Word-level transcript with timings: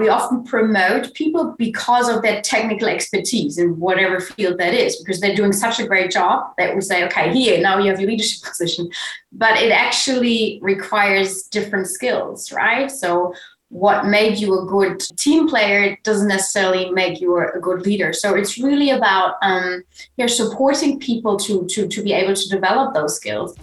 we 0.00 0.08
often 0.08 0.42
promote 0.42 1.14
people 1.14 1.54
because 1.58 2.08
of 2.08 2.22
their 2.22 2.40
technical 2.42 2.88
expertise 2.88 3.58
in 3.58 3.78
whatever 3.78 4.20
field 4.20 4.58
that 4.58 4.74
is, 4.74 4.96
because 4.96 5.20
they're 5.20 5.36
doing 5.36 5.52
such 5.52 5.78
a 5.78 5.86
great 5.86 6.10
job 6.10 6.52
that 6.58 6.74
we 6.74 6.80
say, 6.80 7.04
okay, 7.04 7.32
here, 7.32 7.60
now 7.60 7.78
you 7.78 7.90
have 7.90 8.00
your 8.00 8.10
leadership 8.10 8.42
position. 8.48 8.90
But 9.32 9.60
it 9.62 9.70
actually 9.70 10.58
requires 10.62 11.44
different 11.44 11.86
skills, 11.86 12.50
right? 12.52 12.90
So 12.90 13.34
what 13.68 14.06
made 14.06 14.38
you 14.38 14.60
a 14.60 14.66
good 14.66 14.98
team 15.16 15.48
player 15.48 15.96
doesn't 16.02 16.26
necessarily 16.26 16.90
make 16.90 17.20
you 17.20 17.36
a 17.38 17.60
good 17.60 17.86
leader. 17.86 18.12
So 18.12 18.34
it's 18.34 18.58
really 18.58 18.90
about 18.90 19.36
um, 19.42 19.84
you're 20.16 20.28
supporting 20.28 20.98
people 20.98 21.36
to, 21.38 21.66
to, 21.66 21.86
to 21.86 22.02
be 22.02 22.12
able 22.12 22.34
to 22.34 22.48
develop 22.48 22.94
those 22.94 23.14
skills. 23.14 23.56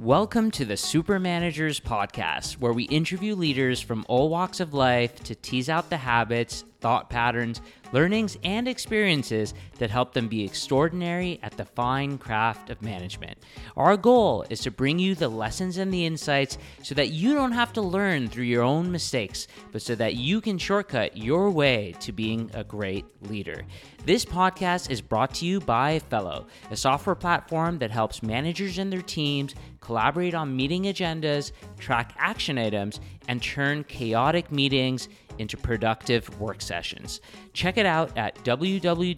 Welcome 0.00 0.50
to 0.52 0.64
the 0.64 0.78
Super 0.78 1.20
Managers 1.20 1.78
Podcast, 1.78 2.54
where 2.54 2.72
we 2.72 2.84
interview 2.84 3.34
leaders 3.34 3.82
from 3.82 4.06
all 4.08 4.30
walks 4.30 4.58
of 4.58 4.72
life 4.72 5.22
to 5.24 5.34
tease 5.34 5.68
out 5.68 5.90
the 5.90 5.98
habits, 5.98 6.64
thought 6.80 7.10
patterns, 7.10 7.60
learnings, 7.92 8.38
and 8.44 8.68
experiences 8.68 9.54
that 9.78 9.90
help 9.90 10.12
them 10.12 10.28
be 10.28 10.44
extraordinary 10.44 11.38
at 11.42 11.56
the 11.56 11.64
fine 11.64 12.18
craft 12.18 12.70
of 12.70 12.82
management. 12.82 13.38
Our 13.76 13.96
goal 13.96 14.44
is 14.50 14.60
to 14.60 14.70
bring 14.70 14.98
you 14.98 15.14
the 15.14 15.28
lessons 15.28 15.76
and 15.76 15.92
the 15.92 16.06
insights 16.06 16.58
so 16.82 16.94
that 16.94 17.10
you 17.10 17.34
don't 17.34 17.52
have 17.52 17.72
to 17.74 17.82
learn 17.82 18.28
through 18.28 18.44
your 18.44 18.62
own 18.62 18.90
mistakes, 18.90 19.46
but 19.72 19.82
so 19.82 19.94
that 19.96 20.14
you 20.14 20.40
can 20.40 20.58
shortcut 20.58 21.16
your 21.16 21.50
way 21.50 21.94
to 22.00 22.12
being 22.12 22.50
a 22.54 22.64
great 22.64 23.04
leader. 23.22 23.64
This 24.04 24.24
podcast 24.24 24.90
is 24.90 25.02
brought 25.02 25.34
to 25.34 25.46
you 25.46 25.60
by 25.60 25.98
Fellow, 25.98 26.46
a 26.70 26.76
software 26.76 27.14
platform 27.14 27.78
that 27.80 27.90
helps 27.90 28.22
managers 28.22 28.78
and 28.78 28.90
their 28.90 29.02
teams 29.02 29.54
collaborate 29.80 30.34
on 30.34 30.56
meeting 30.56 30.84
agendas, 30.84 31.52
track 31.78 32.14
action 32.16 32.56
items, 32.58 33.00
and 33.28 33.42
turn 33.42 33.84
chaotic 33.84 34.50
meetings 34.50 35.08
into 35.38 35.56
productive 35.56 36.40
work 36.40 36.60
sessions. 36.60 37.20
Check 37.52 37.78
it 37.78 37.86
out 37.86 38.16
at 38.16 38.34
www.fellow.app. 38.44 39.10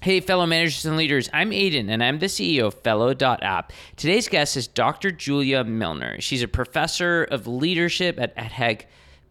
Hey, 0.00 0.20
fellow 0.20 0.46
managers 0.46 0.86
and 0.86 0.96
leaders, 0.96 1.28
I'm 1.32 1.50
Aydin 1.50 1.90
and 1.90 2.04
I'm 2.04 2.20
the 2.20 2.26
CEO 2.26 2.68
of 2.68 2.74
Fellow.app. 2.74 3.72
Today's 3.96 4.28
guest 4.28 4.56
is 4.56 4.68
Dr. 4.68 5.10
Julia 5.10 5.64
Milner. 5.64 6.20
She's 6.20 6.42
a 6.42 6.48
professor 6.48 7.24
of 7.24 7.48
leadership 7.48 8.18
at 8.18 8.34
EDHEC 8.36 8.86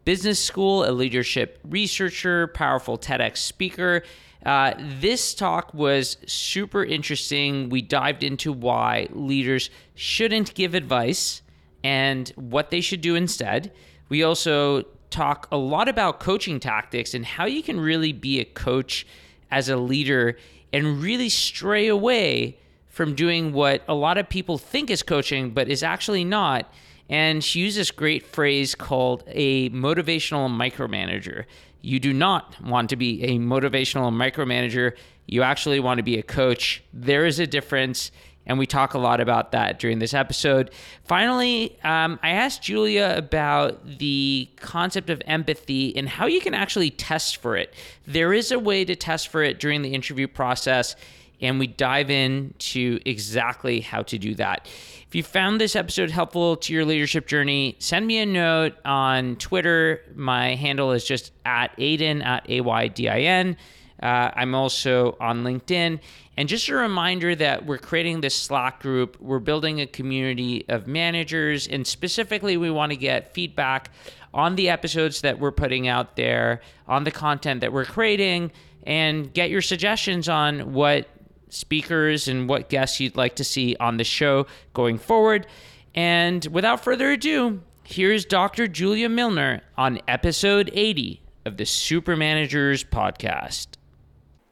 Business 0.08 0.39
School, 0.39 0.89
a 0.89 0.91
leadership 0.94 1.59
researcher, 1.66 2.47
powerful 2.47 2.97
TEDx 2.97 3.39
speaker, 3.39 4.03
uh, 4.45 4.73
this 4.80 5.36
talk 5.36 5.73
was 5.73 6.16
super 6.25 6.81
interesting. 6.81 7.67
We 7.67 7.81
dived 7.81 8.23
into 8.23 8.53
why 8.53 9.09
leaders 9.11 9.69
shouldn't 9.95 10.53
give 10.53 10.75
advice 10.75 11.41
and 11.83 12.30
what 12.38 12.72
they 12.72 12.80
should 12.80 13.02
do 13.02 13.16
instead. 13.16 13.73
We 14.08 14.23
also 14.23 14.83
talk 15.09 15.49
a 15.52 15.58
lot 15.58 15.89
about 15.89 16.21
coaching 16.21 16.61
tactics 16.61 17.14
and 17.14 17.25
how 17.25 17.45
you 17.45 17.61
can 17.61 17.77
really 17.77 18.14
be 18.14 18.39
a 18.39 18.45
coach 18.45 19.05
as 19.52 19.67
a 19.67 19.75
leader 19.75 20.38
and 20.71 21.03
really 21.03 21.27
stray 21.27 21.89
away 21.89 22.58
from 22.88 23.14
doing 23.14 23.52
what 23.52 23.83
a 23.89 23.94
lot 23.94 24.17
of 24.17 24.30
people 24.30 24.58
think 24.58 24.89
is 24.89 25.03
coaching, 25.03 25.49
but 25.49 25.67
is 25.67 25.83
actually 25.83 26.23
not. 26.23 26.71
And 27.09 27.44
she 27.44 27.61
used 27.61 27.77
this 27.77 27.91
great 27.91 28.25
phrase 28.25 28.75
called 28.75 29.23
a 29.27 29.69
motivational 29.69 30.50
micromanager. 30.50 31.45
You 31.81 31.99
do 31.99 32.14
not 32.14 32.61
want 32.61 32.89
to 32.89 32.95
be 32.95 33.23
a 33.23 33.39
motivational 33.39 34.11
micromanager. 34.11 34.94
You 35.25 35.44
actually 35.44 35.80
want 35.80 35.99
to 35.99 36.03
be 36.03 36.17
a 36.17 36.23
coach. 36.23 36.83
There 36.94 37.25
is 37.25 37.39
a 37.39 37.47
difference. 37.47 38.11
And 38.45 38.58
we 38.58 38.66
talk 38.66 38.94
a 38.94 38.97
lot 38.97 39.19
about 39.19 39.52
that 39.52 39.77
during 39.77 39.99
this 39.99 40.14
episode. 40.14 40.72
Finally, 41.03 41.77
um, 41.83 42.17
I 42.23 42.30
asked 42.30 42.64
Julia 42.64 43.14
about 43.16 43.86
the 43.99 44.49
concept 44.55 45.09
of 45.09 45.21
empathy 45.26 45.95
and 45.98 46.08
how 46.08 46.27
you 46.27 46.39
can 46.39 46.53
actually 46.53 46.89
test 46.89 47.37
for 47.37 47.58
it. 47.58 47.73
There 48.08 48.33
is 48.33 48.53
a 48.53 48.58
way 48.58 48.86
to 48.86 48.95
test 48.95 49.27
for 49.27 49.43
it 49.43 49.59
during 49.59 49.82
the 49.82 49.93
interview 49.93 50.30
process, 50.30 50.95
and 51.42 51.59
we 51.59 51.67
dive 51.67 52.09
into 52.09 52.99
exactly 53.05 53.80
how 53.81 54.03
to 54.03 54.17
do 54.17 54.36
that. 54.36 54.67
If 55.08 55.15
you 55.15 55.23
found 55.23 55.61
this 55.61 55.75
episode 55.75 56.11
helpful 56.11 56.58
to 56.58 56.73
your 56.73 56.83
leadership 56.83 57.27
journey, 57.27 57.75
send 57.80 58.08
me 58.08 58.17
a 58.20 58.25
note 58.25 58.75
on 58.83 59.36
Twitter. 59.37 60.02
My 60.15 60.55
handle 60.55 60.92
is 60.92 61.05
just 61.05 61.31
at 61.45 61.76
Aydin, 61.77 62.26
at 62.26 62.49
A 62.49 62.61
Y 62.61 62.87
D 62.89 63.08
I 63.08 63.20
N. 63.20 63.58
Uh, 64.02 64.31
I'm 64.36 64.53
also 64.53 65.17
on 65.20 65.43
LinkedIn. 65.43 65.99
And 66.36 66.47
just 66.47 66.70
a 66.70 66.76
reminder 66.76 67.33
that 67.33 67.65
we're 67.65 67.80
creating 67.80 68.21
this 68.21 68.36
Slack 68.36 68.80
group. 68.80 69.20
We're 69.20 69.39
building 69.39 69.81
a 69.81 69.87
community 69.87 70.65
of 70.70 70.86
managers, 70.86 71.67
and 71.67 71.87
specifically, 71.87 72.58
we 72.58 72.70
want 72.70 72.92
to 72.92 72.95
get 72.95 73.33
feedback 73.33 73.89
on 74.36 74.55
the 74.55 74.70
episodes 74.70 75.21
that 75.21 75.39
we're 75.39 75.52
putting 75.52 75.87
out 75.87 76.15
there, 76.15 76.61
on 76.87 77.05
the 77.05 77.11
content 77.11 77.61
that 77.61 77.73
we're 77.73 77.86
creating, 77.86 78.52
and 78.83 79.33
get 79.33 79.49
your 79.49 79.64
suggestions 79.64 80.30
on 80.30 80.73
what 80.73 81.08
speakers 81.49 82.27
and 82.27 82.49
what 82.49 82.69
guests 82.69 82.99
you'd 82.99 83.15
like 83.15 83.35
to 83.35 83.43
see 83.43 83.75
on 83.80 83.97
the 83.97 84.03
show 84.03 84.47
going 84.73 84.97
forward. 84.97 85.47
And 85.95 86.45
without 86.47 86.83
further 86.83 87.11
ado, 87.11 87.61
here's 87.83 88.25
Dr. 88.25 88.67
Julia 88.67 89.09
Milner 89.09 89.61
on 89.77 89.99
episode 90.08 90.69
80 90.73 91.21
of 91.45 91.58
the 91.58 91.65
Super 91.65 92.15
Managers 92.15 92.83
podcast. 92.83 93.67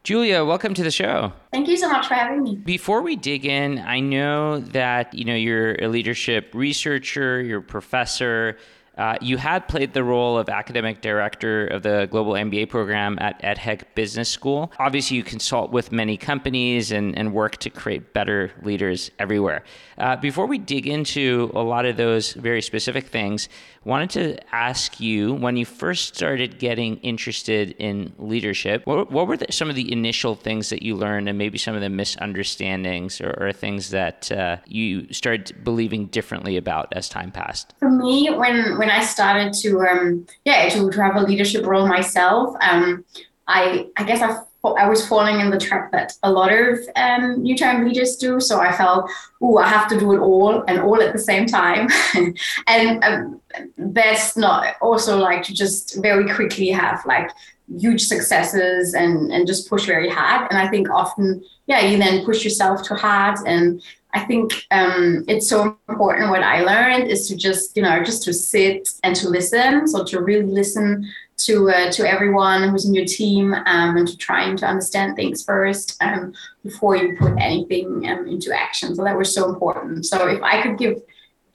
Julia, 0.04 0.46
welcome 0.46 0.76
to 0.76 0.84
the 0.84 0.92
show. 0.92 1.34
Thank 1.52 1.68
you 1.68 1.78
so 1.78 1.90
much 1.90 2.08
for 2.08 2.14
having 2.14 2.44
me. 2.44 2.58
Before 2.58 3.02
we 3.02 3.16
dig 3.16 3.44
in, 3.44 3.80
I 3.80 4.00
know 4.00 4.60
that 4.60 5.12
you 5.16 5.26
know 5.26 5.34
you're 5.34 5.74
a 5.82 5.88
leadership 5.88 6.52
researcher, 6.54 7.42
you're 7.42 7.60
a 7.60 7.64
professor, 7.64 8.58
uh, 8.98 9.18
you 9.22 9.38
had 9.38 9.68
played 9.68 9.94
the 9.94 10.04
role 10.04 10.38
of 10.38 10.50
academic 10.50 11.02
director 11.02 11.68
of 11.68 11.84
the 11.84 12.08
global 12.12 12.34
MBA 12.34 12.70
program 12.70 13.18
at 13.20 13.42
EDHEC 13.42 13.84
Business 13.96 14.30
School. 14.30 14.72
Obviously, 14.80 15.18
you 15.18 15.24
consult 15.24 15.72
with 15.72 15.92
many 15.92 16.18
companies 16.18 16.92
and, 16.92 17.18
and 17.18 17.34
work 17.34 17.58
to 17.58 17.70
create 17.70 18.14
better 18.14 18.52
leaders 18.62 19.12
everywhere. 19.20 19.64
Uh, 19.98 20.16
before 20.16 20.46
we 20.46 20.58
dig 20.58 20.88
into 20.88 21.52
a 21.54 21.62
lot 21.62 21.86
of 21.86 21.98
those 21.98 22.34
very 22.34 22.62
specific 22.62 23.08
things, 23.08 23.50
wanted 23.86 24.10
to 24.10 24.56
ask 24.56 25.00
you 25.00 25.34
when 25.34 25.56
you 25.56 25.66
first 25.66 26.16
started 26.16 26.58
getting 26.60 26.98
interested 26.98 27.72
in 27.78 28.12
leadership, 28.18 28.82
what, 28.86 29.12
what 29.12 29.28
were 29.28 29.38
the, 29.38 29.46
some 29.52 29.70
of 29.70 29.76
the 29.76 29.92
initial 29.92 30.36
things 30.36 30.70
that 30.70 30.82
you 30.82 30.96
learned 30.96 31.30
and 31.30 31.38
maybe 31.38 31.58
some 31.58 31.76
of 31.76 31.82
the 31.82 31.90
misunderstandings 31.90 33.22
or, 33.22 33.36
or 33.40 33.54
things 33.54 33.92
that 33.92 34.32
uh, 34.32 34.58
you 34.66 35.12
started 35.14 35.64
believing 35.64 36.08
differently 36.08 36.58
about 36.58 36.88
as 36.94 37.08
time 37.08 37.32
passed? 37.32 37.74
For 37.80 37.90
me, 37.90 38.30
when, 38.32 38.78
when 38.78 38.85
I 38.90 39.04
started 39.04 39.54
to, 39.62 39.82
um, 39.82 40.28
yeah, 40.44 40.70
to, 40.70 40.90
to 40.90 41.02
have 41.02 41.16
a 41.16 41.22
leadership 41.22 41.66
role 41.66 41.88
myself, 41.88 42.56
um, 42.62 43.06
I, 43.48 43.88
I 43.96 44.04
guess 44.04 44.22
I 44.22 44.42
I 44.74 44.90
was 44.90 45.08
falling 45.08 45.40
in 45.40 45.50
the 45.50 45.60
trap 45.60 45.92
that 45.92 46.14
a 46.24 46.32
lot 46.32 46.52
of 46.52 46.80
um, 46.96 47.42
new 47.44 47.58
time 47.58 47.86
leaders 47.86 48.16
do. 48.16 48.40
So 48.40 48.60
I 48.60 48.72
felt, 48.72 49.10
oh, 49.42 49.58
I 49.58 49.68
have 49.68 49.88
to 49.90 50.00
do 50.00 50.14
it 50.14 50.20
all 50.20 50.64
and 50.68 50.80
all 50.80 51.02
at 51.02 51.14
the 51.14 51.20
same 51.20 51.46
time. 51.46 51.88
and 52.68 53.04
um, 53.04 53.42
that's 53.78 54.36
not 54.36 54.76
also 54.82 55.18
like 55.18 55.44
to 55.44 55.54
just 55.54 56.02
very 56.02 56.34
quickly 56.34 56.70
have 56.70 57.06
like 57.06 57.30
huge 57.78 58.02
successes 58.06 58.94
and, 58.94 59.32
and 59.32 59.48
just 59.48 59.70
push 59.70 59.86
very 59.86 60.10
hard. 60.10 60.48
And 60.50 60.60
I 60.60 60.68
think 60.68 60.90
often, 60.90 61.44
yeah, 61.68 61.82
you 61.82 61.98
then 61.98 62.26
push 62.26 62.44
yourself 62.44 62.84
too 62.84 62.96
hard. 62.96 63.38
And 63.46 63.82
I 64.16 64.24
think 64.24 64.66
um, 64.72 65.26
it's 65.28 65.50
so 65.50 65.78
important. 65.90 66.30
What 66.30 66.42
I 66.42 66.62
learned 66.62 67.12
is 67.12 67.28
to 67.28 67.36
just, 67.36 67.76
you 67.76 67.84
know, 67.84 68.02
just 68.02 68.24
to 68.24 68.34
sit 68.34 68.88
and 69.04 69.14
to 69.18 69.30
listen. 69.30 69.90
So 69.90 70.06
to 70.06 70.22
really 70.22 70.46
listen 70.46 71.06
to 71.38 71.70
uh, 71.70 71.92
to 71.92 72.10
everyone 72.10 72.70
who's 72.70 72.86
in 72.86 72.94
your 72.94 73.06
team 73.06 73.54
um, 73.54 73.98
and 73.98 74.08
to 74.08 74.16
trying 74.16 74.56
to 74.58 74.66
understand 74.66 75.18
things 75.18 75.44
first 75.44 76.02
um, 76.02 76.34
before 76.64 76.96
you 76.96 77.18
put 77.18 77.34
anything 77.38 78.08
um, 78.08 78.26
into 78.26 78.58
action. 78.58 78.96
So 78.96 79.04
that 79.04 79.18
was 79.18 79.34
so 79.34 79.50
important. 79.50 80.06
So 80.06 80.30
if 80.30 80.42
I 80.42 80.62
could 80.62 80.78
give 80.78 81.02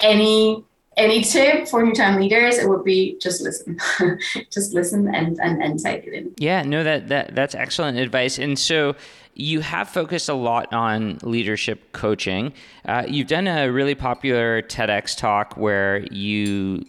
any 0.00 0.62
any 0.98 1.22
tip 1.22 1.66
for 1.66 1.82
new 1.82 1.94
time 1.94 2.20
leaders, 2.20 2.58
it 2.58 2.68
would 2.68 2.84
be 2.84 3.16
just 3.22 3.40
listen, 3.40 3.78
just 4.50 4.74
listen 4.74 5.14
and, 5.14 5.40
and 5.40 5.62
and 5.62 5.80
take 5.80 6.06
it 6.06 6.12
in. 6.12 6.34
Yeah, 6.36 6.60
no, 6.60 6.84
that 6.84 7.08
that 7.08 7.34
that's 7.34 7.54
excellent 7.54 7.96
advice. 7.96 8.38
And 8.38 8.58
so 8.58 8.96
you 9.34 9.60
have 9.60 9.88
focused 9.88 10.28
a 10.28 10.34
lot 10.34 10.72
on 10.72 11.18
leadership 11.22 11.92
coaching. 11.92 12.52
Uh, 12.84 13.04
you've 13.08 13.28
done 13.28 13.46
a 13.46 13.70
really 13.70 13.94
popular 13.94 14.62
TEDx 14.62 15.16
talk 15.16 15.56
where 15.56 15.98
you 16.12 16.84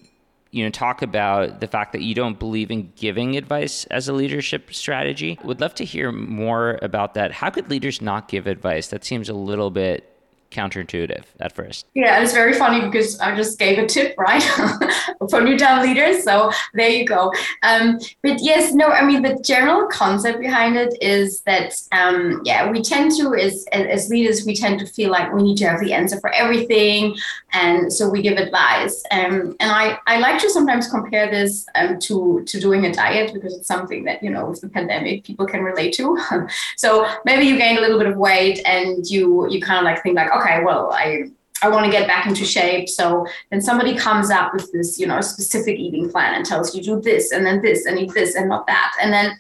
you 0.52 0.66
know 0.66 0.70
talk 0.70 1.02
about 1.02 1.62
the 1.62 1.68
fact 1.68 1.94
that 1.94 2.02
you 2.02 2.14
don't 2.14 2.38
believe 2.38 2.72
in 2.72 2.92
giving 2.96 3.38
advice 3.38 3.86
as 3.86 4.08
a 4.08 4.14
leadership 4.14 4.74
strategy. 4.74 5.40
Would 5.44 5.62
love 5.62 5.74
to 5.76 5.86
hear 5.86 6.12
more 6.12 6.78
about 6.82 7.14
that. 7.14 7.32
How 7.32 7.50
could 7.50 7.70
leaders 7.70 8.02
not 8.02 8.28
give 8.28 8.48
advice? 8.48 8.88
That 8.88 9.06
seems 9.06 9.30
a 9.30 9.34
little 9.34 9.72
bit 9.72 10.11
counterintuitive 10.52 11.24
at 11.40 11.54
first. 11.54 11.88
Yeah, 11.96 12.22
it's 12.22 12.34
very 12.34 12.54
funny 12.54 12.82
because 12.82 13.20
I 13.20 13.36
just 13.36 13.58
gave 13.58 13.80
a 13.80 13.86
tip, 13.86 14.16
right, 14.18 14.44
for 15.30 15.42
new 15.42 15.58
town 15.58 15.82
leaders. 15.82 16.24
So 16.24 16.52
there 16.74 16.90
you 16.90 17.06
go. 17.06 17.34
Um, 17.64 18.00
but 18.22 18.42
yes, 18.42 18.74
no, 18.74 18.88
I 18.88 19.04
mean, 19.04 19.22
the 19.22 19.40
general 19.44 19.88
concept 19.88 20.40
behind 20.40 20.76
it 20.76 20.96
is 21.02 21.42
that, 21.42 21.74
um, 21.92 22.42
yeah, 22.44 22.70
we 22.70 22.82
tend 22.82 23.12
to, 23.18 23.34
as, 23.36 23.66
as 23.72 24.10
leaders, 24.10 24.46
we 24.46 24.56
tend 24.56 24.80
to 24.82 24.86
feel 24.86 25.10
like 25.10 25.34
we 25.34 25.42
need 25.42 25.58
to 25.58 25.70
have 25.70 25.80
the 25.80 25.94
answer 25.94 26.20
for 26.20 26.32
everything. 26.34 27.16
And 27.54 27.92
so 27.92 28.10
we 28.10 28.22
give 28.22 28.38
advice. 28.38 29.04
Um, 29.12 29.56
and 29.60 29.72
I, 29.72 29.98
I 30.08 30.20
like 30.20 30.42
to 30.42 30.50
sometimes 30.50 30.90
compare 30.90 31.32
this 31.32 31.66
um, 31.76 31.98
to, 32.00 32.44
to 32.46 32.60
doing 32.60 32.86
a 32.86 32.94
diet 32.94 33.34
because 33.34 33.56
it's 33.56 33.68
something 33.68 34.04
that, 34.04 34.22
you 34.22 34.30
know, 34.30 34.50
with 34.50 34.62
the 34.62 34.70
pandemic, 34.70 35.24
people 35.24 35.46
can 35.46 35.64
relate 35.64 35.94
to. 35.94 36.20
so 36.76 37.08
maybe 37.26 37.46
you 37.46 37.58
gain 37.58 37.78
a 37.78 37.82
little 37.82 37.98
bit 37.98 38.08
of 38.08 38.18
weight 38.18 38.62
and 38.66 39.10
you, 39.10 39.50
you 39.50 39.62
kind 39.62 39.80
of 39.80 39.86
like 39.86 40.04
think 40.04 40.16
like, 40.16 40.32
okay, 40.32 40.41
well, 40.64 40.92
I 40.94 41.32
I 41.64 41.70
want 41.70 41.86
to 41.86 41.92
get 41.92 42.08
back 42.08 42.26
into 42.26 42.44
shape. 42.44 42.90
So 42.90 43.26
then 43.52 43.62
somebody 43.62 43.96
comes 43.96 44.32
up 44.32 44.54
with 44.54 44.72
this, 44.72 45.00
you 45.00 45.06
know, 45.06 45.22
specific 45.22 45.78
eating 45.78 46.10
plan 46.10 46.34
and 46.34 46.46
tells 46.46 46.76
you 46.76 46.82
do 46.82 47.00
this 47.00 47.32
and 47.32 47.46
then 47.46 47.62
this 47.62 47.86
and 47.86 48.00
eat 48.00 48.14
this 48.14 48.36
and 48.36 48.50
not 48.50 48.66
that. 48.68 48.94
And 49.02 49.14
then 49.14 49.38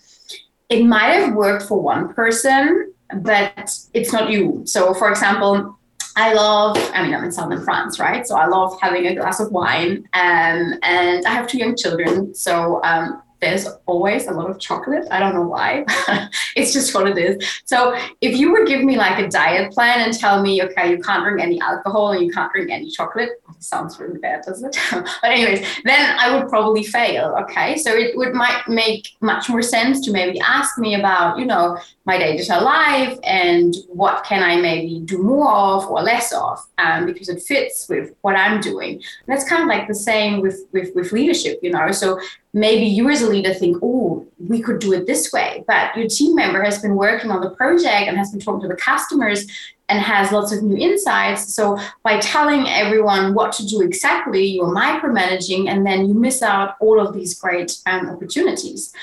it 0.69 0.86
might 0.86 1.13
have 1.13 1.33
worked 1.33 1.63
for 1.63 1.81
one 1.81 2.13
person, 2.13 2.94
but 3.21 3.75
it's 3.94 4.13
not 4.13 4.30
you. 4.30 4.62
So 4.65 4.94
for 4.94 5.09
example, 5.09 5.77
I 6.15 6.33
love, 6.33 6.77
I 6.94 7.03
mean, 7.03 7.15
I'm 7.15 7.24
in 7.24 7.31
southern 7.31 7.63
France, 7.63 8.00
right? 8.00 8.27
So 8.27 8.36
I 8.36 8.45
love 8.45 8.80
having 8.81 9.07
a 9.07 9.15
glass 9.15 9.39
of 9.39 9.51
wine. 9.51 10.07
Um, 10.13 10.75
and 10.83 11.25
I 11.25 11.30
have 11.30 11.48
two 11.48 11.57
young 11.57 11.75
children. 11.75 12.36
So 12.36 12.81
um, 12.83 13.24
there's 13.41 13.67
always 13.88 14.27
a 14.27 14.31
lot 14.31 14.49
of 14.49 14.59
chocolate. 14.59 15.07
I 15.09 15.19
don't 15.19 15.33
know 15.33 15.41
why. 15.41 15.83
it's 16.55 16.73
just 16.73 16.93
what 16.93 17.07
it 17.07 17.17
is. 17.17 17.61
So 17.65 17.97
if 18.21 18.38
you 18.38 18.51
would 18.51 18.67
give 18.67 18.83
me 18.83 18.97
like 18.97 19.17
a 19.19 19.27
diet 19.27 19.71
plan 19.73 20.01
and 20.01 20.17
tell 20.17 20.41
me, 20.41 20.61
okay, 20.63 20.91
you 20.91 20.99
can't 20.99 21.23
drink 21.23 21.41
any 21.41 21.59
alcohol 21.59 22.11
and 22.11 22.23
you 22.23 22.31
can't 22.31 22.51
drink 22.53 22.69
any 22.69 22.89
chocolate, 22.89 23.29
sounds 23.59 23.99
really 23.99 24.19
bad, 24.19 24.43
doesn't 24.45 24.75
it? 24.75 24.81
but 24.91 25.31
anyways, 25.31 25.65
then 25.83 26.17
I 26.19 26.35
would 26.35 26.49
probably 26.49 26.83
fail. 26.83 27.35
Okay. 27.41 27.77
So 27.77 27.91
it 27.91 28.15
would 28.15 28.33
might 28.33 28.61
make 28.67 29.09
much 29.21 29.49
more 29.49 29.61
sense 29.63 29.99
to 30.05 30.11
maybe 30.11 30.39
ask 30.39 30.77
me 30.77 30.95
about, 30.95 31.39
you 31.39 31.45
know, 31.45 31.77
my 32.05 32.17
digital 32.17 32.63
life 32.63 33.17
and 33.23 33.75
what 33.88 34.23
can 34.23 34.43
I 34.43 34.59
maybe 34.61 34.99
do 34.99 35.17
more 35.17 35.51
of 35.51 35.88
or 35.88 36.01
less 36.01 36.31
of 36.31 36.59
um, 36.77 37.05
because 37.05 37.29
it 37.29 37.41
fits 37.41 37.88
with 37.89 38.13
what 38.21 38.35
I'm 38.35 38.61
doing. 38.61 38.95
And 38.95 39.03
that's 39.27 39.47
kind 39.47 39.63
of 39.63 39.67
like 39.67 39.88
the 39.88 39.95
same 39.95 40.41
with, 40.41 40.59
with, 40.71 40.93
with 40.95 41.11
leadership, 41.11 41.59
you 41.61 41.71
know. 41.71 41.91
So 41.91 42.19
maybe 42.53 42.86
you 42.86 43.09
as 43.09 43.21
a 43.21 43.30
leader 43.30 43.53
think, 43.53 43.77
oh, 43.81 44.27
we 44.39 44.62
could 44.62 44.80
do 44.80 44.94
it 44.94 45.07
this 45.07 45.31
way, 45.31 45.63
but 45.68 45.95
your 45.95 46.07
team 46.07 46.36
member 46.36 46.62
has 46.62 46.81
been 46.81 46.95
working 46.95 47.31
on 47.31 47.42
the 47.42 47.50
project 47.51 48.07
and 48.07 48.18
has 48.18 48.31
been 48.31 48.39
talking 48.39 48.62
to 48.62 48.68
the 48.68 48.75
customers 48.75 49.48
and 49.88 50.00
has 50.00 50.31
lots 50.31 50.51
of 50.51 50.63
new 50.63 50.77
insights. 50.77 51.53
So 51.53 51.77
by 52.03 52.19
telling 52.19 52.68
everyone 52.68 53.33
what 53.33 53.51
to 53.53 53.65
do 53.65 53.81
exactly, 53.81 54.45
you're 54.45 54.74
micromanaging 54.74 55.69
and 55.69 55.86
then 55.86 56.07
you 56.07 56.13
miss 56.13 56.42
out 56.42 56.75
all 56.80 57.00
of 57.00 57.13
these 57.13 57.39
great 57.39 57.77
um, 57.86 58.09
opportunities. 58.09 58.94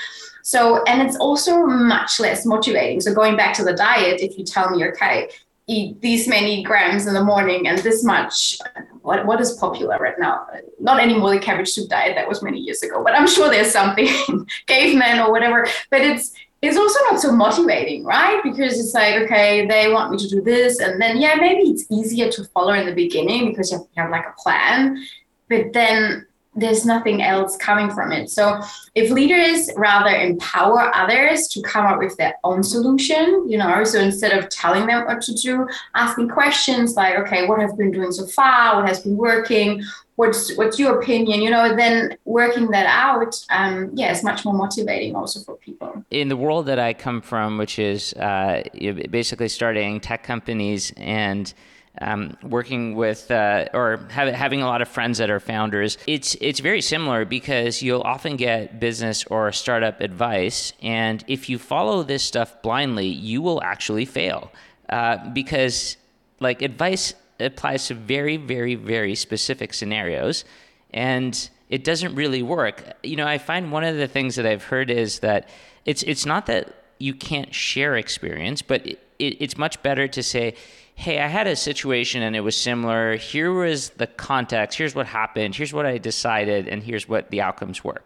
So, 0.41 0.83
and 0.85 1.01
it's 1.01 1.17
also 1.17 1.65
much 1.65 2.19
less 2.19 2.43
motivating. 2.43 3.01
So, 3.01 3.13
going 3.13 3.37
back 3.37 3.53
to 3.55 3.63
the 3.63 3.73
diet, 3.73 4.19
if 4.19 4.35
you 4.35 4.43
tell 4.43 4.71
me, 4.71 4.83
okay, 4.85 5.29
eat 5.69 6.01
these 6.01 6.27
many 6.27 6.63
grams 6.63 7.05
in 7.05 7.13
the 7.13 7.23
morning 7.23 7.67
and 7.67 7.77
this 7.79 8.03
much, 8.03 8.57
what, 9.01 9.25
what 9.25 9.39
is 9.39 9.53
popular 9.53 9.97
right 9.99 10.17
now? 10.19 10.47
Not 10.79 10.99
anymore 10.99 11.29
the 11.31 11.39
cabbage 11.39 11.69
soup 11.69 11.89
diet, 11.89 12.15
that 12.15 12.27
was 12.27 12.41
many 12.41 12.59
years 12.59 12.81
ago, 12.81 13.03
but 13.03 13.13
I'm 13.13 13.27
sure 13.27 13.49
there's 13.49 13.71
something, 13.71 14.07
caveman 14.67 15.19
or 15.19 15.31
whatever. 15.31 15.67
But 15.91 16.01
it's, 16.01 16.33
it's 16.61 16.75
also 16.75 16.99
not 17.09 17.21
so 17.21 17.31
motivating, 17.31 18.03
right? 18.03 18.41
Because 18.43 18.79
it's 18.79 18.93
like, 18.93 19.21
okay, 19.23 19.67
they 19.67 19.91
want 19.93 20.11
me 20.11 20.17
to 20.17 20.27
do 20.27 20.41
this. 20.41 20.79
And 20.79 20.99
then, 20.99 21.21
yeah, 21.21 21.35
maybe 21.35 21.69
it's 21.69 21.85
easier 21.89 22.29
to 22.31 22.43
follow 22.45 22.73
in 22.73 22.85
the 22.85 22.95
beginning 22.95 23.49
because 23.49 23.71
you 23.71 23.77
have, 23.77 23.87
you 23.95 24.01
have 24.01 24.11
like 24.11 24.25
a 24.25 24.33
plan. 24.41 25.05
But 25.47 25.73
then 25.73 26.25
there's 26.55 26.85
nothing 26.85 27.21
else 27.21 27.55
coming 27.57 27.91
from 27.91 28.11
it. 28.11 28.29
So 28.29 28.59
if 28.95 29.11
leaders 29.11 29.69
rather 29.75 30.09
empower 30.09 30.93
others 30.95 31.47
to 31.49 31.61
come 31.61 31.85
up 31.85 31.99
with 31.99 32.17
their 32.17 32.35
own 32.43 32.63
solution, 32.63 33.45
you 33.47 33.57
know, 33.57 33.83
so 33.83 33.99
instead 33.99 34.37
of 34.37 34.49
telling 34.49 34.87
them 34.87 35.05
what 35.05 35.21
to 35.21 35.33
do, 35.33 35.67
asking 35.93 36.29
questions 36.29 36.95
like, 36.95 37.15
okay, 37.19 37.47
what 37.47 37.59
have 37.59 37.77
been 37.77 37.91
doing 37.91 38.11
so 38.11 38.25
far? 38.25 38.77
What 38.77 38.87
has 38.87 39.01
been 39.01 39.15
working? 39.15 39.83
What's 40.15 40.53
what's 40.57 40.77
your 40.77 40.99
opinion? 40.99 41.41
You 41.41 41.49
know, 41.49 41.75
then 41.75 42.17
working 42.25 42.71
that 42.71 42.87
out, 42.87 43.41
um, 43.51 43.91
yeah, 43.93 44.11
it's 44.11 44.23
much 44.23 44.43
more 44.43 44.53
motivating 44.53 45.15
also 45.15 45.39
for 45.39 45.55
people. 45.55 46.03
In 46.11 46.27
the 46.27 46.35
world 46.35 46.65
that 46.65 46.77
I 46.79 46.93
come 46.93 47.21
from, 47.21 47.57
which 47.57 47.79
is 47.79 48.13
uh, 48.13 48.63
basically 49.11 49.47
starting 49.47 50.01
tech 50.01 50.23
companies 50.23 50.91
and 50.97 51.53
um, 52.01 52.37
working 52.43 52.95
with 52.95 53.29
uh, 53.31 53.65
or 53.73 54.05
have, 54.11 54.33
having 54.33 54.61
a 54.61 54.65
lot 54.65 54.81
of 54.81 54.87
friends 54.87 55.17
that 55.17 55.29
are 55.29 55.39
founders, 55.39 55.97
it's 56.07 56.35
it's 56.39 56.59
very 56.59 56.81
similar 56.81 57.25
because 57.25 57.81
you'll 57.81 58.01
often 58.01 58.35
get 58.35 58.79
business 58.79 59.25
or 59.25 59.51
startup 59.51 59.99
advice, 60.01 60.73
and 60.81 61.23
if 61.27 61.49
you 61.49 61.57
follow 61.57 62.03
this 62.03 62.23
stuff 62.23 62.61
blindly, 62.61 63.07
you 63.07 63.41
will 63.41 63.61
actually 63.63 64.05
fail 64.05 64.51
uh, 64.89 65.17
because 65.29 65.97
like 66.39 66.61
advice 66.61 67.13
applies 67.39 67.87
to 67.87 67.93
very 67.93 68.37
very 68.37 68.75
very 68.75 69.15
specific 69.15 69.73
scenarios, 69.73 70.45
and 70.91 71.49
it 71.69 71.83
doesn't 71.83 72.15
really 72.15 72.43
work. 72.43 72.83
You 73.03 73.15
know, 73.15 73.27
I 73.27 73.37
find 73.37 73.71
one 73.71 73.83
of 73.83 73.97
the 73.97 74.07
things 74.07 74.35
that 74.35 74.45
I've 74.45 74.63
heard 74.63 74.89
is 74.89 75.19
that 75.19 75.49
it's 75.85 76.03
it's 76.03 76.25
not 76.25 76.45
that 76.45 76.75
you 76.99 77.13
can't 77.13 77.53
share 77.53 77.95
experience, 77.95 78.61
but 78.61 78.85
it, 78.85 78.99
it, 79.19 79.37
it's 79.41 79.57
much 79.57 79.81
better 79.81 80.07
to 80.07 80.21
say 80.21 80.55
hey, 80.99 81.21
I 81.21 81.27
had 81.27 81.47
a 81.47 81.55
situation 81.55 82.21
and 82.23 82.35
it 82.35 82.41
was 82.41 82.57
similar. 82.57 83.15
Here 83.15 83.53
was 83.53 83.91
the 83.91 84.05
context. 84.05 84.77
Here's 84.77 84.93
what 84.93 85.05
happened. 85.05 85.55
Here's 85.55 85.71
what 85.71 85.85
I 85.85 85.97
decided. 85.97 86.67
And 86.67 86.83
here's 86.83 87.07
what 87.07 87.29
the 87.29 87.39
outcomes 87.39 87.85
were. 87.85 88.01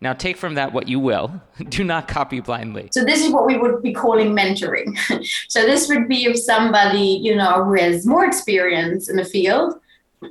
Now, 0.00 0.12
take 0.12 0.36
from 0.36 0.54
that 0.54 0.72
what 0.72 0.88
you 0.88 0.98
will. 0.98 1.40
Do 1.68 1.84
not 1.84 2.08
copy 2.08 2.40
blindly. 2.40 2.88
So, 2.92 3.04
this 3.04 3.24
is 3.24 3.32
what 3.32 3.46
we 3.46 3.56
would 3.56 3.80
be 3.80 3.92
calling 3.92 4.34
mentoring. 4.34 4.98
so, 5.48 5.64
this 5.64 5.88
would 5.88 6.08
be 6.08 6.24
if 6.24 6.36
somebody, 6.36 7.20
you 7.22 7.36
know, 7.36 7.62
who 7.62 7.74
has 7.74 8.04
more 8.04 8.24
experience 8.26 9.08
in 9.08 9.14
the 9.14 9.24
field 9.24 9.74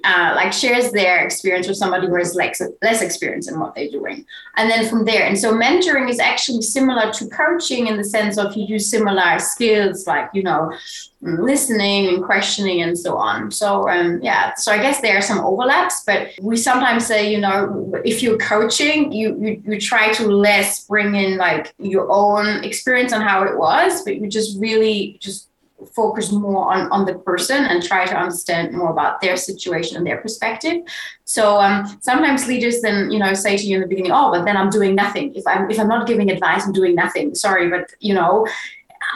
uh, 0.03 0.33
like 0.35 0.53
shares 0.53 0.91
their 0.91 1.23
experience 1.23 1.67
with 1.67 1.77
somebody 1.77 2.07
who 2.07 2.15
has 2.15 2.35
less, 2.35 2.61
less 2.81 3.01
experience 3.01 3.49
in 3.49 3.59
what 3.59 3.75
they're 3.75 3.89
doing. 3.89 4.25
And 4.57 4.69
then 4.69 4.87
from 4.89 5.05
there, 5.05 5.25
and 5.25 5.37
so 5.37 5.53
mentoring 5.53 6.09
is 6.09 6.19
actually 6.19 6.61
similar 6.61 7.11
to 7.11 7.27
coaching 7.29 7.87
in 7.87 7.97
the 7.97 8.03
sense 8.03 8.37
of 8.37 8.55
you 8.55 8.65
use 8.65 8.89
similar 8.89 9.39
skills 9.39 10.07
like, 10.07 10.29
you 10.33 10.43
know, 10.43 10.73
listening 11.21 12.07
and 12.07 12.23
questioning 12.23 12.81
and 12.81 12.97
so 12.97 13.15
on. 13.17 13.51
So, 13.51 13.87
um, 13.87 14.19
yeah, 14.23 14.55
so 14.55 14.71
I 14.71 14.77
guess 14.77 15.01
there 15.01 15.17
are 15.17 15.21
some 15.21 15.39
overlaps, 15.39 16.03
but 16.03 16.29
we 16.41 16.57
sometimes 16.57 17.05
say, 17.05 17.31
you 17.31 17.39
know, 17.39 17.93
if 18.03 18.23
you're 18.23 18.37
coaching, 18.37 19.11
you, 19.11 19.37
you, 19.39 19.61
you 19.65 19.79
try 19.79 20.11
to 20.13 20.27
less 20.27 20.85
bring 20.85 21.15
in 21.15 21.37
like 21.37 21.73
your 21.77 22.11
own 22.11 22.63
experience 22.63 23.13
on 23.13 23.21
how 23.21 23.43
it 23.43 23.57
was, 23.57 24.03
but 24.03 24.15
you 24.15 24.27
just 24.27 24.59
really 24.59 25.17
just 25.19 25.50
focus 25.85 26.31
more 26.31 26.71
on, 26.73 26.91
on 26.91 27.05
the 27.05 27.15
person 27.19 27.65
and 27.65 27.83
try 27.83 28.05
to 28.05 28.15
understand 28.15 28.73
more 28.73 28.91
about 28.91 29.21
their 29.21 29.37
situation 29.37 29.97
and 29.97 30.05
their 30.05 30.17
perspective. 30.17 30.81
So 31.25 31.59
um, 31.59 31.97
sometimes 32.01 32.47
leaders 32.47 32.81
then, 32.81 33.11
you 33.11 33.19
know, 33.19 33.33
say 33.33 33.57
to 33.57 33.63
you 33.63 33.75
in 33.75 33.81
the 33.81 33.87
beginning, 33.87 34.11
oh, 34.11 34.31
but 34.31 34.45
then 34.45 34.57
I'm 34.57 34.69
doing 34.69 34.95
nothing. 34.95 35.33
If 35.35 35.45
I'm 35.47 35.69
if 35.69 35.79
I'm 35.79 35.87
not 35.87 36.07
giving 36.07 36.29
advice, 36.29 36.65
I'm 36.65 36.73
doing 36.73 36.95
nothing. 36.95 37.35
Sorry, 37.35 37.69
but 37.69 37.91
you 37.99 38.13
know, 38.13 38.47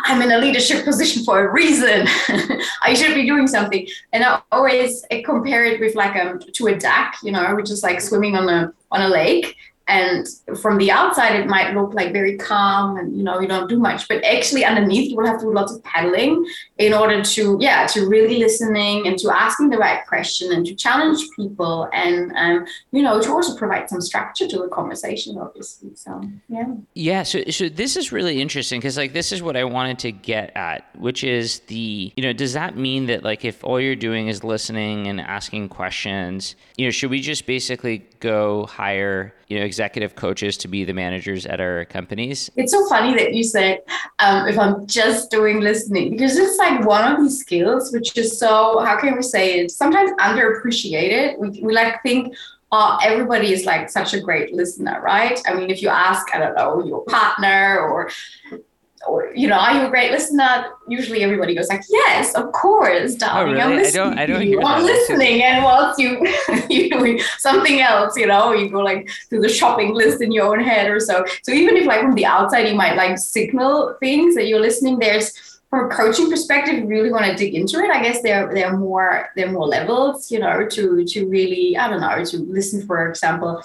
I'm 0.06 0.22
in 0.22 0.32
a 0.32 0.38
leadership 0.38 0.86
position 0.90 1.24
for 1.24 1.48
a 1.48 1.52
reason. 1.52 2.08
I 2.82 2.94
should 2.94 3.16
be 3.16 3.26
doing 3.26 3.48
something. 3.48 3.88
And 4.14 4.24
I 4.24 4.42
always 4.52 5.06
compare 5.24 5.66
it 5.66 5.80
with 5.80 5.96
like 5.96 6.16
um 6.16 6.40
to 6.40 6.68
a 6.68 6.78
duck, 6.78 7.16
you 7.24 7.32
know, 7.32 7.56
which 7.56 7.70
is 7.70 7.84
like 7.84 8.02
swimming 8.02 8.36
on 8.36 8.50
a 8.50 8.74
on 8.92 9.02
a 9.02 9.10
lake 9.10 9.56
and 9.88 10.28
from 10.62 10.78
the 10.78 10.90
outside 10.92 11.36
it 11.36 11.48
might 11.48 11.76
look 11.76 11.94
like 11.94 12.12
very 12.12 12.38
calm 12.38 12.98
and 12.98 13.16
you 13.16 13.24
know 13.24 13.40
you 13.40 13.48
don't 13.48 13.70
do 13.70 13.80
much. 13.80 14.08
But 14.08 14.24
actually 14.24 14.66
underneath 14.66 15.10
you 15.10 15.18
will 15.18 15.28
have 15.28 15.40
to 15.40 15.46
do 15.46 15.54
lots 15.54 15.74
of 15.74 15.84
paddling 15.84 16.46
in 16.78 16.94
order 16.94 17.22
to 17.22 17.58
yeah 17.60 17.86
to 17.88 18.08
really 18.08 18.40
listening 18.40 19.08
and 19.08 19.18
to 19.20 19.30
asking 19.36 19.70
the 19.70 19.78
right 19.78 20.06
question 20.08 20.52
and 20.52 20.66
to 20.66 20.76
challenge 20.76 21.20
people 21.36 21.90
and 21.94 22.32
um, 22.36 22.66
you 22.92 23.02
know 23.02 23.22
to 23.22 23.32
also 23.32 23.56
provide 23.58 23.90
some 23.90 24.02
structure 24.02 24.48
to 24.48 24.58
the 24.58 24.68
conversation 24.70 25.38
obviously. 25.38 25.96
So 25.96 26.22
yeah. 26.50 26.68
Yeah 26.94 27.24
so, 27.24 27.44
so 27.50 27.70
this 27.70 27.98
is 27.98 28.12
really 28.12 28.42
interesting 28.42 28.80
because 28.80 28.98
like 28.98 29.14
this 29.14 29.32
is 29.32 29.42
what 29.42 29.58
i 29.58 29.64
wanted 29.64 30.00
to 30.00 30.12
get 30.12 30.56
at 30.56 30.88
which 30.98 31.24
is 31.24 31.60
the 31.68 32.12
you 32.16 32.24
know 32.24 32.34
does 32.34 32.54
that 32.54 32.78
mean 32.78 33.08
that 33.08 33.24
like 33.24 33.44
if 33.44 33.64
all 33.64 33.80
you're 33.80 33.96
doing 33.96 34.28
is 34.28 34.44
listening 34.44 35.08
and 35.08 35.20
asking 35.20 35.70
questions 35.70 36.56
you 36.78 36.86
know 36.86 36.92
should 36.92 37.10
we 37.10 37.20
just 37.20 37.46
basically 37.46 38.00
go 38.20 38.66
hire 38.66 39.34
you 39.48 39.60
know 39.60 39.66
executive 39.66 40.16
coaches 40.16 40.58
to 40.58 40.68
be 40.68 40.84
the 40.84 40.94
managers 40.94 41.46
at 41.46 41.60
our 41.60 41.86
companies. 41.86 42.50
It's 42.56 42.72
so 42.72 42.88
funny 42.88 43.16
that 43.16 43.34
you 43.34 43.44
said 43.44 43.82
um, 44.20 44.48
if 44.48 44.58
i'm 44.58 44.86
just 44.88 45.32
doing 45.32 45.60
listening 45.62 46.12
because 46.12 46.38
it's 46.38 46.58
like 46.58 46.86
one 46.86 47.12
of 47.12 47.22
these 47.22 47.40
skills 47.40 47.92
which 47.92 48.18
is 48.18 48.38
so 48.40 48.80
how 48.80 49.00
can 49.00 49.16
we 49.16 49.22
say 49.22 49.60
it? 49.60 49.72
Sometimes 49.72 50.12
underappreciated. 50.14 51.38
We, 51.38 51.62
we 51.62 51.74
like 51.74 52.02
think 52.04 52.36
oh, 52.72 52.98
everybody 53.04 53.54
is 53.54 53.66
like 53.66 53.90
such 53.90 54.14
a 54.14 54.20
great 54.20 54.54
listener 54.54 55.02
right? 55.02 55.40
I 55.48 55.54
mean 55.54 55.70
if 55.70 55.82
you 55.82 55.90
ask 55.90 56.34
i 56.34 56.40
don't 56.40 56.56
know 56.56 56.84
your 56.84 57.04
partner 57.06 57.80
or 57.80 58.10
or, 59.08 59.32
you 59.36 59.48
know, 59.48 59.56
are 59.58 59.74
you 59.78 59.86
a 59.86 59.90
great 59.90 60.12
listener? 60.12 60.66
Usually 60.88 61.24
everybody 61.24 61.54
goes 61.56 61.70
like, 61.70 61.82
yes, 61.90 62.34
of 62.36 62.52
course, 62.52 63.14
Oh, 63.16 63.18
darling. 63.18 63.54
really? 63.54 63.62
I'm 63.62 63.72
I 63.72 63.76
listening. 63.76 64.04
don't- 64.10 64.20
i 64.20 64.26
don't 64.26 64.42
hear 64.42 64.60
you 64.62 64.66
i'm 64.66 64.84
listening. 64.84 65.44
And 65.44 65.64
whilst 65.64 66.00
you, 66.00 66.10
you 66.70 66.90
doing 66.90 67.20
something 67.38 67.82
else, 67.82 68.16
you 68.18 68.28
know, 68.28 68.54
you 68.54 68.70
go 68.70 68.80
like 68.80 69.10
through 69.30 69.42
the 69.42 69.50
shopping 69.50 69.94
list 69.94 70.22
in 70.22 70.32
your 70.32 70.46
own 70.48 70.64
head 70.64 70.90
or 70.90 71.00
so. 71.00 71.26
So 71.44 71.52
even 71.52 71.78
if 71.78 71.86
like 71.86 72.02
from 72.02 72.16
the 72.16 72.26
outside, 72.26 72.68
you 72.68 72.76
might 72.76 72.96
like 72.96 73.18
signal 73.18 73.96
things 74.00 74.36
that 74.36 74.48
you're 74.48 74.62
listening, 74.62 75.00
there's, 75.00 75.34
from 75.72 75.92
a 75.92 75.94
coaching 75.94 76.30
perspective, 76.30 76.76
you 76.76 76.86
really 76.88 77.12
want 77.12 77.26
to 77.26 77.36
dig 77.36 77.54
into 77.56 77.80
it. 77.80 77.90
I 77.90 78.02
guess 78.02 78.22
there 78.22 78.54
there 78.54 78.68
are 78.68 78.78
more 78.78 79.30
there 79.36 79.48
are 79.48 79.52
more 79.52 79.68
levels, 79.68 80.32
you 80.32 80.40
know, 80.40 80.66
to 80.68 81.04
to 81.06 81.26
really 81.28 81.76
I 81.76 81.90
don't 81.90 82.00
know 82.02 82.24
to 82.24 82.38
listen, 82.38 82.86
for 82.86 83.10
example, 83.10 83.62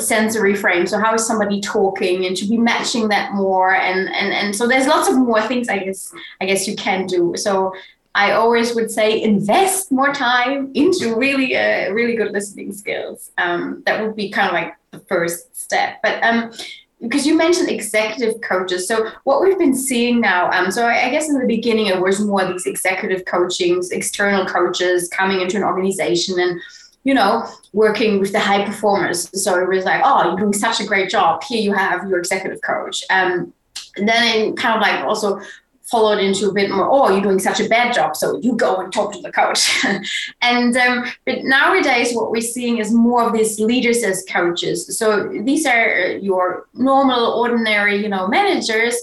sensory 0.00 0.54
frame. 0.54 0.86
So 0.86 0.98
how 0.98 1.14
is 1.14 1.26
somebody 1.26 1.60
talking, 1.60 2.26
and 2.26 2.36
should 2.36 2.50
be 2.50 2.58
matching 2.58 3.08
that 3.08 3.32
more, 3.32 3.74
and 3.74 4.08
and 4.08 4.32
and 4.32 4.56
so 4.56 4.66
there's 4.66 4.86
lots 4.86 5.08
of 5.08 5.16
more 5.16 5.42
things 5.42 5.68
I 5.68 5.78
guess 5.78 6.12
I 6.40 6.46
guess 6.46 6.66
you 6.66 6.76
can 6.76 7.06
do. 7.06 7.34
So 7.36 7.72
I 8.14 8.32
always 8.32 8.74
would 8.74 8.90
say 8.90 9.20
invest 9.22 9.90
more 9.90 10.12
time 10.12 10.70
into 10.74 11.16
really 11.16 11.56
uh, 11.56 11.92
really 11.92 12.16
good 12.16 12.32
listening 12.32 12.72
skills. 12.72 13.32
Um, 13.38 13.82
that 13.86 14.02
would 14.02 14.14
be 14.14 14.30
kind 14.30 14.48
of 14.48 14.54
like 14.54 14.74
the 14.92 15.00
first 15.00 15.56
step. 15.56 16.00
But 16.02 16.22
um, 16.22 16.52
because 17.00 17.26
you 17.26 17.36
mentioned 17.36 17.68
executive 17.68 18.40
coaches. 18.40 18.88
So 18.88 19.10
what 19.24 19.42
we've 19.42 19.58
been 19.58 19.74
seeing 19.74 20.20
now, 20.20 20.50
um, 20.50 20.70
so 20.70 20.86
I, 20.86 21.06
I 21.06 21.10
guess 21.10 21.28
in 21.28 21.38
the 21.38 21.46
beginning 21.46 21.86
it 21.86 22.00
was 22.00 22.20
more 22.20 22.46
these 22.46 22.66
executive 22.66 23.24
coachings, 23.26 23.90
external 23.90 24.46
coaches 24.46 25.08
coming 25.08 25.40
into 25.40 25.56
an 25.56 25.64
organization 25.64 26.38
and 26.38 26.60
you 27.04 27.14
know 27.14 27.46
working 27.72 28.18
with 28.18 28.32
the 28.32 28.40
high 28.40 28.64
performers. 28.64 29.30
So 29.42 29.60
it 29.60 29.68
was 29.68 29.84
like, 29.84 30.02
oh, 30.04 30.28
you're 30.28 30.36
doing 30.36 30.52
such 30.52 30.80
a 30.80 30.86
great 30.86 31.10
job. 31.10 31.42
Here 31.44 31.60
you 31.60 31.72
have 31.72 32.08
your 32.08 32.18
executive 32.18 32.60
coach. 32.62 33.04
Um, 33.10 33.52
and 33.96 34.08
then 34.08 34.52
it 34.52 34.56
kind 34.56 34.76
of 34.76 34.82
like 34.82 35.04
also 35.04 35.40
followed 35.84 36.18
into 36.18 36.48
a 36.48 36.52
bit 36.52 36.70
more 36.70 36.88
oh 36.90 37.10
you're 37.10 37.20
doing 37.20 37.38
such 37.38 37.60
a 37.60 37.68
bad 37.68 37.92
job 37.92 38.16
so 38.16 38.38
you 38.40 38.56
go 38.56 38.76
and 38.76 38.92
talk 38.92 39.12
to 39.12 39.20
the 39.20 39.30
coach 39.30 39.84
and 40.40 40.76
um, 40.76 41.04
but 41.26 41.44
nowadays 41.44 42.14
what 42.14 42.30
we're 42.30 42.40
seeing 42.40 42.78
is 42.78 42.90
more 42.92 43.22
of 43.26 43.32
these 43.32 43.60
leaders 43.60 44.02
as 44.02 44.24
coaches 44.28 44.98
so 44.98 45.28
these 45.42 45.66
are 45.66 46.12
your 46.16 46.66
normal 46.72 47.32
ordinary 47.34 48.02
you 48.02 48.08
know 48.08 48.26
managers 48.26 48.96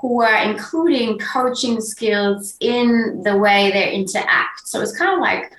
who 0.00 0.22
are 0.22 0.42
including 0.48 1.18
coaching 1.18 1.80
skills 1.80 2.56
in 2.60 3.20
the 3.24 3.36
way 3.36 3.72
they 3.72 3.92
interact 3.92 4.66
so 4.66 4.80
it's 4.80 4.96
kind 4.96 5.12
of 5.12 5.18
like 5.18 5.52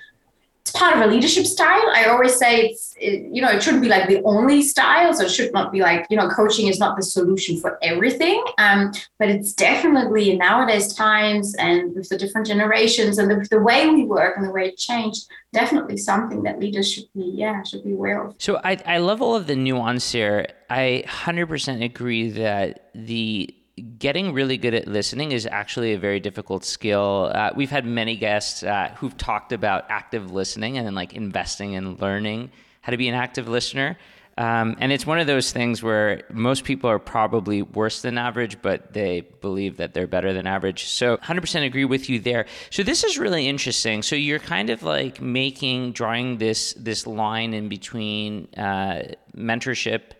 it's 0.70 0.78
part 0.78 0.96
of 0.96 1.02
a 1.02 1.06
leadership 1.12 1.46
style. 1.46 1.82
I 1.94 2.04
always 2.04 2.36
say 2.36 2.68
it's, 2.68 2.94
it, 2.96 3.28
you 3.32 3.42
know, 3.42 3.48
it 3.48 3.62
shouldn't 3.62 3.82
be 3.82 3.88
like 3.88 4.08
the 4.08 4.22
only 4.22 4.62
style. 4.62 5.12
So 5.12 5.24
it 5.24 5.30
should 5.30 5.52
not 5.52 5.72
be 5.72 5.80
like, 5.80 6.06
you 6.10 6.16
know, 6.16 6.28
coaching 6.28 6.68
is 6.68 6.78
not 6.78 6.96
the 6.96 7.02
solution 7.02 7.58
for 7.58 7.76
everything. 7.82 8.42
Um, 8.58 8.92
but 9.18 9.28
it's 9.28 9.52
definitely 9.52 10.30
in 10.30 10.38
nowadays 10.38 10.94
times 10.94 11.54
and 11.56 11.94
with 11.94 12.08
the 12.08 12.16
different 12.16 12.46
generations 12.46 13.18
and 13.18 13.28
the, 13.30 13.46
the 13.50 13.60
way 13.60 13.88
we 13.88 14.04
work 14.04 14.36
and 14.36 14.46
the 14.46 14.52
way 14.52 14.68
it 14.68 14.76
changed, 14.76 15.26
definitely 15.52 15.96
something 15.96 16.44
that 16.44 16.60
leaders 16.60 16.92
should 16.92 17.12
be, 17.14 17.32
yeah, 17.34 17.62
should 17.64 17.82
be 17.82 17.92
aware 17.92 18.24
of. 18.24 18.36
So 18.38 18.60
I, 18.62 18.78
I 18.86 18.98
love 18.98 19.20
all 19.20 19.34
of 19.34 19.48
the 19.48 19.56
nuance 19.56 20.12
here. 20.12 20.46
I 20.68 21.02
100% 21.06 21.84
agree 21.84 22.30
that 22.30 22.90
the 22.94 23.52
getting 23.98 24.32
really 24.32 24.56
good 24.56 24.74
at 24.74 24.86
listening 24.86 25.32
is 25.32 25.46
actually 25.46 25.92
a 25.92 25.98
very 25.98 26.20
difficult 26.20 26.64
skill. 26.64 27.30
Uh, 27.34 27.50
we've 27.54 27.70
had 27.70 27.84
many 27.84 28.16
guests 28.16 28.62
uh, 28.62 28.94
who've 28.96 29.16
talked 29.16 29.52
about 29.52 29.84
active 29.88 30.30
listening 30.32 30.78
and 30.78 30.86
then 30.86 30.94
like 30.94 31.14
investing 31.14 31.72
in 31.72 31.96
learning 31.96 32.50
how 32.82 32.90
to 32.90 32.96
be 32.96 33.08
an 33.08 33.14
active 33.14 33.48
listener. 33.48 33.96
Um, 34.38 34.76
and 34.80 34.90
it's 34.90 35.06
one 35.06 35.18
of 35.18 35.26
those 35.26 35.52
things 35.52 35.82
where 35.82 36.22
most 36.32 36.64
people 36.64 36.88
are 36.88 36.98
probably 36.98 37.60
worse 37.60 38.00
than 38.00 38.16
average, 38.16 38.62
but 38.62 38.94
they 38.94 39.20
believe 39.20 39.76
that 39.76 39.92
they're 39.92 40.06
better 40.06 40.32
than 40.32 40.46
average. 40.46 40.86
So 40.86 41.18
100% 41.18 41.66
agree 41.66 41.84
with 41.84 42.08
you 42.08 42.20
there. 42.20 42.46
So 42.70 42.82
this 42.82 43.04
is 43.04 43.18
really 43.18 43.46
interesting. 43.46 44.02
So 44.02 44.16
you're 44.16 44.38
kind 44.38 44.70
of 44.70 44.82
like 44.82 45.20
making, 45.20 45.92
drawing 45.92 46.38
this 46.38 46.72
this 46.74 47.06
line 47.06 47.52
in 47.52 47.68
between 47.68 48.48
uh, 48.56 49.12
mentorship 49.36 50.12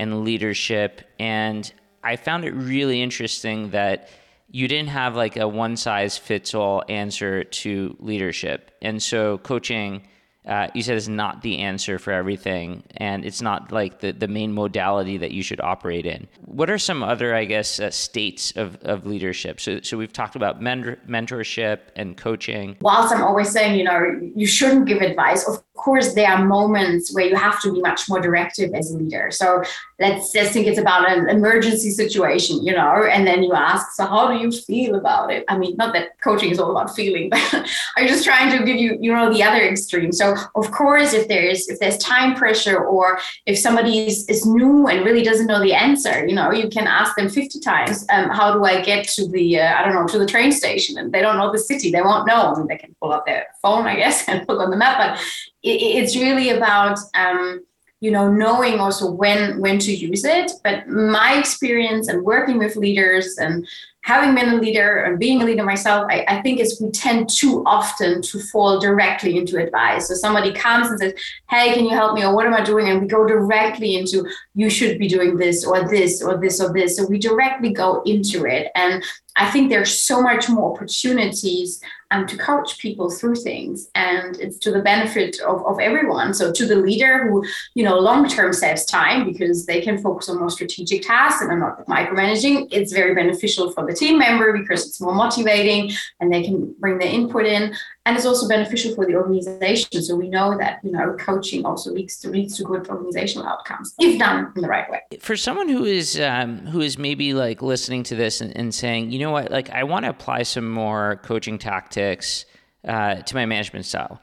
and 0.00 0.24
leadership. 0.24 1.02
And 1.20 1.70
I 2.02 2.16
found 2.16 2.44
it 2.44 2.52
really 2.52 3.02
interesting 3.02 3.70
that 3.70 4.08
you 4.50 4.66
didn't 4.68 4.88
have 4.88 5.14
like 5.14 5.36
a 5.36 5.46
one 5.46 5.76
size 5.76 6.16
fits 6.16 6.54
all 6.54 6.82
answer 6.88 7.44
to 7.44 7.96
leadership. 8.00 8.70
And 8.80 9.02
so 9.02 9.38
coaching 9.38 10.02
uh, 10.48 10.68
you 10.72 10.82
said 10.82 10.96
is 10.96 11.10
not 11.10 11.42
the 11.42 11.58
answer 11.58 11.98
for 11.98 12.10
everything, 12.10 12.82
and 12.96 13.22
it's 13.22 13.42
not 13.42 13.70
like 13.70 14.00
the, 14.00 14.12
the 14.12 14.26
main 14.26 14.50
modality 14.50 15.18
that 15.18 15.30
you 15.30 15.42
should 15.42 15.60
operate 15.60 16.06
in. 16.06 16.26
What 16.46 16.70
are 16.70 16.78
some 16.78 17.02
other, 17.02 17.34
I 17.34 17.44
guess, 17.44 17.78
uh, 17.78 17.90
states 17.90 18.52
of, 18.56 18.76
of 18.76 19.04
leadership? 19.04 19.60
So, 19.60 19.80
so 19.82 19.98
we've 19.98 20.12
talked 20.12 20.36
about 20.36 20.62
mentor, 20.62 20.96
mentorship 21.06 21.80
and 21.96 22.16
coaching. 22.16 22.78
Whilst 22.80 23.14
I'm 23.14 23.22
always 23.22 23.50
saying, 23.50 23.78
you 23.78 23.84
know, 23.84 24.20
you 24.34 24.46
shouldn't 24.46 24.86
give 24.86 25.02
advice, 25.02 25.46
of 25.46 25.62
course, 25.78 26.12
there 26.12 26.28
are 26.28 26.44
moments 26.44 27.14
where 27.14 27.24
you 27.24 27.34
have 27.34 27.60
to 27.62 27.72
be 27.72 27.80
much 27.80 28.08
more 28.08 28.20
directive 28.20 28.74
as 28.74 28.90
a 28.90 28.98
leader. 28.98 29.30
So 29.30 29.62
let's 29.98 30.32
just 30.32 30.52
think 30.52 30.66
it's 30.66 30.78
about 30.78 31.10
an 31.10 31.28
emergency 31.28 31.90
situation, 31.90 32.62
you 32.64 32.72
know, 32.72 33.04
and 33.10 33.26
then 33.26 33.42
you 33.42 33.54
ask, 33.54 33.92
so 33.92 34.06
how 34.06 34.28
do 34.28 34.38
you 34.38 34.52
feel 34.52 34.94
about 34.94 35.32
it? 35.32 35.44
I 35.48 35.56
mean, 35.56 35.74
not 35.76 35.92
that 35.94 36.20
coaching 36.20 36.50
is 36.50 36.58
all 36.58 36.70
about 36.70 36.94
feeling, 36.94 37.30
but 37.30 37.70
I'm 37.96 38.06
just 38.06 38.24
trying 38.24 38.56
to 38.56 38.64
give 38.64 38.76
you, 38.76 38.98
you 39.00 39.12
know, 39.12 39.32
the 39.32 39.42
other 39.42 39.62
extreme. 39.62 40.12
So 40.12 40.36
of 40.54 40.70
course, 40.70 41.14
if 41.14 41.26
there's 41.28 41.68
if 41.68 41.80
there's 41.80 41.98
time 41.98 42.34
pressure 42.34 42.84
or 42.84 43.18
if 43.46 43.58
somebody 43.58 44.06
is, 44.06 44.28
is 44.28 44.46
new 44.46 44.86
and 44.86 45.04
really 45.04 45.22
doesn't 45.22 45.46
know 45.46 45.60
the 45.60 45.74
answer, 45.74 46.26
you 46.26 46.34
know, 46.34 46.52
you 46.52 46.68
can 46.68 46.86
ask 46.86 47.16
them 47.16 47.28
50 47.28 47.60
times, 47.60 48.04
um, 48.10 48.30
how 48.30 48.52
do 48.52 48.64
I 48.64 48.82
get 48.82 49.08
to 49.08 49.26
the, 49.28 49.60
uh, 49.60 49.74
I 49.74 49.84
don't 49.84 49.94
know, 49.94 50.06
to 50.06 50.18
the 50.18 50.26
train 50.26 50.52
station? 50.52 50.98
And 50.98 51.12
they 51.12 51.20
don't 51.20 51.36
know 51.36 51.50
the 51.50 51.58
city, 51.58 51.90
they 51.90 52.02
won't 52.02 52.26
know. 52.26 52.52
I 52.52 52.58
mean, 52.58 52.68
they 52.68 52.76
can 52.76 52.94
pull 53.00 53.12
up 53.12 53.26
their 53.26 53.46
phone, 53.62 53.86
I 53.86 53.96
guess, 53.96 54.24
and 54.28 54.46
look 54.48 54.60
on 54.60 54.70
the 54.70 54.76
map, 54.76 54.98
but 54.98 55.24
it, 55.62 55.68
it's 55.68 56.16
really 56.16 56.50
about, 56.50 56.98
um, 57.14 57.60
you 58.00 58.12
know 58.12 58.30
knowing 58.30 58.78
also 58.78 59.10
when 59.10 59.60
when 59.60 59.78
to 59.80 59.94
use 59.94 60.24
it. 60.24 60.52
But 60.62 60.88
my 60.88 61.38
experience 61.38 62.08
and 62.08 62.22
working 62.22 62.58
with 62.58 62.76
leaders 62.76 63.36
and 63.38 63.66
having 64.02 64.34
been 64.34 64.50
a 64.50 64.56
leader 64.56 64.98
and 64.98 65.18
being 65.18 65.42
a 65.42 65.44
leader 65.44 65.64
myself 65.64 66.06
I, 66.08 66.24
I 66.28 66.40
think 66.42 66.60
is 66.60 66.80
we 66.80 66.90
tend 66.90 67.28
too 67.28 67.62
often 67.66 68.22
to 68.22 68.38
fall 68.38 68.78
directly 68.78 69.36
into 69.36 69.58
advice. 69.58 70.08
So 70.08 70.14
somebody 70.14 70.52
comes 70.52 70.88
and 70.88 70.98
says 71.00 71.12
hey 71.50 71.74
can 71.74 71.84
you 71.84 71.90
help 71.90 72.14
me? 72.14 72.24
Or 72.24 72.34
what 72.34 72.46
am 72.46 72.54
i 72.54 72.62
doing? 72.62 72.88
And 72.88 73.00
we 73.00 73.08
go 73.08 73.26
directly 73.26 73.96
into 73.96 74.28
you 74.54 74.70
should 74.70 74.98
be 74.98 75.08
doing 75.08 75.36
this 75.36 75.64
or 75.64 75.88
this 75.88 76.22
or 76.22 76.38
this 76.38 76.60
or 76.60 76.72
this. 76.72 76.96
So 76.96 77.06
we 77.06 77.18
directly 77.18 77.72
go 77.72 78.02
into 78.02 78.46
it. 78.46 78.70
And 78.74 79.02
i 79.36 79.50
think 79.50 79.70
there's 79.70 79.92
so 79.92 80.22
much 80.22 80.48
more 80.48 80.72
opportunities 80.72 81.80
um, 82.10 82.26
to 82.26 82.36
coach 82.36 82.78
people 82.78 83.10
through 83.10 83.36
things. 83.36 83.90
And 83.94 84.36
it's 84.40 84.58
to 84.58 84.70
the 84.70 84.80
benefit 84.80 85.40
of, 85.40 85.64
of 85.66 85.78
everyone. 85.78 86.32
So 86.34 86.52
to 86.52 86.66
the 86.66 86.76
leader 86.76 87.28
who 87.28 87.44
you 87.74 87.84
know 87.84 87.98
long 87.98 88.28
term 88.28 88.52
saves 88.52 88.84
time 88.84 89.24
because 89.24 89.66
they 89.66 89.80
can 89.80 89.98
focus 89.98 90.28
on 90.28 90.38
more 90.38 90.50
strategic 90.50 91.02
tasks 91.02 91.42
and 91.42 91.50
are 91.50 91.58
not 91.58 91.86
micromanaging 91.86 92.68
it's 92.70 92.92
very 92.92 93.14
beneficial 93.14 93.72
for 93.72 93.86
the 93.86 93.92
team 93.92 94.18
member 94.18 94.56
because 94.56 94.86
it's 94.86 95.00
more 95.00 95.14
motivating 95.14 95.90
and 96.20 96.32
they 96.32 96.42
can 96.42 96.74
bring 96.78 96.98
their 96.98 97.08
input 97.08 97.44
in. 97.44 97.74
And 98.06 98.16
it's 98.16 98.24
also 98.24 98.48
beneficial 98.48 98.94
for 98.94 99.04
the 99.04 99.16
organization. 99.16 100.02
So 100.02 100.16
we 100.16 100.30
know 100.30 100.56
that 100.56 100.80
you 100.82 100.92
know 100.92 101.14
coaching 101.18 101.66
also 101.66 101.92
leads 101.92 102.16
to 102.20 102.30
leads 102.30 102.56
to 102.56 102.64
good 102.64 102.88
organizational 102.88 103.46
outcomes 103.46 103.94
if 103.98 104.18
done 104.18 104.50
in 104.56 104.62
the 104.62 104.68
right 104.68 104.90
way. 104.90 105.02
For 105.20 105.36
someone 105.36 105.68
who 105.68 105.84
is 105.84 106.18
um, 106.18 106.58
who 106.66 106.80
is 106.80 106.96
maybe 106.96 107.34
like 107.34 107.60
listening 107.60 108.02
to 108.04 108.14
this 108.14 108.40
and, 108.40 108.56
and 108.56 108.74
saying, 108.74 109.10
you 109.10 109.18
know 109.18 109.30
what, 109.30 109.50
like 109.50 109.68
I 109.70 109.84
want 109.84 110.04
to 110.04 110.10
apply 110.10 110.44
some 110.44 110.70
more 110.70 111.20
coaching 111.22 111.58
tactics 111.58 111.97
uh, 111.98 113.16
to 113.16 113.34
my 113.34 113.46
management 113.46 113.86
style. 113.86 114.20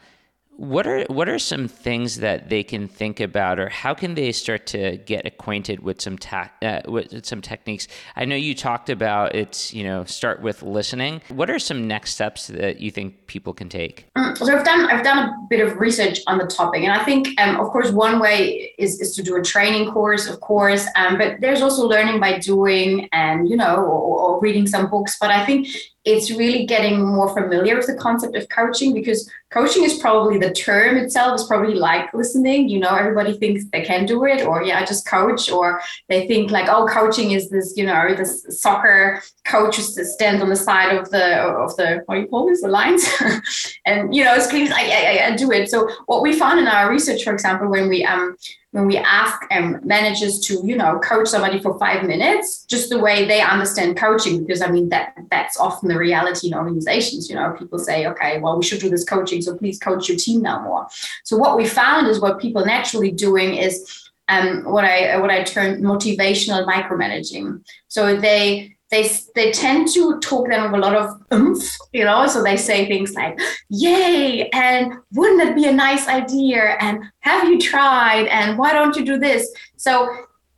What 0.58 0.88
are 0.88 1.04
what 1.10 1.28
are 1.28 1.38
some 1.38 1.68
things 1.68 2.20
that 2.20 2.48
they 2.48 2.64
can 2.64 2.88
think 2.88 3.20
about, 3.20 3.60
or 3.60 3.68
how 3.68 3.94
can 3.94 4.16
they 4.16 4.32
start 4.32 4.66
to 4.68 4.96
get 4.96 5.26
acquainted 5.26 5.82
with 5.82 6.02
some 6.02 6.18
ta- 6.18 6.52
uh, 6.62 6.80
with 6.88 7.26
some 7.26 7.42
techniques? 7.42 7.90
I 8.16 8.24
know 8.24 8.38
you 8.38 8.56
talked 8.56 8.90
about 8.90 9.36
it's 9.36 9.74
you 9.74 9.84
know 9.84 10.06
start 10.06 10.42
with 10.42 10.64
listening. 10.64 11.22
What 11.28 11.50
are 11.50 11.60
some 11.60 11.90
next 11.90 12.12
steps 12.12 12.48
that 12.48 12.80
you 12.80 12.90
think 12.90 13.28
people 13.28 13.54
can 13.54 13.68
take? 13.68 14.08
Mm, 14.18 14.38
so 14.38 14.58
I've 14.58 14.64
done 14.64 14.90
I've 14.90 15.04
done 15.04 15.28
a 15.28 15.34
bit 15.50 15.60
of 15.60 15.78
research 15.78 16.22
on 16.26 16.38
the 16.38 16.48
topic, 16.48 16.84
and 16.84 16.94
I 16.94 17.04
think, 17.04 17.38
um, 17.38 17.60
of 17.60 17.68
course, 17.68 17.92
one 17.92 18.20
way 18.20 18.74
is, 18.78 19.02
is 19.02 19.14
to 19.18 19.24
do 19.24 19.36
a 19.36 19.44
training 19.44 19.92
course, 19.92 20.26
of 20.26 20.40
course, 20.40 20.88
um, 20.96 21.18
but 21.18 21.42
there's 21.42 21.62
also 21.62 21.86
learning 21.86 22.22
by 22.22 22.40
doing, 22.40 23.10
and 23.12 23.50
you 23.50 23.58
know, 23.58 23.76
or, 23.76 24.20
or 24.22 24.40
reading 24.40 24.68
some 24.68 24.90
books. 24.90 25.18
But 25.20 25.32
I 25.32 25.46
think 25.46 25.68
it's 26.06 26.30
really 26.30 26.68
getting 26.68 27.04
more 27.04 27.34
familiar 27.34 27.76
with 27.76 27.88
the 27.88 27.96
concept 27.96 28.36
of 28.36 28.48
coaching 28.50 28.94
because 28.94 29.30
coaching 29.50 29.84
is 29.84 29.98
probably 29.98 30.38
the 30.38 30.54
term 30.54 30.98
itself 30.98 31.40
is 31.40 31.48
probably 31.48 31.74
like 31.74 32.14
listening. 32.14 32.70
You 32.70 32.80
know, 32.80 32.96
everybody 32.96 33.34
thinks 33.38 33.66
they 33.72 33.82
can 33.82 34.06
do 34.06 34.26
it, 34.26 34.46
or 34.46 34.64
yeah, 34.64 34.80
i 34.80 34.86
just 34.86 35.08
coach, 35.08 35.50
or 35.50 35.82
they 36.08 36.28
think 36.28 36.52
like, 36.52 36.70
oh, 36.70 36.86
coaching 36.86 37.32
is 37.32 37.50
this, 37.50 37.74
you 37.76 37.88
know, 37.88 38.14
this 38.14 38.46
soccer 38.62 39.24
coach 39.46 39.78
who 39.78 39.82
stands 39.82 40.44
on 40.44 40.50
the 40.50 40.56
side 40.56 40.96
of 40.96 41.10
the 41.10 41.38
of 41.38 41.76
the 41.76 42.04
what 42.06 42.16
do 42.16 42.22
you 42.22 42.28
call 42.28 42.46
this, 42.46 42.62
the 42.62 42.68
lines, 42.68 43.04
and 43.86 44.14
you 44.14 44.24
know, 44.24 44.36
it's 44.36 44.48
clean. 44.48 44.72
I, 44.72 44.84
I, 44.84 45.28
I 45.28 45.36
do 45.36 45.52
it. 45.52 45.72
So 45.72 45.90
what 46.06 46.22
we 46.22 46.38
found 46.38 46.60
in 46.60 46.68
our 46.68 46.92
research, 46.92 47.24
for 47.24 47.34
example, 47.34 47.68
when 47.68 47.90
we 47.90 48.06
um 48.06 48.38
when 48.76 48.88
we 48.88 48.98
ask 48.98 49.42
um, 49.52 49.80
managers 49.86 50.38
to 50.38 50.62
you 50.66 50.76
know 50.76 51.00
coach 51.00 51.30
somebody 51.30 51.62
for 51.62 51.80
five 51.80 52.04
minutes 52.06 52.66
just 52.66 52.90
the 52.90 53.00
way 53.00 53.26
they 53.26 53.40
understand 53.40 53.96
coaching 53.96 54.44
because 54.44 54.62
i 54.62 54.70
mean 54.70 54.90
that 54.90 55.16
that's 55.32 55.58
often 55.58 55.88
the 55.88 55.98
reality 55.98 56.48
in 56.48 56.54
organizations 56.54 57.30
you 57.30 57.36
know 57.36 57.56
people 57.58 57.80
say 57.80 58.06
okay 58.06 58.38
well 58.42 58.58
we 58.58 58.66
should 58.66 58.82
do 58.82 58.90
this 58.90 59.06
coaching 59.06 59.42
so 59.42 59.56
please 59.58 59.80
coach 59.80 60.10
your 60.10 60.18
team 60.18 60.42
now 60.42 60.62
more 60.62 60.86
so 61.24 61.38
what 61.38 61.56
we 61.56 61.66
found 61.66 62.08
is 62.08 62.20
what 62.20 62.38
people 62.38 62.66
naturally 62.66 63.12
doing 63.12 63.56
is 63.56 64.02
um, 64.28 64.64
what 64.64 64.84
I 64.84 65.18
what 65.18 65.30
I 65.30 65.44
term 65.44 65.82
motivational 65.82 66.66
micromanaging. 66.66 67.64
So 67.90 68.18
they 68.18 68.75
they 68.96 69.10
they 69.36 69.52
tend 69.52 69.90
to 69.94 70.20
talk 70.22 70.48
them 70.48 70.72
with 70.72 70.80
a 70.80 70.84
lot 70.86 70.96
of 70.96 71.08
oomph, 71.34 71.66
you 71.92 72.06
know. 72.06 72.28
So 72.28 72.42
they 72.42 72.58
say 72.58 72.88
things 72.88 73.14
like 73.14 73.38
"Yay!" 73.70 74.50
and 74.50 74.94
"Wouldn't 75.14 75.42
it 75.42 75.56
be 75.56 75.66
a 75.68 75.74
nice 75.74 76.08
idea?" 76.08 76.78
and 76.80 77.04
"Have 77.20 77.50
you 77.50 77.60
tried?" 77.60 78.28
and 78.28 78.58
"Why 78.58 78.72
don't 78.74 78.96
you 78.96 79.04
do 79.06 79.18
this?" 79.18 79.52
So 79.76 80.10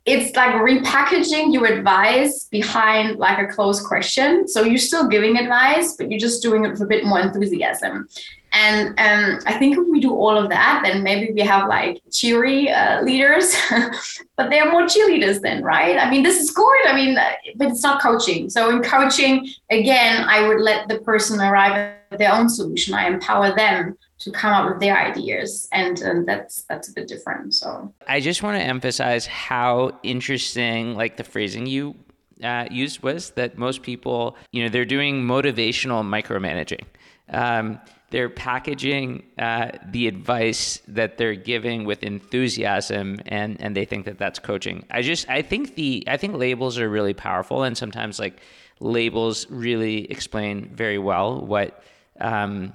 it's 0.06 0.34
like 0.36 0.54
repackaging 0.54 1.52
your 1.52 1.66
advice 1.66 2.44
behind 2.44 3.18
like 3.18 3.38
a 3.38 3.52
closed 3.52 3.84
question. 3.84 4.48
So 4.48 4.62
you're 4.62 4.86
still 4.90 5.06
giving 5.08 5.36
advice, 5.36 5.96
but 5.96 6.10
you're 6.10 6.20
just 6.28 6.42
doing 6.42 6.64
it 6.64 6.70
with 6.70 6.80
a 6.80 6.86
bit 6.86 7.04
more 7.04 7.20
enthusiasm. 7.20 8.08
And 8.52 8.88
um, 8.98 9.40
I 9.46 9.58
think 9.58 9.76
if 9.76 9.86
we 9.88 10.00
do 10.00 10.14
all 10.14 10.36
of 10.36 10.48
that, 10.48 10.82
then 10.84 11.02
maybe 11.02 11.32
we 11.32 11.40
have 11.42 11.68
like 11.68 12.00
cheery 12.10 12.70
uh, 12.70 13.02
leaders, 13.02 13.54
but 14.36 14.50
they're 14.50 14.70
more 14.70 14.82
cheerleaders 14.82 15.40
then, 15.40 15.62
right? 15.62 15.98
I 15.98 16.10
mean, 16.10 16.22
this 16.22 16.40
is 16.40 16.50
good. 16.50 16.86
I 16.86 16.94
mean, 16.94 17.16
but 17.56 17.68
it's 17.68 17.82
not 17.82 18.00
coaching. 18.00 18.48
So 18.48 18.70
in 18.70 18.82
coaching, 18.82 19.48
again, 19.70 20.24
I 20.28 20.46
would 20.46 20.60
let 20.60 20.88
the 20.88 20.98
person 21.00 21.40
arrive 21.40 21.72
at 22.10 22.18
their 22.18 22.32
own 22.32 22.48
solution. 22.48 22.94
I 22.94 23.06
empower 23.06 23.54
them 23.54 23.96
to 24.20 24.30
come 24.32 24.52
up 24.52 24.68
with 24.68 24.80
their 24.80 24.96
ideas 24.98 25.68
and, 25.72 26.00
and 26.00 26.26
that's 26.26 26.62
that's 26.62 26.88
a 26.88 26.92
bit 26.92 27.06
different 27.06 27.54
so 27.54 27.92
i 28.08 28.18
just 28.18 28.42
want 28.42 28.58
to 28.58 28.62
emphasize 28.62 29.26
how 29.26 29.96
interesting 30.02 30.94
like 30.96 31.16
the 31.16 31.24
phrasing 31.24 31.66
you 31.66 31.94
uh, 32.42 32.66
used 32.70 33.02
was 33.02 33.30
that 33.30 33.58
most 33.58 33.82
people 33.82 34.36
you 34.52 34.62
know 34.62 34.68
they're 34.68 34.84
doing 34.84 35.22
motivational 35.22 36.02
micromanaging 36.04 36.82
um, 37.30 37.80
they're 38.10 38.30
packaging 38.30 39.22
uh, 39.38 39.70
the 39.90 40.08
advice 40.08 40.80
that 40.88 41.18
they're 41.18 41.34
giving 41.34 41.84
with 41.84 42.02
enthusiasm 42.02 43.20
and 43.26 43.60
and 43.60 43.76
they 43.76 43.84
think 43.84 44.04
that 44.06 44.18
that's 44.18 44.38
coaching 44.38 44.84
i 44.90 45.02
just 45.02 45.28
i 45.28 45.42
think 45.42 45.74
the 45.74 46.04
i 46.06 46.16
think 46.16 46.34
labels 46.34 46.78
are 46.78 46.88
really 46.88 47.14
powerful 47.14 47.62
and 47.62 47.76
sometimes 47.76 48.18
like 48.18 48.40
labels 48.80 49.48
really 49.50 50.10
explain 50.10 50.70
very 50.74 50.98
well 50.98 51.44
what 51.44 51.82
um, 52.20 52.72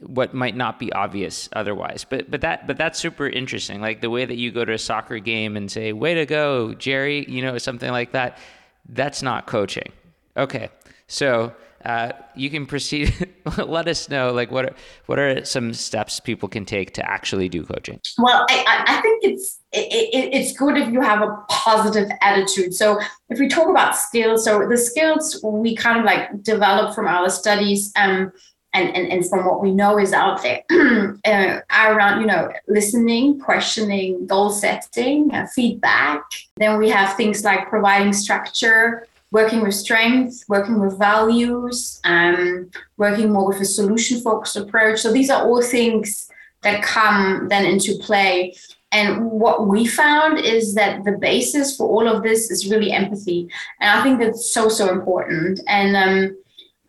what 0.00 0.34
might 0.34 0.56
not 0.56 0.78
be 0.78 0.92
obvious 0.92 1.48
otherwise. 1.52 2.04
But 2.08 2.30
but 2.30 2.40
that 2.42 2.66
but 2.66 2.76
that's 2.76 2.98
super 2.98 3.28
interesting. 3.28 3.80
Like 3.80 4.00
the 4.00 4.10
way 4.10 4.24
that 4.24 4.36
you 4.36 4.50
go 4.50 4.64
to 4.64 4.72
a 4.72 4.78
soccer 4.78 5.18
game 5.18 5.56
and 5.56 5.70
say, 5.70 5.92
"Way 5.92 6.14
to 6.14 6.26
go, 6.26 6.74
Jerry," 6.74 7.24
you 7.28 7.42
know, 7.42 7.58
something 7.58 7.90
like 7.90 8.12
that. 8.12 8.38
That's 8.88 9.22
not 9.22 9.46
coaching. 9.46 9.92
Okay, 10.36 10.68
so 11.06 11.52
uh, 11.84 12.12
you 12.34 12.50
can 12.50 12.66
proceed. 12.66 13.12
let 13.66 13.88
us 13.88 14.08
know, 14.08 14.32
like 14.32 14.50
what 14.50 14.64
are, 14.64 14.74
what 15.06 15.18
are 15.18 15.44
some 15.44 15.74
steps 15.74 16.18
people 16.18 16.48
can 16.48 16.64
take 16.64 16.94
to 16.94 17.08
actually 17.08 17.48
do 17.48 17.64
coaching. 17.64 18.00
Well, 18.18 18.46
I, 18.48 18.84
I 18.86 19.02
think 19.02 19.24
it's 19.24 19.60
it, 19.72 19.92
it, 19.92 20.34
it's 20.34 20.56
good 20.56 20.78
if 20.78 20.90
you 20.92 21.00
have 21.00 21.20
a 21.20 21.36
positive 21.48 22.08
attitude. 22.22 22.74
So 22.74 23.00
if 23.28 23.38
we 23.38 23.48
talk 23.48 23.68
about 23.68 23.96
skills, 23.96 24.44
so 24.44 24.66
the 24.68 24.78
skills 24.78 25.40
we 25.42 25.76
kind 25.76 25.98
of 25.98 26.04
like 26.04 26.42
develop 26.42 26.94
from 26.94 27.06
our 27.06 27.28
studies. 27.28 27.92
Um, 27.96 28.32
and, 28.72 28.88
and, 28.96 29.12
and 29.12 29.28
from 29.28 29.46
what 29.46 29.62
we 29.62 29.72
know 29.72 30.00
is 30.00 30.12
out 30.12 30.42
there 30.42 30.64
uh, 31.24 31.60
around 31.70 32.20
you 32.20 32.26
know 32.26 32.50
listening 32.66 33.38
questioning 33.38 34.26
goal 34.26 34.50
setting 34.50 35.32
uh, 35.32 35.46
feedback 35.54 36.24
then 36.56 36.76
we 36.76 36.88
have 36.90 37.16
things 37.16 37.44
like 37.44 37.68
providing 37.68 38.12
structure 38.12 39.06
working 39.34 39.60
with 39.62 39.74
strength 39.74 40.44
working 40.48 40.78
with 40.80 40.96
values 40.96 42.00
um, 42.04 42.70
working 42.96 43.32
more 43.32 43.48
with 43.48 43.60
a 43.60 43.64
solution 43.64 44.20
focused 44.20 44.56
approach. 44.56 45.00
So 45.00 45.12
these 45.12 45.28
are 45.28 45.44
all 45.44 45.60
things 45.60 46.30
that 46.62 46.82
come 46.82 47.48
then 47.48 47.66
into 47.66 47.98
play. 47.98 48.54
And 48.92 49.28
what 49.44 49.66
we 49.66 49.86
found 49.86 50.38
is 50.38 50.74
that 50.76 51.04
the 51.04 51.18
basis 51.30 51.76
for 51.76 51.86
all 51.88 52.06
of 52.06 52.22
this 52.22 52.48
is 52.50 52.70
really 52.70 52.92
empathy. 52.92 53.48
And 53.80 53.90
i 53.90 54.02
think 54.04 54.20
that's 54.20 54.46
so 54.56 54.68
so 54.68 54.92
important. 54.92 55.60
And 55.66 55.90
um, 55.96 56.36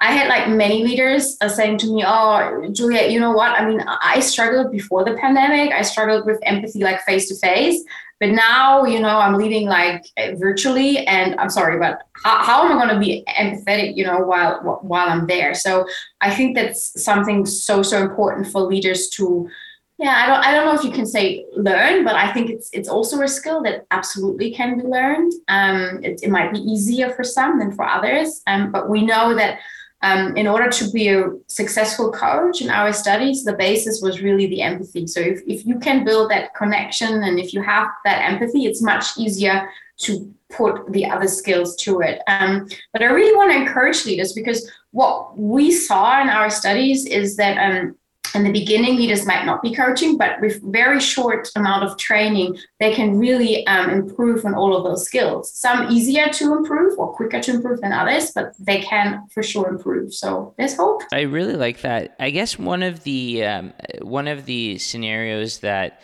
I 0.02 0.12
had 0.12 0.28
like 0.28 0.50
many 0.50 0.84
leaders 0.84 1.38
uh, 1.42 1.48
saying 1.48 1.78
to 1.80 1.94
me, 1.94 2.04
"Oh, 2.06 2.68
Julia, 2.72 3.08
you 3.08 3.20
know 3.20 3.32
what? 3.32 3.52
I 3.52 3.66
mean, 3.66 3.82
I 3.88 4.20
struggled 4.20 4.72
before 4.72 5.06
the 5.06 5.16
pandemic. 5.16 5.72
I 5.72 5.84
struggled 5.84 6.25
with 6.25 6.40
empathy 6.44 6.79
like 6.79 7.01
face 7.03 7.29
to 7.29 7.36
face, 7.36 7.81
but 8.20 8.29
now, 8.29 8.86
you 8.86 9.00
know, 9.00 9.18
I'm 9.18 9.36
leading 9.36 9.68
like 9.68 10.05
virtually, 10.36 11.00
and 11.08 11.40
I'm 11.40 11.50
sorry, 11.50 11.79
but 11.79 12.01
how, 12.24 12.44
how 12.44 12.64
am 12.64 12.77
I 12.77 12.86
going 12.86 12.94
to 12.94 13.05
be 13.05 13.24
empathetic, 13.27 13.96
you 13.96 14.05
know, 14.05 14.20
while 14.20 14.79
while 14.81 15.08
I'm 15.08 15.27
there? 15.27 15.53
So 15.53 15.88
I 16.22 16.34
think 16.34 16.55
that's 16.55 17.01
something 17.01 17.46
so 17.46 17.81
so 17.81 18.01
important 18.01 18.48
for 18.48 18.62
leaders 18.62 19.10
to." 19.10 19.50
Yeah, 19.98 20.14
I 20.14 20.27
don't. 20.27 20.46
I 20.46 20.51
don't 20.53 20.66
know 20.66 20.77
if 20.77 20.84
you 20.84 20.92
can 20.92 21.05
say 21.05 21.46
learn, 21.55 22.03
but 22.03 22.16
I 22.16 22.34
think 22.34 22.50
it's 22.50 22.70
it's 22.74 22.90
also 22.90 23.22
a 23.22 23.29
skill 23.29 23.64
that 23.64 23.86
absolutely 23.92 24.53
can 24.53 24.77
be 24.77 24.84
learned. 24.84 25.31
Um, 25.48 26.03
it, 26.03 26.20
it 26.22 26.29
might 26.29 26.51
be 26.51 26.60
easier 26.60 27.12
for 27.12 27.24
some 27.24 27.60
than 27.60 27.72
for 27.72 27.86
others, 27.86 28.42
um, 28.46 28.74
but 28.74 28.90
we 28.90 29.05
know 29.05 29.34
that 29.36 29.60
um, 30.05 30.37
in 30.37 30.48
order 30.48 30.70
to 30.70 30.91
be 30.91 31.09
a 31.09 31.31
successful 31.48 32.11
coach 32.11 32.61
in 32.61 32.70
our 32.70 32.94
studies, 32.94 33.44
the 33.44 33.53
basis 33.53 34.03
was 34.03 34.22
really 34.22 34.46
the 34.46 34.61
empathy. 34.61 35.07
So 35.07 35.20
if, 35.20 35.41
if 35.48 35.65
you 35.65 35.79
can 35.79 36.05
build 36.05 36.29
that 36.29 36.53
connection 36.53 37.24
and 37.24 37.39
if 37.39 37.53
you 37.53 37.63
have 37.63 37.87
that 38.03 38.22
empathy, 38.31 38.68
it's 38.68 38.83
much 38.83 39.18
easier 39.18 39.68
to 40.01 40.31
put 40.51 40.91
the 40.91 41.07
other 41.09 41.27
skills 41.27 41.75
to 41.77 42.01
it. 42.01 42.22
Um, 42.27 42.68
but 42.94 43.01
I 43.01 43.05
really 43.05 43.35
want 43.35 43.51
to 43.51 43.57
encourage 43.57 44.05
leaders 44.05 44.33
because 44.33 44.72
what 44.91 45.35
we 45.35 45.72
saw 45.72 46.22
in 46.22 46.29
our 46.29 46.51
studies 46.51 47.07
is 47.07 47.35
that 47.37 47.57
um, 47.57 47.96
in 48.36 48.44
the 48.44 48.52
beginning 48.52 48.96
leaders 48.98 49.26
might 49.26 49.46
not 49.46 49.62
be 49.62 49.74
coaching 49.74 50.18
but 50.18 50.40
with 50.42 50.62
very 50.72 51.00
short 51.00 51.50
amount 51.56 51.84
of 51.84 51.98
training 51.98 52.58
they 52.80 52.94
can 52.94 53.18
really 53.18 53.66
um, 53.68 53.90
improve 53.90 54.46
on 54.46 54.54
all 54.54 54.76
of 54.76 54.84
those 54.84 55.06
skills. 55.06 55.52
Some 55.52 55.92
easier 55.92 56.28
to 56.30 56.56
improve 56.56 56.98
or 57.00 57.14
quicker 57.14 57.40
to 57.42 57.52
improve 57.52 57.82
than 57.82 57.94
others 57.94 58.32
but 58.32 58.54
they 58.60 58.82
can 58.82 59.28
for 59.34 59.42
sure 59.42 59.68
improve. 59.68 60.14
So 60.14 60.54
there's 60.58 60.76
hope. 60.76 61.04
I 61.12 61.22
really 61.22 61.56
like 61.56 61.82
that. 61.82 62.16
I 62.20 62.30
guess 62.30 62.60
one 62.60 62.84
of 62.84 63.04
the 63.04 63.46
um, 63.46 63.74
one 64.02 64.28
of 64.28 64.46
the 64.46 64.78
scenarios 64.78 65.60
that 65.60 66.02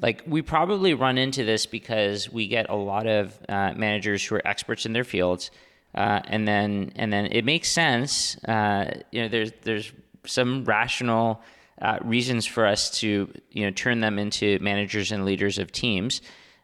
like 0.00 0.22
we 0.26 0.42
probably 0.42 0.94
run 0.94 1.18
into 1.18 1.44
this 1.44 1.66
because 1.66 2.30
we 2.30 2.46
get 2.46 2.68
a 2.70 2.74
lot 2.74 3.06
of 3.06 3.38
uh, 3.48 3.72
managers 3.76 4.24
who 4.24 4.36
are 4.36 4.46
experts 4.46 4.86
in 4.86 4.92
their 4.92 5.04
fields 5.04 5.50
uh, 5.94 6.20
and 6.26 6.46
then 6.46 6.92
and 6.96 7.12
then 7.12 7.26
it 7.26 7.44
makes 7.44 7.68
sense 7.68 8.36
uh, 8.44 9.00
you 9.10 9.22
know 9.22 9.28
there's 9.28 9.52
there's 9.62 9.92
some 10.24 10.64
rational 10.64 11.40
uh, 11.80 11.98
reasons 12.02 12.46
for 12.46 12.66
us 12.66 12.90
to 13.00 13.32
you 13.50 13.64
know 13.64 13.70
turn 13.70 14.00
them 14.00 14.18
into 14.18 14.58
managers 14.60 15.12
and 15.12 15.24
leaders 15.24 15.58
of 15.58 15.72
teams. 15.72 16.20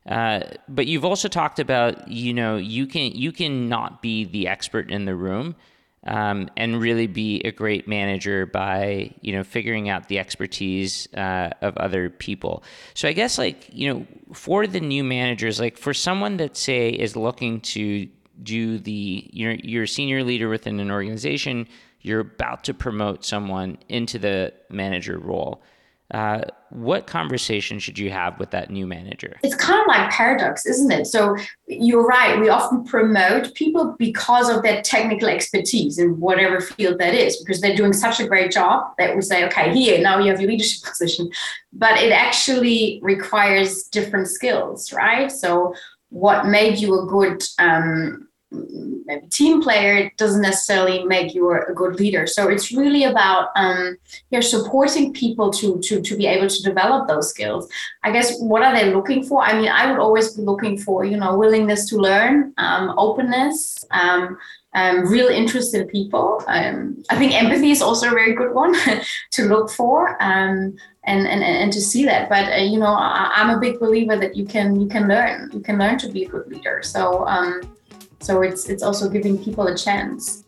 Uh, 0.09 0.41
but 0.69 0.87
you've 0.87 1.05
also 1.05 1.29
talked 1.29 1.59
about 1.59 2.09
you 2.09 2.33
know 2.33 2.57
you 2.57 2.87
can 2.87 3.13
you 3.13 3.33
can 3.33 3.69
not 3.69 4.03
be 4.03 4.25
the 4.25 4.49
expert 4.49 4.91
in 4.91 5.05
the 5.05 5.15
room 5.15 5.57
um, 6.07 6.49
and 6.57 6.81
really 6.81 7.07
be 7.07 7.41
a 7.41 7.51
great 7.51 7.89
manager 7.89 8.47
by 8.47 9.13
you 9.21 9.33
know 9.33 9.43
figuring 9.43 9.89
out 9.89 10.09
the 10.09 10.19
expertise 10.19 11.09
uh, 11.15 11.51
of 11.61 11.77
other 11.77 12.09
people. 12.09 12.63
So 12.95 13.09
I 13.09 13.13
guess 13.13 13.39
like 13.39 13.69
you 13.73 13.93
know 13.93 14.07
for 14.33 14.67
the 14.67 14.81
new 14.81 15.03
managers, 15.03 15.59
like 15.59 15.77
for 15.77 15.93
someone 15.93 16.37
that 16.37 16.57
say 16.57 16.91
is 16.91 17.17
looking 17.17 17.61
to 17.63 18.09
do 18.43 18.79
the 18.79 19.29
you're 19.33 19.55
you're 19.55 19.85
a 19.85 19.89
senior 19.89 20.23
leader 20.23 20.49
within 20.49 20.79
an 20.79 20.91
organization 20.91 21.67
you're 22.07 22.21
about 22.21 22.63
to 22.63 22.73
promote 22.73 23.25
someone 23.25 23.77
into 23.89 24.17
the 24.17 24.53
manager 24.71 25.19
role. 25.19 25.61
Uh, 26.13 26.41
what 26.71 27.09
conversation 27.09 27.81
should 27.81 27.99
you 27.99 28.13
have 28.13 28.39
with 28.39 28.53
that 28.53 28.71
new 28.71 28.87
manager? 28.87 29.37
It's 29.43 29.57
kind 29.57 29.81
of 29.81 29.89
like 29.89 30.09
paradox, 30.11 30.65
isn't 30.65 30.93
it? 30.93 31.07
So 31.07 31.37
you're 31.67 32.07
right. 32.07 32.39
We 32.39 32.49
often 32.49 32.85
promote 32.85 33.53
people 33.55 33.97
because 33.99 34.49
of 34.49 34.63
their 34.63 34.83
technical 34.83 35.29
expertise 35.29 35.99
in 35.99 36.21
whatever 36.21 36.61
field 36.61 37.01
that 37.01 37.13
is, 37.13 37.39
because 37.39 37.61
they're 37.61 37.75
doing 37.75 37.93
such 37.93 38.21
a 38.21 38.29
great 38.29 38.53
job 38.53 38.93
that 38.99 39.17
we 39.17 39.23
say, 39.23 39.45
okay, 39.47 39.75
here, 39.75 40.01
now 40.01 40.21
you 40.21 40.31
have 40.31 40.41
your 40.41 40.49
leadership 40.49 40.85
position. 40.89 41.29
But 41.73 42.01
it 42.01 42.13
actually 42.13 43.01
requires 43.03 43.83
different 43.89 44.29
skills, 44.29 44.93
right? 44.93 45.33
So 45.33 45.75
what 46.11 46.47
made 46.47 46.79
you 46.79 47.01
a 47.01 47.07
good 47.07 47.43
um, 47.59 48.29
maybe 48.51 49.27
team 49.27 49.61
player 49.61 50.11
doesn't 50.17 50.43
necessarily 50.43 51.05
make 51.05 51.35
you 51.35 51.51
a 51.51 51.73
good 51.75 51.99
leader 51.99 52.27
so 52.27 52.49
it's 52.49 52.71
really 52.71 53.05
about 53.05 53.49
um 53.57 53.97
you're 54.31 54.41
supporting 54.41 55.13
people 55.13 55.51
to 55.51 55.81
to 55.81 56.01
to 56.01 56.17
be 56.17 56.27
able 56.27 56.49
to 56.49 56.63
develop 56.63 57.09
those 57.09 57.29
skills 57.29 57.69
i 58.05 58.11
guess 58.11 58.39
what 58.41 58.63
are 58.63 58.73
they 58.73 58.95
looking 58.95 59.25
for 59.25 59.43
i 59.43 59.53
mean 59.53 59.69
i 59.69 59.91
would 59.91 60.01
always 60.01 60.35
be 60.35 60.43
looking 60.43 60.79
for 60.79 61.05
you 61.05 61.17
know 61.17 61.37
willingness 61.37 61.89
to 61.89 61.97
learn 61.97 62.53
um, 62.59 62.95
openness 62.97 63.85
um, 63.91 64.39
um, 64.77 65.07
real 65.07 65.29
interested 65.29 65.89
people. 65.89 66.45
Um, 66.47 67.03
I 67.09 67.17
think 67.17 67.33
empathy 67.33 67.71
is 67.71 67.81
also 67.81 68.09
a 68.09 68.11
very 68.11 68.35
good 68.35 68.53
one 68.55 68.75
to 69.33 69.45
look 69.47 69.71
for 69.71 70.23
um, 70.23 70.77
and, 71.05 71.27
and, 71.27 71.43
and 71.43 71.73
to 71.73 71.81
see 71.81 72.05
that. 72.05 72.29
But 72.29 72.53
uh, 72.53 72.57
you 72.57 72.79
know, 72.79 72.95
I, 72.95 73.33
am 73.37 73.49
a 73.49 73.59
big 73.59 73.81
believer 73.81 74.17
that 74.19 74.37
you 74.37 74.45
can 74.45 74.79
you 74.79 74.87
can 74.87 75.09
learn 75.09 75.51
you 75.53 75.61
can 75.61 75.79
learn 75.79 75.99
to 75.99 76.09
be 76.11 76.25
a 76.25 76.29
good 76.29 76.47
leader. 76.49 76.83
So 76.83 77.27
um, 77.27 77.63
so 78.21 78.43
it's 78.43 78.69
it's 78.69 78.83
also 78.83 79.09
giving 79.09 79.43
people 79.43 79.67
a 79.67 79.77
chance. 79.77 80.45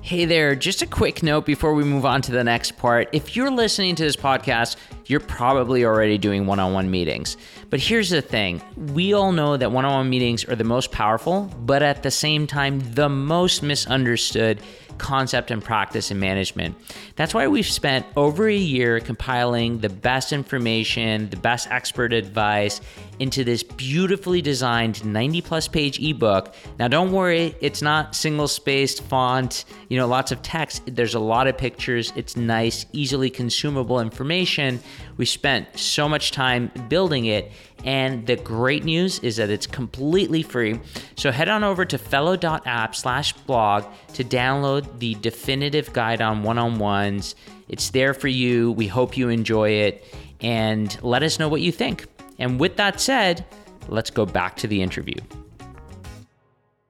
Hey 0.00 0.24
there, 0.24 0.56
just 0.56 0.82
a 0.82 0.86
quick 0.86 1.22
note 1.22 1.46
before 1.46 1.74
we 1.74 1.84
move 1.84 2.04
on 2.04 2.22
to 2.22 2.32
the 2.32 2.42
next 2.42 2.76
part. 2.76 3.08
If 3.12 3.36
you're 3.36 3.50
listening 3.50 3.94
to 3.94 4.02
this 4.02 4.16
podcast, 4.16 4.76
you're 5.06 5.20
probably 5.20 5.84
already 5.84 6.18
doing 6.18 6.44
one 6.44 6.58
on 6.58 6.72
one 6.72 6.90
meetings. 6.90 7.36
But 7.70 7.80
here's 7.80 8.10
the 8.10 8.20
thing 8.20 8.60
we 8.76 9.12
all 9.12 9.32
know 9.32 9.56
that 9.56 9.70
one 9.70 9.84
on 9.84 9.92
one 9.92 10.10
meetings 10.10 10.44
are 10.44 10.56
the 10.56 10.64
most 10.64 10.90
powerful, 10.90 11.50
but 11.60 11.82
at 11.82 12.02
the 12.02 12.10
same 12.10 12.46
time, 12.46 12.80
the 12.94 13.08
most 13.08 13.62
misunderstood 13.62 14.60
concept 14.98 15.50
and 15.50 15.62
practice 15.62 16.10
in 16.10 16.18
management. 16.18 16.76
That's 17.16 17.34
why 17.34 17.48
we've 17.48 17.66
spent 17.66 18.06
over 18.16 18.48
a 18.48 18.54
year 18.54 19.00
compiling 19.00 19.78
the 19.78 19.88
best 19.88 20.32
information, 20.32 21.30
the 21.30 21.36
best 21.36 21.70
expert 21.70 22.12
advice 22.12 22.80
into 23.22 23.44
this 23.44 23.62
beautifully 23.62 24.42
designed 24.42 25.04
90 25.04 25.42
plus 25.42 25.68
page 25.68 26.00
ebook. 26.00 26.52
Now, 26.80 26.88
don't 26.88 27.12
worry, 27.12 27.54
it's 27.60 27.80
not 27.80 28.16
single 28.16 28.48
spaced 28.48 29.04
font, 29.04 29.64
you 29.88 29.96
know, 29.96 30.08
lots 30.08 30.32
of 30.32 30.42
text. 30.42 30.82
There's 30.86 31.14
a 31.14 31.20
lot 31.20 31.46
of 31.46 31.56
pictures. 31.56 32.12
It's 32.16 32.36
nice, 32.36 32.84
easily 32.92 33.30
consumable 33.30 34.00
information. 34.00 34.80
We 35.18 35.24
spent 35.24 35.78
so 35.78 36.08
much 36.08 36.32
time 36.32 36.72
building 36.88 37.26
it. 37.26 37.52
And 37.84 38.26
the 38.26 38.36
great 38.36 38.84
news 38.84 39.20
is 39.20 39.36
that 39.36 39.50
it's 39.50 39.66
completely 39.66 40.42
free. 40.42 40.80
So 41.16 41.30
head 41.30 41.48
on 41.48 41.62
over 41.62 41.84
to 41.84 41.98
fellow.app 41.98 42.94
slash 42.96 43.32
blog 43.32 43.84
to 44.14 44.24
download 44.24 44.98
the 44.98 45.14
definitive 45.14 45.92
guide 45.92 46.20
on 46.20 46.42
one 46.42 46.58
on 46.58 46.78
ones. 46.78 47.36
It's 47.68 47.90
there 47.90 48.14
for 48.14 48.28
you. 48.28 48.72
We 48.72 48.88
hope 48.88 49.16
you 49.16 49.28
enjoy 49.28 49.70
it 49.70 50.04
and 50.40 50.96
let 51.02 51.22
us 51.22 51.38
know 51.38 51.48
what 51.48 51.60
you 51.60 51.70
think. 51.70 52.06
And 52.38 52.58
with 52.58 52.76
that 52.76 53.00
said, 53.00 53.44
let's 53.88 54.10
go 54.10 54.26
back 54.26 54.56
to 54.56 54.66
the 54.66 54.82
interview. 54.82 55.20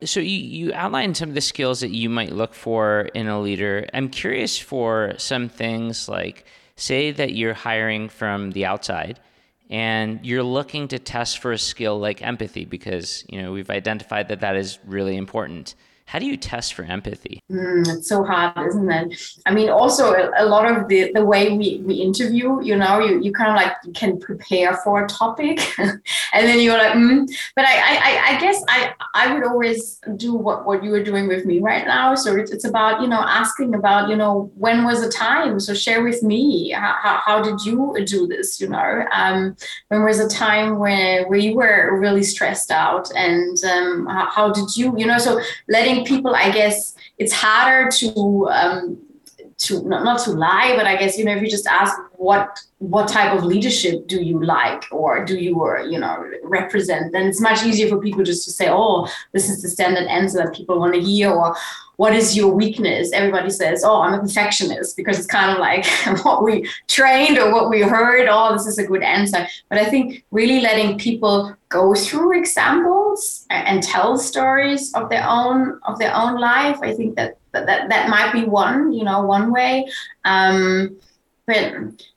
So 0.04 0.20
you, 0.20 0.38
you 0.38 0.72
outlined 0.74 1.16
some 1.16 1.28
of 1.28 1.34
the 1.34 1.40
skills 1.40 1.80
that 1.80 1.90
you 1.90 2.08
might 2.08 2.32
look 2.32 2.54
for 2.54 3.02
in 3.14 3.28
a 3.28 3.40
leader. 3.40 3.86
I'm 3.94 4.08
curious 4.08 4.58
for 4.58 5.14
some 5.16 5.48
things 5.48 6.08
like 6.08 6.44
say 6.76 7.12
that 7.12 7.34
you're 7.34 7.54
hiring 7.54 8.08
from 8.08 8.50
the 8.50 8.66
outside 8.66 9.20
and 9.70 10.24
you're 10.24 10.42
looking 10.42 10.88
to 10.88 10.98
test 10.98 11.38
for 11.38 11.52
a 11.52 11.58
skill 11.58 11.98
like 11.98 12.22
empathy 12.22 12.64
because 12.64 13.24
you 13.28 13.40
know 13.40 13.52
we've 13.52 13.70
identified 13.70 14.28
that 14.28 14.40
that 14.40 14.56
is 14.56 14.78
really 14.84 15.16
important 15.16 15.74
how 16.12 16.18
do 16.18 16.26
you 16.26 16.36
test 16.36 16.74
for 16.74 16.82
empathy? 16.82 17.42
Mm, 17.50 17.88
it's 17.88 18.06
so 18.06 18.22
hard, 18.22 18.68
isn't 18.68 18.90
it? 18.90 19.18
I 19.46 19.54
mean, 19.54 19.70
also 19.70 20.12
a, 20.36 20.44
lot 20.44 20.70
of 20.70 20.86
the, 20.86 21.10
the 21.14 21.24
way 21.24 21.56
we, 21.56 21.80
we 21.86 21.94
interview, 21.94 22.62
you 22.62 22.76
know, 22.76 23.00
you, 23.00 23.22
you 23.22 23.32
kind 23.32 23.50
of 23.50 23.56
like 23.56 23.94
can 23.94 24.20
prepare 24.20 24.76
for 24.84 25.06
a 25.06 25.08
topic 25.08 25.58
and 25.78 26.02
then 26.34 26.60
you're 26.60 26.76
like, 26.76 26.92
mm. 26.92 27.26
but 27.56 27.64
I, 27.64 27.76
I, 27.78 28.36
I 28.36 28.40
guess 28.42 28.62
I, 28.68 28.92
I 29.14 29.32
would 29.32 29.42
always 29.42 30.02
do 30.16 30.34
what, 30.34 30.66
what 30.66 30.84
you 30.84 30.92
are 30.92 31.02
doing 31.02 31.28
with 31.28 31.46
me 31.46 31.60
right 31.60 31.86
now. 31.86 32.14
So 32.14 32.36
it's, 32.36 32.50
it's 32.50 32.66
about, 32.66 33.00
you 33.00 33.08
know, 33.08 33.22
asking 33.26 33.74
about, 33.74 34.10
you 34.10 34.16
know, 34.16 34.52
when 34.54 34.84
was 34.84 35.00
the 35.00 35.10
time? 35.10 35.60
So 35.60 35.72
share 35.72 36.04
with 36.04 36.22
me, 36.22 36.72
how, 36.72 36.94
how, 37.00 37.22
how 37.24 37.42
did 37.42 37.64
you 37.64 37.96
do 38.04 38.26
this? 38.26 38.60
You 38.60 38.68
know, 38.68 39.06
um, 39.12 39.56
when 39.88 40.04
was 40.04 40.20
a 40.20 40.28
time 40.28 40.78
where, 40.78 41.26
where 41.26 41.38
you 41.38 41.56
were 41.56 41.98
really 41.98 42.22
stressed 42.22 42.70
out 42.70 43.10
and 43.16 43.56
um, 43.64 44.04
how, 44.04 44.28
how 44.28 44.52
did 44.52 44.76
you, 44.76 44.94
you 44.98 45.06
know, 45.06 45.16
so 45.16 45.40
letting 45.70 46.01
people, 46.04 46.34
I 46.34 46.50
guess 46.50 46.94
it's 47.18 47.32
harder 47.32 47.90
to 47.90 48.48
um, 48.50 48.98
to 49.58 49.82
not, 49.88 50.04
not 50.04 50.20
to 50.24 50.32
lie, 50.32 50.74
but 50.76 50.86
I 50.86 50.96
guess 50.96 51.16
you 51.16 51.24
know 51.24 51.34
if 51.34 51.42
you 51.42 51.48
just 51.48 51.66
ask 51.66 51.96
what 52.14 52.58
what 52.78 53.08
type 53.08 53.32
of 53.36 53.44
leadership 53.44 54.06
do 54.08 54.20
you 54.22 54.42
like 54.44 54.84
or 54.90 55.24
do 55.24 55.38
you 55.38 55.60
or 55.60 55.80
you 55.80 55.98
know 55.98 56.24
represent, 56.42 57.12
then 57.12 57.26
it's 57.26 57.40
much 57.40 57.64
easier 57.64 57.88
for 57.88 57.98
people 57.98 58.24
just 58.24 58.44
to 58.44 58.50
say, 58.50 58.68
oh, 58.70 59.08
this 59.32 59.48
is 59.48 59.62
the 59.62 59.68
standard 59.68 60.06
answer 60.08 60.38
that 60.38 60.54
people 60.54 60.78
want 60.78 60.94
to 60.94 61.00
hear, 61.00 61.30
or 61.30 61.54
what 61.96 62.14
is 62.14 62.36
your 62.36 62.52
weakness? 62.52 63.12
Everybody 63.12 63.50
says, 63.50 63.84
oh, 63.84 64.00
I'm 64.00 64.14
a 64.14 64.20
perfectionist 64.20 64.96
because 64.96 65.18
it's 65.18 65.26
kind 65.26 65.50
of 65.50 65.58
like 65.58 65.86
what 66.24 66.42
we 66.42 66.68
trained 66.88 67.38
or 67.38 67.52
what 67.52 67.68
we 67.70 67.80
heard. 67.80 68.28
Oh, 68.28 68.52
this 68.52 68.66
is 68.66 68.78
a 68.78 68.86
good 68.86 69.02
answer. 69.02 69.46
But 69.68 69.78
I 69.78 69.84
think 69.84 70.24
really 70.30 70.60
letting 70.60 70.98
people 70.98 71.54
go 71.68 71.94
through 71.94 72.38
examples 72.38 73.46
and 73.50 73.82
tell 73.82 74.16
stories 74.18 74.92
of 74.94 75.10
their 75.10 75.26
own 75.28 75.80
of 75.86 75.98
their 75.98 76.14
own 76.14 76.38
life. 76.38 76.78
I 76.82 76.94
think 76.94 77.16
that 77.16 77.38
that 77.52 77.66
that, 77.66 77.88
that 77.88 78.08
might 78.08 78.32
be 78.32 78.44
one, 78.44 78.92
you 78.92 79.04
know, 79.04 79.22
one 79.22 79.52
way. 79.52 79.88
Um, 80.24 80.96
but 81.46 81.74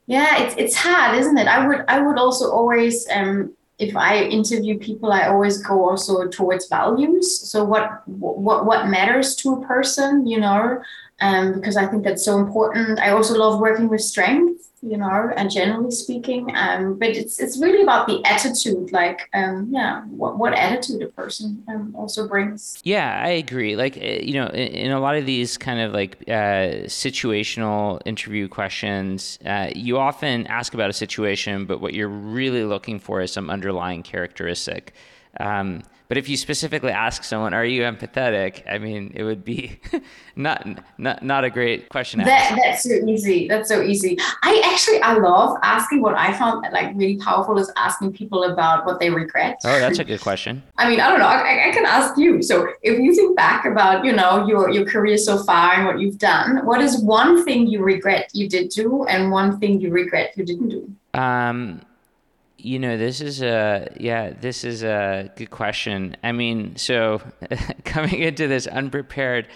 yeah, 0.07 0.43
it's 0.43 0.55
it's 0.57 0.75
hard, 0.75 1.17
isn't 1.17 1.37
it? 1.37 1.47
I 1.47 1.67
would 1.67 1.83
I 1.87 1.99
would 1.99 2.17
also 2.17 2.51
always 2.51 3.07
um, 3.09 3.54
if 3.77 3.95
I 3.95 4.23
interview 4.23 4.79
people, 4.79 5.11
I 5.11 5.27
always 5.27 5.61
go 5.61 5.89
also 5.89 6.27
towards 6.27 6.67
values. 6.67 7.49
So 7.49 7.63
what 7.63 8.07
what 8.07 8.65
what 8.65 8.87
matters 8.87 9.35
to 9.37 9.55
a 9.55 9.65
person, 9.65 10.25
you 10.25 10.39
know, 10.39 10.81
um, 11.21 11.53
because 11.53 11.75
I 11.75 11.85
think 11.85 12.03
that's 12.03 12.23
so 12.23 12.37
important. 12.37 12.99
I 12.99 13.09
also 13.09 13.37
love 13.37 13.59
working 13.59 13.89
with 13.89 14.01
strength, 14.01 14.64
you 14.81 14.97
know, 14.97 15.31
and 15.35 15.49
generally 15.51 15.91
speaking. 15.91 16.51
Um, 16.55 16.97
but 16.99 17.09
it's 17.09 17.39
it's 17.39 17.59
really 17.59 17.83
about 17.83 18.07
the 18.07 18.23
attitude, 18.25 18.91
like, 18.91 19.29
um, 19.33 19.67
yeah, 19.71 20.01
what, 20.05 20.37
what 20.37 20.53
attitude 20.53 21.01
a 21.01 21.07
person 21.07 21.63
um, 21.67 21.93
also 21.97 22.27
brings. 22.27 22.79
Yeah, 22.83 23.21
I 23.23 23.29
agree. 23.29 23.75
Like, 23.75 23.97
eh, 23.97 24.21
you 24.21 24.33
know, 24.33 24.47
in, 24.47 24.67
in 24.67 24.91
a 24.91 24.99
lot 24.99 25.15
of 25.15 25.25
these 25.25 25.57
kind 25.57 25.79
of 25.79 25.93
like 25.93 26.17
uh, 26.27 26.87
situational 26.87 28.01
interview 28.05 28.47
questions, 28.47 29.39
uh, 29.45 29.69
you 29.75 29.97
often 29.97 30.47
ask 30.47 30.73
about 30.73 30.89
a 30.89 30.93
situation, 30.93 31.65
but 31.65 31.81
what 31.81 31.93
you're 31.93 32.07
really 32.07 32.63
looking 32.63 32.99
for 32.99 33.21
is 33.21 33.31
some 33.31 33.49
underlying 33.49 34.03
characteristic. 34.03 34.93
Um, 35.39 35.81
but 36.07 36.17
if 36.17 36.29
you 36.29 36.37
specifically 36.37 36.91
ask 36.91 37.23
someone, 37.23 37.53
"Are 37.53 37.65
you 37.65 37.81
empathetic?" 37.81 38.61
I 38.69 38.77
mean, 38.77 39.11
it 39.15 39.23
would 39.23 39.43
be 39.43 39.79
not 40.35 40.67
not 40.99 41.23
not 41.23 41.43
a 41.43 41.49
great 41.49 41.89
question. 41.89 42.19
That, 42.19 42.59
that's 42.63 42.83
so 42.83 42.93
easy. 43.07 43.47
That's 43.47 43.67
so 43.67 43.81
easy. 43.81 44.17
I 44.43 44.61
actually 44.65 45.01
I 45.01 45.13
love 45.17 45.57
asking. 45.63 46.01
What 46.01 46.15
I 46.15 46.33
found 46.33 46.65
like 46.71 46.91
really 46.95 47.17
powerful 47.17 47.57
is 47.57 47.71
asking 47.75 48.13
people 48.13 48.43
about 48.43 48.85
what 48.85 48.99
they 48.99 49.09
regret. 49.09 49.59
Oh, 49.63 49.79
that's 49.79 49.97
a 49.97 50.03
good 50.03 50.21
question. 50.21 50.61
I 50.77 50.89
mean, 50.89 50.99
I 50.99 51.09
don't 51.09 51.19
know. 51.19 51.25
I, 51.25 51.69
I 51.69 51.71
can 51.71 51.85
ask 51.85 52.17
you. 52.17 52.43
So, 52.43 52.67
if 52.83 52.99
you 52.99 53.15
think 53.15 53.35
back 53.35 53.65
about 53.65 54.05
you 54.05 54.13
know 54.13 54.45
your 54.45 54.69
your 54.69 54.85
career 54.85 55.17
so 55.17 55.43
far 55.43 55.73
and 55.73 55.85
what 55.87 55.99
you've 55.99 56.19
done, 56.19 56.65
what 56.65 56.81
is 56.81 57.01
one 57.01 57.43
thing 57.45 57.65
you 57.65 57.81
regret 57.81 58.29
you 58.33 58.47
did 58.47 58.69
do, 58.69 59.05
and 59.05 59.31
one 59.31 59.59
thing 59.59 59.81
you 59.81 59.89
regret 59.89 60.33
you 60.37 60.45
didn't 60.45 60.69
do? 60.69 60.91
Um 61.15 61.81
you 62.65 62.79
know, 62.79 62.97
this 62.97 63.21
is 63.21 63.43
a 63.43 63.87
yeah, 63.99 64.31
this 64.31 64.63
is 64.63 64.83
a 64.83 65.31
good 65.35 65.51
question. 65.51 66.17
I 66.23 66.31
mean, 66.31 66.75
so 66.77 67.21
coming 67.85 68.21
into 68.21 68.47
this 68.47 68.65
unprepared, 68.65 69.47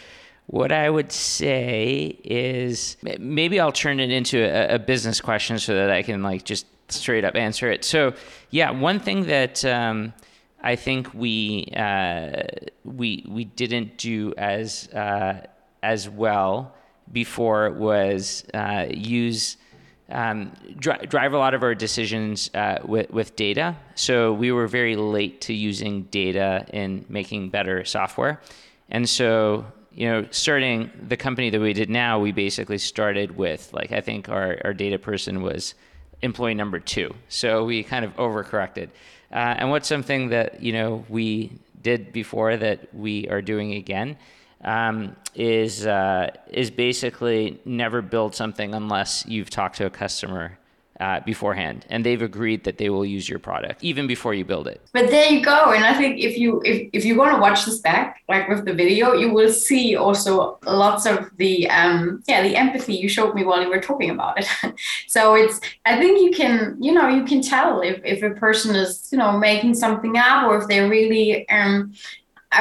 what 0.46 0.72
I 0.72 0.92
would 0.92 1.12
say 1.12 2.20
is 2.24 2.98
maybe 3.18 3.60
I'll 3.60 3.72
turn 3.72 4.00
it 4.00 4.12
into 4.12 4.38
a, 4.40 4.76
a 4.76 4.80
business 4.80 5.22
question 5.22 5.58
so 5.58 5.74
that 5.74 5.90
I 5.90 6.04
can 6.04 6.22
like 6.22 6.46
just 6.46 6.68
straight 6.90 7.26
up 7.26 7.36
answer 7.36 7.72
it. 7.72 7.84
So 7.84 8.14
yeah, 8.52 8.70
one 8.70 9.00
thing 9.00 9.26
that 9.26 9.66
um, 9.66 10.14
I 10.62 10.76
think 10.76 11.12
we 11.12 11.74
uh, 11.76 12.44
we 12.86 13.26
we 13.28 13.46
didn't 13.46 13.98
do 13.98 14.36
as 14.38 14.88
uh, 14.90 15.48
as 15.82 16.08
well 16.08 16.76
before 17.12 17.72
was 17.72 18.46
uh, 18.54 18.86
use 18.92 19.58
um, 20.10 20.52
dri- 20.78 21.06
drive 21.08 21.34
a 21.34 21.38
lot 21.38 21.54
of 21.54 21.64
our 21.64 21.76
decisions 21.76 22.50
uh, 22.54 22.80
with, 22.84 23.10
with 23.12 23.36
data. 23.36 23.76
So 23.96 24.34
we 24.34 24.52
were 24.52 24.68
very 24.68 24.96
late 24.96 25.42
to 25.42 25.54
using 25.54 26.04
data 26.04 26.66
in 26.74 27.06
making 27.10 27.50
better 27.50 27.86
software. 27.86 28.42
And 28.90 29.08
so, 29.08 29.66
you 29.94 30.08
know, 30.08 30.26
starting 30.32 30.90
the 31.08 31.18
company 31.18 31.50
that 31.50 31.60
we 31.60 31.74
did 31.74 31.90
now, 31.90 32.20
we 32.20 32.32
basically 32.32 32.78
started 32.78 33.38
with, 33.38 33.72
like, 33.74 33.92
I 33.92 34.02
think 34.02 34.30
our, 34.30 34.58
our 34.64 34.74
data 34.74 34.98
person 34.98 35.42
was 35.42 35.76
employee 36.22 36.56
number 36.56 36.80
two. 36.80 37.14
So 37.28 37.66
we 37.66 37.84
kind 37.84 38.04
of 38.04 38.16
overcorrected. 38.16 38.90
Uh, 39.32 39.56
and 39.58 39.70
what's 39.70 39.88
something 39.88 40.30
that, 40.30 40.62
you 40.62 40.74
know, 40.74 41.06
we 41.08 41.52
did 41.82 42.12
before 42.12 42.58
that 42.58 42.94
we 42.94 43.28
are 43.30 43.42
doing 43.42 43.74
again 43.74 44.18
um, 44.64 45.16
is 45.36 45.86
uh, 45.86 46.32
is 46.52 46.72
basically 46.72 47.60
never 47.66 48.02
build 48.02 48.36
something 48.36 48.74
unless 48.74 49.26
you've 49.28 49.50
talked 49.50 49.78
to 49.78 49.86
a 49.86 49.90
customer 49.90 50.58
uh, 51.00 51.22
beforehand 51.22 51.86
and 51.90 52.06
they've 52.06 52.22
agreed 52.22 52.66
that 52.66 52.78
they 52.78 52.90
will 52.90 53.06
use 53.06 53.30
your 53.30 53.40
product 53.40 53.82
even 53.84 54.06
before 54.06 54.34
you 54.34 54.44
build 54.44 54.68
it. 54.68 54.82
But 54.92 55.10
there 55.10 55.32
you 55.32 55.42
go 55.42 55.72
and 55.72 55.86
i 55.86 55.94
think 55.94 56.20
if 56.20 56.38
you 56.38 56.62
if, 56.66 56.90
if 56.92 57.06
you 57.06 57.16
want 57.16 57.34
to 57.34 57.40
watch 57.40 57.66
this 57.66 57.80
back 57.80 58.22
like 58.28 58.50
with 58.50 58.66
the 58.66 58.74
video 58.74 59.14
you 59.14 59.34
will 59.34 59.50
see 59.50 59.96
also 59.96 60.60
lots 60.66 61.06
of 61.06 61.30
the 61.38 61.70
um 61.70 62.22
yeah 62.28 62.44
the 62.44 62.56
empathy 62.56 62.96
you 62.96 63.08
showed 63.08 63.34
me 63.34 63.46
while 63.46 63.62
you 63.62 63.70
were 63.70 63.80
talking 63.80 64.10
about 64.10 64.40
it. 64.40 64.48
So 65.08 65.36
it's 65.36 65.60
i 65.86 65.98
think 65.98 66.22
you 66.22 66.32
can 66.32 66.78
you 66.80 66.92
know 66.92 67.08
you 67.08 67.24
can 67.24 67.42
tell 67.42 67.82
if 67.82 68.02
if 68.04 68.22
a 68.22 68.32
person 68.32 68.76
is 68.76 69.10
you 69.12 69.18
know 69.18 69.38
making 69.38 69.74
something 69.76 70.18
up 70.18 70.48
or 70.48 70.58
if 70.60 70.68
they're 70.68 70.90
really 70.90 71.48
um 71.50 71.94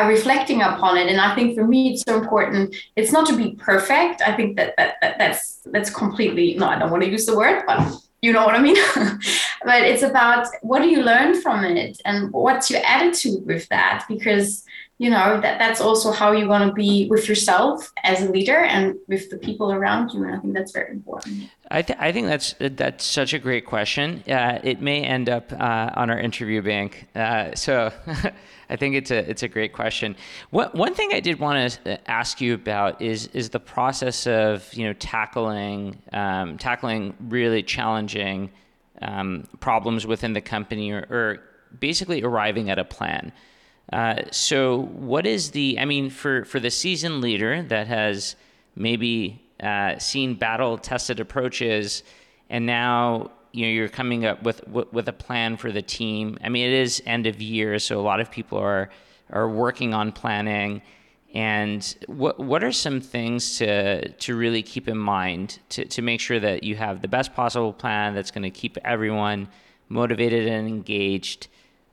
reflecting 0.07 0.62
upon 0.62 0.96
it. 0.96 1.09
And 1.09 1.20
i 1.20 1.35
think 1.35 1.57
for 1.57 1.66
me 1.66 1.92
it's 1.92 2.03
so 2.03 2.18
important. 2.18 2.74
It's 2.96 3.12
not 3.12 3.27
to 3.29 3.37
be 3.37 3.57
perfect. 3.57 4.22
I 4.22 4.37
think 4.37 4.57
that, 4.57 4.74
that, 4.77 4.96
that 5.01 5.18
that's 5.18 5.61
that's 5.66 5.90
completely 5.90 6.55
no 6.55 6.66
i 6.66 6.79
don't 6.79 6.90
want 6.90 7.03
to 7.03 7.11
use 7.11 7.27
the 7.27 7.37
word 7.37 7.62
but 7.66 7.81
you 8.22 8.33
know 8.33 8.44
what 8.46 8.55
i 8.55 8.61
mean. 8.61 8.77
But 9.64 9.83
it's 9.83 10.03
about 10.03 10.46
what 10.62 10.83
do 10.83 10.88
you 10.88 11.03
learn 11.03 11.40
from 11.40 11.64
it 11.64 12.01
and 12.05 12.33
what's 12.33 12.70
your 12.70 12.81
attitude 12.85 13.44
with 13.46 13.68
that? 13.68 14.05
Because 14.09 14.64
you 14.99 15.09
know 15.09 15.41
that 15.41 15.59
that's 15.59 15.81
also 15.81 16.11
how 16.11 16.33
you 16.33 16.49
want 16.49 16.67
to 16.67 16.73
be 16.73 17.07
with 17.09 17.29
yourself 17.29 17.93
as 18.03 18.23
a 18.23 18.31
leader 18.31 18.57
and 18.57 18.97
with 19.07 19.31
the 19.31 19.39
people 19.39 19.73
around 19.73 20.11
you 20.13 20.25
and 20.25 20.35
i 20.35 20.39
think 20.39 20.55
that's 20.55 20.73
very 20.73 20.93
important 20.93 21.49
i, 21.71 21.83
th- 21.83 21.99
I 22.01 22.13
think 22.13 22.27
that's 22.27 22.55
that's 22.59 23.05
such 23.05 23.33
a 23.33 23.39
great 23.39 23.65
question 23.65 24.23
uh, 24.29 24.59
it 24.63 24.81
may 24.81 25.03
end 25.03 25.29
up 25.29 25.53
uh, 25.53 25.91
on 25.95 26.11
our 26.11 26.19
interview 26.19 26.63
bank 26.63 27.09
uh, 27.15 27.55
so 27.55 27.93
I 28.71 28.77
think 28.77 28.97
it's 28.97 29.11
a 29.11 29.29
it's 29.29 29.43
a 29.43 29.49
great 29.49 29.73
question. 29.73 30.15
What, 30.51 30.75
one 30.75 30.95
thing 30.95 31.11
I 31.15 31.21
did 31.21 31.41
want 31.41 31.85
to 31.85 32.11
ask 32.11 32.41
you 32.41 32.55
about 32.55 33.01
is 33.01 33.29
is 33.29 33.49
the 33.49 33.61
process 33.61 34.27
of 34.27 34.73
you 34.75 34.85
know 34.85 34.93
tackling 34.95 36.03
um, 36.13 36.59
tackling 36.59 37.15
really 37.29 37.63
challenging 37.63 38.51
um, 39.01 39.49
problems 39.61 40.07
within 40.07 40.35
the 40.35 40.41
company 40.41 40.91
or, 40.91 41.07
or 41.09 41.39
basically 41.79 42.23
arriving 42.23 42.69
at 42.69 42.79
a 42.79 42.85
plan. 42.85 43.33
Uh, 43.92 44.22
so, 44.31 44.83
what 44.83 45.27
is 45.27 45.53
the? 45.53 45.79
I 45.79 45.85
mean, 45.85 46.11
for 46.11 46.44
for 46.44 46.61
the 46.61 46.70
seasoned 46.70 47.20
leader 47.22 47.62
that 47.62 47.87
has 47.87 48.37
maybe 48.77 49.42
uh, 49.62 49.98
seen 49.98 50.35
battle 50.35 50.77
tested 50.77 51.20
approaches, 51.20 52.03
and 52.51 52.66
now 52.66 53.31
you 53.53 53.66
know 53.66 53.72
you're 53.72 53.88
coming 53.88 54.27
up 54.27 54.42
with 54.42 54.66
with 54.68 55.09
a 55.09 55.12
plan 55.12 55.57
for 55.57 55.72
the 55.72 55.81
team. 55.81 56.38
I 56.42 56.51
mean, 56.51 56.68
it 56.68 56.74
is 56.74 57.03
end 57.07 57.27
of 57.27 57.40
year, 57.40 57.79
so 57.79 57.98
a 57.98 58.03
lot 58.03 58.20
of 58.20 58.31
people 58.31 58.59
are 58.59 58.90
are 59.31 59.48
working 59.48 59.94
on 59.94 60.12
planning. 60.12 60.83
And 61.35 61.96
what 62.09 62.38
what 62.38 62.62
are 62.64 62.72
some 62.72 63.01
things 63.01 63.59
to 63.59 64.09
to 64.09 64.37
really 64.37 64.62
keep 64.62 64.87
in 64.87 64.98
mind 64.98 65.59
to, 65.70 65.85
to 65.87 66.03
make 66.03 66.20
sure 66.20 66.40
that 66.40 66.62
you 66.62 66.77
have 66.77 67.01
the 67.01 67.09
best 67.09 67.35
possible 67.35 67.72
plan 67.72 68.14
that's 68.14 68.31
going 68.31 68.44
to 68.44 68.51
keep 68.51 68.77
everyone 68.85 69.48
motivated 69.88 70.46
and 70.46 70.68
engaged? 70.68 71.48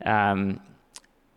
Um, 0.06 0.60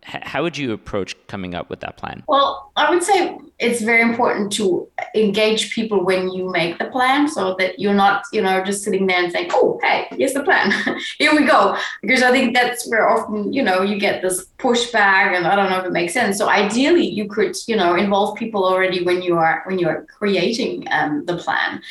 how 0.03 0.43
would 0.43 0.57
you 0.57 0.71
approach 0.71 1.15
coming 1.27 1.53
up 1.53 1.69
with 1.69 1.81
that 1.81 1.97
plan? 1.97 2.23
Well, 2.27 2.71
I 2.75 2.89
would 2.89 3.03
say 3.03 3.37
it's 3.59 3.81
very 3.81 4.01
important 4.01 4.51
to 4.53 4.87
engage 5.13 5.73
people 5.73 6.05
when 6.05 6.31
you 6.31 6.49
make 6.49 6.79
the 6.79 6.85
plan 6.85 7.27
so 7.27 7.55
that 7.59 7.79
you're 7.79 7.93
not, 7.93 8.23
you 8.31 8.41
know, 8.41 8.63
just 8.63 8.83
sitting 8.83 9.07
there 9.07 9.21
and 9.21 9.31
saying, 9.31 9.49
oh, 9.53 9.79
hey, 9.83 10.07
here's 10.11 10.33
the 10.33 10.43
plan. 10.43 10.71
Here 11.17 11.35
we 11.35 11.45
go. 11.45 11.77
Because 12.01 12.23
I 12.23 12.31
think 12.31 12.55
that's 12.55 12.89
where 12.89 13.09
often, 13.09 13.51
you 13.51 13.61
know, 13.61 13.81
you 13.81 13.99
get 13.99 14.21
this 14.21 14.45
pushback 14.57 15.35
and 15.35 15.45
I 15.45 15.55
don't 15.55 15.69
know 15.69 15.79
if 15.79 15.85
it 15.85 15.91
makes 15.91 16.13
sense. 16.13 16.37
So 16.37 16.47
ideally 16.47 17.05
you 17.05 17.27
could, 17.27 17.55
you 17.67 17.75
know, 17.75 17.95
involve 17.95 18.37
people 18.37 18.65
already 18.65 19.03
when 19.03 19.21
you 19.21 19.37
are 19.37 19.63
when 19.65 19.77
you 19.77 19.89
are 19.89 20.05
creating 20.05 20.87
um, 20.91 21.25
the 21.25 21.37
plan. 21.37 21.81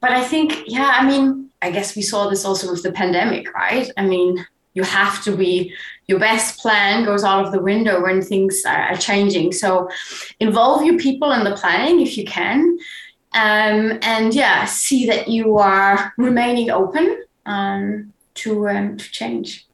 But 0.00 0.12
I 0.12 0.22
think, 0.22 0.62
yeah, 0.66 0.96
I 1.00 1.06
mean, 1.06 1.50
I 1.62 1.70
guess 1.70 1.96
we 1.96 2.02
saw 2.02 2.28
this 2.28 2.44
also 2.44 2.70
with 2.70 2.82
the 2.82 2.92
pandemic, 2.92 3.52
right? 3.54 3.90
I 3.96 4.06
mean, 4.06 4.46
you 4.76 4.82
have 4.84 5.24
to 5.24 5.34
be 5.34 5.74
your 6.06 6.20
best 6.20 6.60
plan 6.60 7.04
goes 7.04 7.24
out 7.24 7.44
of 7.44 7.50
the 7.50 7.60
window 7.60 8.02
when 8.02 8.22
things 8.22 8.62
are, 8.64 8.94
changing. 8.96 9.52
So 9.52 9.88
involve 10.38 10.84
your 10.84 10.98
people 10.98 11.32
in 11.32 11.42
the 11.42 11.56
planning 11.56 12.00
if 12.00 12.16
you 12.16 12.24
can. 12.24 12.78
Um, 13.32 13.98
and 14.02 14.32
yeah 14.32 14.64
see 14.64 15.06
that 15.06 15.28
you 15.28 15.58
are 15.58 16.12
remaining 16.16 16.70
open 16.70 17.24
um, 17.44 18.12
to 18.34 18.68
um, 18.68 18.96
to 18.96 19.10
change. 19.10 19.66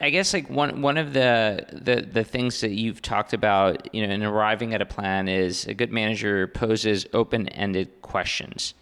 I 0.00 0.10
guess 0.10 0.34
like 0.34 0.50
one 0.50 0.82
one 0.82 0.98
of 0.98 1.12
the, 1.12 1.66
the 1.70 1.96
the 2.02 2.24
things 2.24 2.60
that 2.60 2.72
you've 2.72 3.00
talked 3.00 3.32
about, 3.32 3.94
you 3.94 4.04
know, 4.04 4.12
in 4.12 4.22
arriving 4.22 4.74
at 4.74 4.82
a 4.82 4.86
plan 4.86 5.28
is 5.28 5.66
a 5.66 5.74
good 5.74 5.92
manager 5.92 6.48
poses 6.48 7.06
open 7.12 7.48
ended 7.50 7.88
questions, 8.02 8.74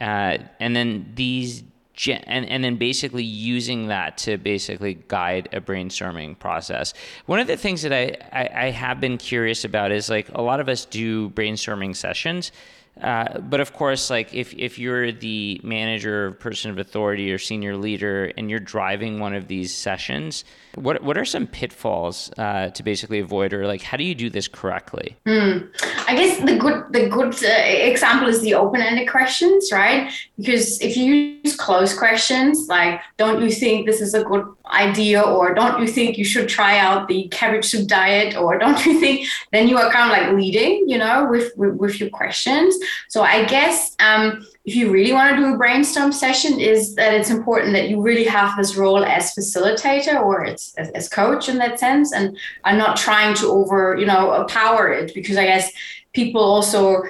uh, 0.00 0.38
and 0.60 0.76
then 0.76 1.12
these 1.14 1.62
and, 2.08 2.46
and 2.46 2.64
then 2.64 2.76
basically 2.76 3.24
using 3.24 3.88
that 3.88 4.18
to 4.18 4.36
basically 4.36 4.94
guide 5.08 5.48
a 5.52 5.60
brainstorming 5.60 6.38
process. 6.38 6.94
One 7.26 7.38
of 7.38 7.46
the 7.46 7.56
things 7.56 7.82
that 7.82 7.92
I, 7.92 8.16
I, 8.32 8.66
I 8.66 8.70
have 8.70 9.00
been 9.00 9.18
curious 9.18 9.64
about 9.64 9.92
is 9.92 10.10
like 10.10 10.28
a 10.34 10.42
lot 10.42 10.60
of 10.60 10.68
us 10.68 10.84
do 10.84 11.30
brainstorming 11.30 11.94
sessions 11.96 12.52
uh, 13.00 13.40
but 13.40 13.60
of 13.60 13.72
course, 13.72 14.08
like 14.08 14.32
if, 14.32 14.54
if 14.54 14.78
you're 14.78 15.10
the 15.10 15.60
manager, 15.64 16.32
person 16.32 16.70
of 16.70 16.78
authority, 16.78 17.32
or 17.32 17.38
senior 17.38 17.76
leader, 17.76 18.32
and 18.36 18.48
you're 18.48 18.60
driving 18.60 19.18
one 19.18 19.34
of 19.34 19.48
these 19.48 19.74
sessions, 19.74 20.44
what 20.76 21.02
what 21.02 21.18
are 21.18 21.24
some 21.24 21.46
pitfalls 21.46 22.30
uh, 22.38 22.70
to 22.70 22.82
basically 22.82 23.18
avoid, 23.18 23.52
or 23.52 23.66
like 23.66 23.82
how 23.82 23.96
do 23.96 24.04
you 24.04 24.14
do 24.14 24.30
this 24.30 24.46
correctly? 24.46 25.16
Mm. 25.26 25.68
I 26.06 26.14
guess 26.14 26.38
the 26.38 26.56
good 26.56 26.84
the 26.90 27.08
good 27.08 27.34
uh, 27.44 27.48
example 27.48 28.28
is 28.28 28.40
the 28.42 28.54
open 28.54 28.80
ended 28.80 29.08
questions, 29.08 29.70
right? 29.72 30.12
Because 30.38 30.80
if 30.80 30.96
you 30.96 31.40
use 31.42 31.56
closed 31.56 31.98
questions, 31.98 32.68
like 32.68 33.00
don't 33.16 33.42
you 33.42 33.50
think 33.50 33.86
this 33.86 34.00
is 34.00 34.14
a 34.14 34.22
good 34.22 34.46
idea, 34.66 35.20
or 35.20 35.54
don't 35.54 35.80
you 35.80 35.86
think 35.86 36.16
you 36.16 36.24
should 36.24 36.48
try 36.48 36.78
out 36.78 37.06
the 37.06 37.28
cabbage 37.28 37.66
soup 37.66 37.86
diet, 37.86 38.34
or 38.36 38.58
don't 38.58 38.84
you 38.86 38.98
think, 38.98 39.28
then 39.52 39.68
you 39.68 39.76
are 39.76 39.92
kind 39.92 40.10
of 40.10 40.16
like 40.16 40.36
leading, 40.36 40.88
you 40.88 40.96
know, 40.96 41.26
with 41.30 41.52
with, 41.56 41.74
with 41.74 42.00
your 42.00 42.08
questions. 42.08 42.74
So 43.08 43.22
I 43.22 43.44
guess 43.44 43.94
um, 43.98 44.46
if 44.64 44.74
you 44.74 44.90
really 44.90 45.12
want 45.12 45.36
to 45.36 45.36
do 45.36 45.52
a 45.52 45.56
brainstorm 45.58 46.12
session, 46.12 46.58
is 46.58 46.94
that 46.94 47.12
it's 47.12 47.30
important 47.30 47.74
that 47.74 47.90
you 47.90 48.00
really 48.00 48.24
have 48.24 48.56
this 48.56 48.74
role 48.76 49.04
as 49.04 49.34
facilitator 49.34 50.20
or 50.20 50.46
as, 50.46 50.74
as 50.76 51.08
coach 51.08 51.48
in 51.48 51.58
that 51.58 51.78
sense, 51.78 52.12
and 52.12 52.36
are 52.64 52.76
not 52.76 52.96
trying 52.96 53.34
to 53.36 53.46
over, 53.48 53.96
you 53.98 54.06
know, 54.06 54.46
power 54.48 54.90
it 54.90 55.12
because 55.14 55.36
I 55.36 55.44
guess 55.44 55.70
people 56.14 56.40
also 56.40 57.02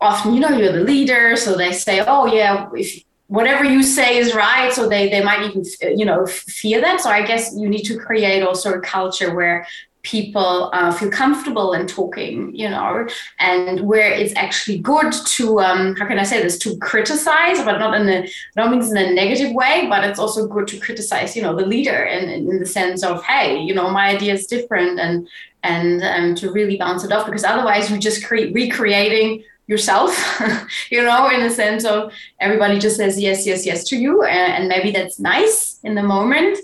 often, 0.00 0.34
you 0.34 0.40
know, 0.40 0.50
you're 0.50 0.72
the 0.72 0.80
leader, 0.80 1.36
so 1.36 1.56
they 1.56 1.72
say, 1.72 2.00
oh 2.00 2.26
yeah, 2.26 2.68
if 2.74 3.02
whatever 3.28 3.64
you 3.64 3.82
say 3.82 4.18
is 4.18 4.34
right. 4.34 4.72
So 4.72 4.88
they 4.88 5.08
they 5.08 5.22
might 5.22 5.42
even 5.48 5.64
you 5.98 6.04
know 6.04 6.26
fear 6.26 6.80
that. 6.80 7.00
So 7.00 7.10
i 7.10 7.22
guess 7.24 7.54
you 7.56 7.68
need 7.68 7.84
to 7.84 7.98
create 7.98 8.42
also 8.42 8.74
a 8.74 8.80
culture 8.80 9.34
where 9.34 9.66
people 10.06 10.70
uh, 10.72 10.92
feel 10.92 11.10
comfortable 11.10 11.72
in 11.72 11.84
talking, 11.84 12.54
you 12.54 12.68
know, 12.68 13.06
and 13.40 13.80
where 13.80 14.08
it's 14.08 14.32
actually 14.36 14.78
good 14.78 15.12
to, 15.12 15.58
um, 15.60 15.96
how 15.96 16.06
can 16.06 16.16
I 16.16 16.22
say 16.22 16.40
this, 16.40 16.58
to 16.58 16.78
criticize, 16.78 17.58
but 17.64 17.78
not 17.78 18.00
in 18.00 18.08
a, 18.08 18.28
not 18.54 18.70
means 18.70 18.88
in 18.90 18.96
a 18.96 19.12
negative 19.12 19.52
way, 19.52 19.86
but 19.88 20.04
it's 20.04 20.20
also 20.20 20.46
good 20.46 20.68
to 20.68 20.78
criticize, 20.78 21.34
you 21.34 21.42
know, 21.42 21.56
the 21.56 21.66
leader 21.66 22.04
in, 22.04 22.28
in 22.28 22.60
the 22.60 22.66
sense 22.66 23.02
of, 23.02 23.24
hey, 23.24 23.58
you 23.58 23.74
know, 23.74 23.90
my 23.90 24.10
idea 24.10 24.34
is 24.34 24.46
different 24.46 25.00
and, 25.00 25.28
and 25.64 26.04
um, 26.04 26.34
to 26.36 26.52
really 26.52 26.76
bounce 26.76 27.02
it 27.02 27.10
off 27.10 27.26
because 27.26 27.42
otherwise 27.42 27.90
you're 27.90 27.98
just 27.98 28.24
cre- 28.24 28.52
recreating 28.52 29.42
yourself 29.66 30.16
you 30.90 31.02
know 31.02 31.28
in 31.28 31.42
the 31.42 31.50
sense 31.50 31.84
of 31.84 32.12
everybody 32.40 32.78
just 32.78 32.96
says 32.96 33.20
yes 33.20 33.46
yes 33.46 33.66
yes 33.66 33.82
to 33.84 33.96
you 33.96 34.22
and, 34.22 34.52
and 34.52 34.68
maybe 34.68 34.90
that's 34.92 35.18
nice 35.18 35.80
in 35.82 35.94
the 35.94 36.02
moment 36.02 36.58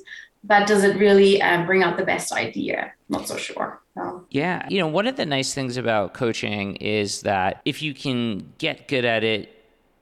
but 0.45 0.67
does 0.67 0.83
it 0.85 0.97
really 0.97 1.41
uh, 1.41 1.65
bring 1.65 1.83
out 1.83 1.97
the 1.97 2.05
best 2.05 2.33
idea? 2.33 2.93
Not 3.09 3.29
so 3.29 3.37
sure. 3.37 3.81
No. 3.95 4.25
Yeah. 4.31 4.67
You 4.69 4.81
know, 4.81 4.89
one 4.89 5.07
of 5.07 5.17
the 5.17 5.27
nice 5.27 5.55
things 5.55 5.77
about 5.77 6.15
coaching 6.15 6.77
is 6.77 7.23
that 7.23 7.61
if 7.65 7.81
you 7.81 7.95
can 7.95 8.53
get 8.59 8.89
good 8.89 9.05
at 9.05 9.23
it, 9.23 9.51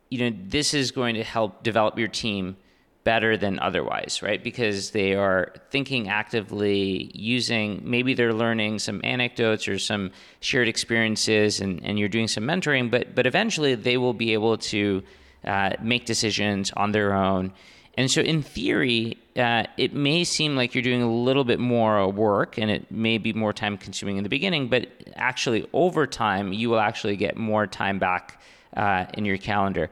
you 0.08 0.30
know, 0.30 0.36
this 0.46 0.72
is 0.72 0.90
going 0.90 1.14
to 1.16 1.24
help 1.24 1.62
develop 1.62 1.98
your 1.98 2.08
team 2.08 2.56
better 3.04 3.36
than 3.36 3.58
otherwise, 3.58 4.20
right? 4.22 4.42
Because 4.44 4.90
they 4.90 5.14
are 5.14 5.52
thinking 5.70 6.08
actively, 6.08 7.10
using 7.14 7.80
maybe 7.82 8.14
they're 8.14 8.34
learning 8.34 8.78
some 8.78 9.00
anecdotes 9.04 9.66
or 9.68 9.78
some 9.78 10.10
shared 10.40 10.68
experiences 10.68 11.60
and, 11.60 11.82
and 11.84 11.98
you're 11.98 12.08
doing 12.08 12.28
some 12.28 12.44
mentoring, 12.44 12.90
but 12.90 13.14
but 13.14 13.26
eventually 13.26 13.74
they 13.74 13.96
will 13.96 14.14
be 14.14 14.32
able 14.32 14.58
to 14.58 15.02
uh, 15.44 15.70
make 15.82 16.04
decisions 16.04 16.70
on 16.76 16.92
their 16.92 17.14
own 17.14 17.52
and 18.00 18.10
so, 18.10 18.20
in 18.20 18.42
theory, 18.42 19.18
uh, 19.36 19.64
it 19.76 19.92
may 19.92 20.24
seem 20.24 20.56
like 20.56 20.74
you're 20.74 20.82
doing 20.82 21.02
a 21.02 21.12
little 21.12 21.44
bit 21.44 21.58
more 21.58 22.08
work 22.10 22.56
and 22.56 22.70
it 22.70 22.90
may 22.90 23.18
be 23.18 23.32
more 23.32 23.52
time 23.52 23.76
consuming 23.76 24.16
in 24.16 24.22
the 24.22 24.30
beginning, 24.30 24.68
but 24.68 24.88
actually, 25.16 25.68
over 25.72 26.06
time, 26.06 26.52
you 26.52 26.70
will 26.70 26.80
actually 26.80 27.16
get 27.16 27.36
more 27.36 27.66
time 27.66 27.98
back 27.98 28.40
uh, 28.76 29.06
in 29.14 29.24
your 29.24 29.36
calendar. 29.36 29.90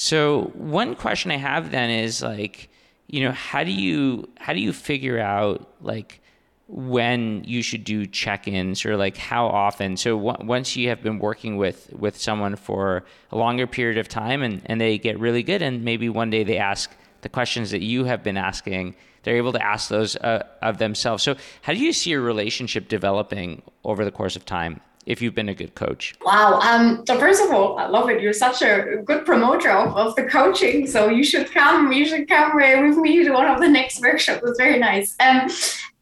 So, 0.00 0.52
one 0.54 0.94
question 0.94 1.32
I 1.32 1.38
have 1.38 1.72
then 1.72 1.90
is 1.90 2.22
like, 2.22 2.70
you 3.08 3.24
know, 3.24 3.32
how 3.32 3.64
do 3.64 3.72
you 3.72 4.28
how 4.38 4.52
do 4.52 4.60
you 4.60 4.72
figure 4.72 5.18
out 5.18 5.68
like 5.80 6.20
when 6.68 7.42
you 7.42 7.62
should 7.62 7.82
do 7.82 8.06
check-ins 8.06 8.84
or 8.84 8.96
like 8.96 9.16
how 9.16 9.46
often 9.46 9.96
so 9.96 10.16
w- 10.16 10.46
once 10.46 10.76
you 10.76 10.88
have 10.90 11.02
been 11.02 11.18
working 11.18 11.56
with 11.56 11.92
with 11.92 12.16
someone 12.16 12.54
for 12.54 13.04
a 13.32 13.36
longer 13.36 13.66
period 13.66 13.98
of 13.98 14.06
time 14.06 14.42
and 14.42 14.62
and 14.66 14.80
they 14.80 14.98
get 14.98 15.18
really 15.18 15.42
good 15.42 15.62
and 15.62 15.82
maybe 15.82 16.08
one 16.08 16.30
day 16.30 16.44
they 16.44 16.58
ask 16.58 16.94
the 17.22 17.28
questions 17.28 17.72
that 17.72 17.82
you 17.82 18.04
have 18.04 18.22
been 18.22 18.36
asking, 18.36 18.94
they're 19.24 19.36
able 19.36 19.52
to 19.52 19.66
ask 19.66 19.88
those 19.88 20.14
uh, 20.14 20.44
of 20.62 20.78
themselves. 20.78 21.24
So, 21.24 21.34
how 21.62 21.72
do 21.72 21.80
you 21.80 21.92
see 21.92 22.10
your 22.10 22.20
relationship 22.20 22.86
developing 22.86 23.62
over 23.82 24.04
the 24.04 24.12
course 24.12 24.36
of 24.36 24.44
time? 24.44 24.80
If 25.08 25.22
you've 25.22 25.34
been 25.34 25.48
a 25.48 25.54
good 25.54 25.74
coach. 25.74 26.14
Wow. 26.22 26.60
Um, 26.60 27.02
so 27.06 27.18
first 27.18 27.42
of 27.42 27.50
all, 27.50 27.78
I 27.78 27.86
love 27.86 28.10
it. 28.10 28.20
You're 28.20 28.34
such 28.34 28.60
a 28.60 29.02
good 29.06 29.24
promoter 29.24 29.70
of, 29.70 29.96
of 29.96 30.14
the 30.16 30.24
coaching. 30.24 30.86
So 30.86 31.08
you 31.08 31.24
should 31.24 31.50
come. 31.50 31.90
You 31.90 32.04
should 32.04 32.28
come 32.28 32.54
with 32.54 32.98
me 32.98 33.24
to 33.24 33.30
one 33.30 33.46
of 33.46 33.58
the 33.58 33.68
next 33.68 34.02
workshops. 34.02 34.42
It's 34.44 34.58
very 34.58 34.78
nice. 34.78 35.16
Um, 35.18 35.48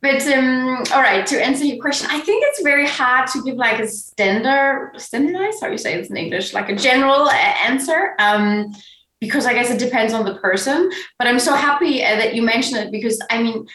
but 0.02 0.26
um, 0.26 0.82
all 0.92 1.02
right, 1.02 1.24
to 1.24 1.40
answer 1.40 1.64
your 1.64 1.80
question, 1.80 2.08
I 2.10 2.18
think 2.18 2.44
it's 2.48 2.62
very 2.62 2.84
hard 2.84 3.28
to 3.28 3.44
give 3.44 3.54
like 3.54 3.78
a 3.78 3.86
standard, 3.86 4.94
standardized, 4.96 5.58
how 5.60 5.68
you 5.68 5.78
say 5.78 5.96
this 5.96 6.10
in 6.10 6.16
English, 6.16 6.52
like 6.52 6.68
a 6.68 6.74
general 6.74 7.28
uh, 7.28 7.54
answer. 7.70 8.16
Um, 8.18 8.74
because 9.20 9.46
I 9.46 9.54
guess 9.54 9.70
it 9.70 9.78
depends 9.78 10.12
on 10.12 10.24
the 10.24 10.34
person. 10.34 10.90
But 11.16 11.28
I'm 11.28 11.38
so 11.38 11.54
happy 11.54 12.04
uh, 12.04 12.16
that 12.16 12.34
you 12.34 12.42
mentioned 12.42 12.78
it 12.80 12.90
because 12.90 13.22
I 13.30 13.40
mean, 13.40 13.68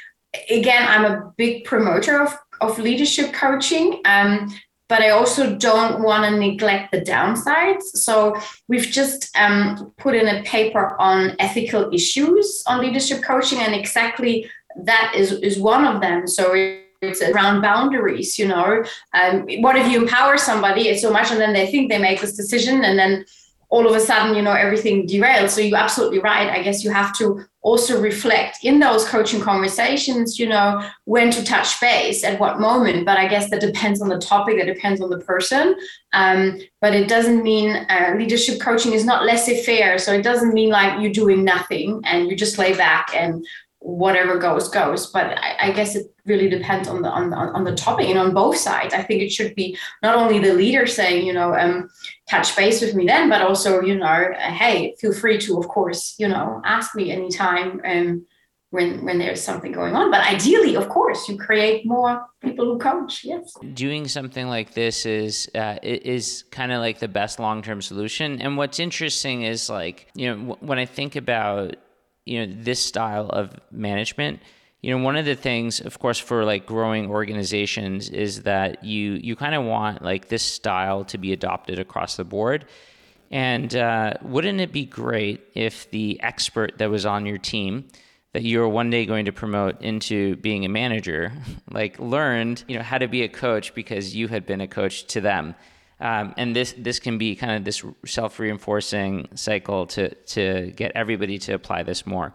again, 0.49 0.85
I'm 0.89 1.05
a 1.05 1.33
big 1.37 1.63
promoter 1.63 2.21
of, 2.21 2.37
of 2.59 2.77
leadership 2.77 3.31
coaching. 3.31 4.01
Um, 4.03 4.53
but 4.91 5.01
I 5.01 5.11
also 5.11 5.55
don't 5.55 6.03
want 6.03 6.25
to 6.25 6.37
neglect 6.37 6.91
the 6.91 6.99
downsides. 6.99 7.83
So 7.93 8.35
we've 8.67 8.89
just 8.99 9.33
um, 9.37 9.93
put 9.97 10.15
in 10.15 10.27
a 10.27 10.43
paper 10.43 10.97
on 10.99 11.33
ethical 11.39 11.89
issues 11.93 12.61
on 12.67 12.81
leadership 12.81 13.23
coaching, 13.23 13.59
and 13.59 13.73
exactly 13.73 14.51
that 14.75 15.13
is 15.15 15.31
is 15.31 15.57
one 15.57 15.85
of 15.85 16.01
them. 16.01 16.27
So 16.27 16.43
it's 17.01 17.21
around 17.21 17.61
boundaries. 17.61 18.37
You 18.37 18.49
know, 18.49 18.83
um, 19.13 19.47
what 19.63 19.77
if 19.77 19.89
you 19.89 20.01
empower 20.01 20.35
somebody 20.37 20.83
so 20.97 21.09
much, 21.09 21.31
and 21.31 21.39
then 21.39 21.53
they 21.53 21.67
think 21.71 21.89
they 21.89 21.97
make 21.97 22.19
this 22.19 22.35
decision, 22.35 22.83
and 22.83 22.99
then 22.99 23.23
all 23.71 23.87
of 23.87 23.95
a 23.95 23.99
sudden, 24.01 24.35
you 24.35 24.41
know, 24.41 24.51
everything 24.51 25.07
derails. 25.07 25.51
So 25.51 25.61
you're 25.61 25.77
absolutely 25.77 26.19
right. 26.19 26.49
I 26.49 26.61
guess 26.61 26.83
you 26.83 26.91
have 26.91 27.17
to 27.19 27.41
also 27.61 28.01
reflect 28.01 28.57
in 28.63 28.79
those 28.79 29.07
coaching 29.07 29.39
conversations, 29.39 30.37
you 30.37 30.49
know, 30.49 30.85
when 31.05 31.31
to 31.31 31.41
touch 31.43 31.79
base 31.79 32.25
at 32.25 32.37
what 32.37 32.59
moment. 32.59 33.05
But 33.05 33.17
I 33.17 33.29
guess 33.29 33.49
that 33.49 33.61
depends 33.61 34.01
on 34.01 34.09
the 34.09 34.19
topic, 34.19 34.57
that 34.57 34.65
depends 34.65 34.99
on 34.99 35.09
the 35.09 35.19
person. 35.19 35.75
Um, 36.11 36.59
but 36.81 36.93
it 36.93 37.07
doesn't 37.07 37.43
mean 37.43 37.85
uh, 37.89 38.13
leadership 38.17 38.59
coaching 38.59 38.91
is 38.91 39.05
not 39.05 39.23
laissez 39.23 39.63
faire. 39.63 39.97
So 39.97 40.11
it 40.11 40.21
doesn't 40.21 40.53
mean 40.53 40.69
like 40.69 41.01
you're 41.01 41.13
doing 41.13 41.45
nothing 41.45 42.01
and 42.03 42.29
you 42.29 42.35
just 42.35 42.57
lay 42.57 42.75
back 42.75 43.11
and 43.15 43.45
whatever 43.81 44.37
goes 44.37 44.69
goes 44.69 45.07
but 45.07 45.39
I, 45.39 45.55
I, 45.59 45.71
guess 45.71 45.95
it 45.95 46.05
really 46.27 46.47
depends 46.47 46.87
on 46.87 47.01
the 47.01 47.09
on 47.09 47.33
on 47.33 47.63
the 47.63 47.73
topic 47.73 48.09
and 48.09 48.19
on 48.19 48.31
both 48.31 48.55
sides 48.55 48.93
i 48.93 49.01
think 49.01 49.23
it 49.23 49.31
should 49.31 49.55
be 49.55 49.75
not 50.03 50.15
only 50.15 50.37
the 50.37 50.53
leader 50.53 50.85
saying 50.85 51.25
you 51.25 51.33
know 51.33 51.55
um 51.55 51.89
touch 52.31 52.55
base 52.55 52.81
with 52.81 52.93
me 52.95 53.05
then 53.05 53.29
but 53.29 53.41
also 53.41 53.81
you 53.81 53.95
know 53.95 54.19
hey 54.37 54.95
feel 54.99 55.13
free 55.13 55.37
to 55.37 55.57
of 55.59 55.67
course 55.67 56.15
you 56.17 56.27
know 56.27 56.61
ask 56.65 56.95
me 56.95 57.11
anytime 57.11 57.81
um 57.85 58.25
when 58.71 59.03
when 59.05 59.19
there's 59.19 59.41
something 59.41 59.71
going 59.71 59.95
on. 59.95 60.09
But 60.09 60.21
ideally 60.21 60.75
of 60.75 60.89
course 60.89 61.29
you 61.29 61.37
create 61.37 61.85
more 61.85 62.25
people 62.41 62.65
who 62.65 62.79
coach 62.79 63.23
yes. 63.23 63.53
Doing 63.73 64.07
something 64.07 64.47
like 64.47 64.73
this 64.73 65.05
is 65.05 65.49
uh, 65.53 65.77
is 65.83 66.45
kind 66.51 66.71
of 66.71 66.79
like 66.79 66.99
the 66.99 67.07
best 67.07 67.39
long-term 67.39 67.81
solution. 67.81 68.41
And 68.41 68.57
what's 68.57 68.79
interesting 68.79 69.43
is 69.43 69.69
like 69.69 70.07
you 70.15 70.33
know 70.33 70.57
when 70.61 70.79
i 70.79 70.85
think 70.85 71.15
about 71.15 71.75
you 72.25 72.45
know 72.47 72.53
this 72.57 72.83
style 72.83 73.29
of 73.29 73.53
management 73.71 74.39
you 74.81 74.95
know 74.95 75.03
one 75.03 75.15
of 75.15 75.25
the 75.25 75.35
things 75.35 75.79
of 75.79 75.99
course 75.99 76.17
for 76.19 76.43
like 76.43 76.65
growing 76.65 77.09
organizations 77.09 78.09
is 78.09 78.43
that 78.43 78.83
you 78.83 79.13
you 79.13 79.35
kind 79.35 79.55
of 79.55 79.63
want 79.63 80.01
like 80.01 80.27
this 80.27 80.43
style 80.43 81.03
to 81.05 81.17
be 81.17 81.31
adopted 81.33 81.79
across 81.79 82.15
the 82.15 82.23
board 82.23 82.65
and 83.29 83.75
uh, 83.77 84.13
wouldn't 84.23 84.59
it 84.59 84.73
be 84.73 84.85
great 84.85 85.41
if 85.53 85.89
the 85.91 86.21
expert 86.21 86.77
that 86.79 86.89
was 86.89 87.05
on 87.05 87.25
your 87.25 87.37
team 87.37 87.87
that 88.33 88.43
you're 88.43 88.67
one 88.67 88.89
day 88.89 89.05
going 89.05 89.25
to 89.25 89.31
promote 89.31 89.81
into 89.81 90.35
being 90.37 90.65
a 90.65 90.69
manager 90.69 91.31
like 91.71 91.99
learned 91.99 92.63
you 92.67 92.77
know 92.77 92.83
how 92.83 92.97
to 92.97 93.07
be 93.07 93.23
a 93.23 93.29
coach 93.29 93.73
because 93.73 94.15
you 94.15 94.27
had 94.27 94.45
been 94.45 94.61
a 94.61 94.67
coach 94.67 95.05
to 95.05 95.21
them 95.21 95.55
um, 96.01 96.33
and 96.35 96.55
this 96.55 96.73
this 96.77 96.99
can 96.99 97.19
be 97.19 97.35
kind 97.35 97.53
of 97.53 97.63
this 97.63 97.83
self 98.05 98.39
reinforcing 98.39 99.27
cycle 99.35 99.85
to 99.87 100.09
to 100.09 100.71
get 100.75 100.91
everybody 100.95 101.37
to 101.37 101.53
apply 101.53 101.83
this 101.83 102.07
more. 102.07 102.33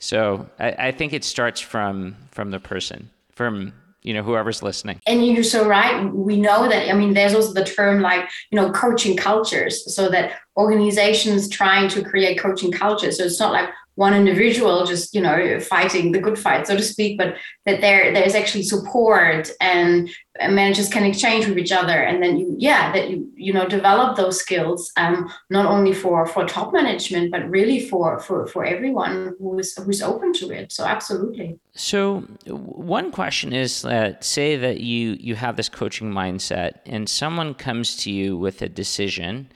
So 0.00 0.48
I, 0.58 0.74
I 0.78 0.92
think 0.92 1.12
it 1.12 1.22
starts 1.24 1.60
from 1.60 2.16
from 2.32 2.50
the 2.50 2.58
person, 2.58 3.10
from 3.30 3.72
you 4.02 4.14
know 4.14 4.22
whoever's 4.22 4.62
listening. 4.62 4.98
And 5.06 5.24
you're 5.24 5.44
so 5.44 5.68
right. 5.68 6.02
We 6.12 6.40
know 6.40 6.68
that 6.68 6.88
i 6.90 6.92
mean 6.94 7.12
there's 7.14 7.34
also 7.34 7.52
the 7.52 7.64
term 7.64 8.00
like 8.00 8.28
you 8.50 8.56
know 8.56 8.72
coaching 8.72 9.16
cultures 9.16 9.94
so 9.94 10.08
that 10.08 10.40
organizations 10.56 11.48
trying 11.48 11.88
to 11.90 12.02
create 12.02 12.38
coaching 12.40 12.72
cultures. 12.72 13.18
So 13.18 13.24
it's 13.24 13.38
not 13.38 13.52
like 13.52 13.68
one 14.06 14.14
individual 14.14 14.86
just 14.86 15.14
you 15.14 15.22
know 15.26 15.60
fighting 15.60 16.12
the 16.12 16.22
good 16.26 16.38
fight 16.38 16.66
so 16.66 16.74
to 16.74 16.82
speak 16.82 17.18
but 17.18 17.36
that 17.66 17.80
there 17.82 18.12
there's 18.14 18.34
actually 18.34 18.62
support 18.62 19.50
and 19.60 20.10
managers 20.48 20.88
can 20.88 21.04
exchange 21.04 21.46
with 21.46 21.58
each 21.58 21.72
other. 21.72 21.98
And 22.02 22.22
then 22.22 22.38
you 22.38 22.54
yeah 22.58 22.92
that 22.92 23.10
you 23.10 23.30
you 23.36 23.52
know 23.52 23.68
develop 23.68 24.16
those 24.16 24.38
skills 24.40 24.90
um 24.96 25.30
not 25.50 25.66
only 25.66 25.92
for 25.92 26.26
for 26.26 26.46
top 26.46 26.72
management 26.72 27.30
but 27.30 27.48
really 27.48 27.80
for 27.88 28.18
for 28.20 28.46
for 28.46 28.64
everyone 28.64 29.34
who's 29.38 29.76
who's 29.76 30.02
open 30.02 30.32
to 30.34 30.50
it. 30.50 30.72
So 30.72 30.84
absolutely. 30.84 31.58
So 31.74 32.20
one 32.46 33.12
question 33.12 33.52
is 33.52 33.82
that 33.82 34.24
say 34.24 34.56
that 34.56 34.80
you 34.80 35.16
you 35.20 35.34
have 35.34 35.56
this 35.56 35.68
coaching 35.68 36.10
mindset 36.10 36.78
and 36.86 37.08
someone 37.08 37.54
comes 37.54 37.96
to 37.96 38.10
you 38.10 38.36
with 38.36 38.62
a 38.62 38.68
decision 38.68 39.50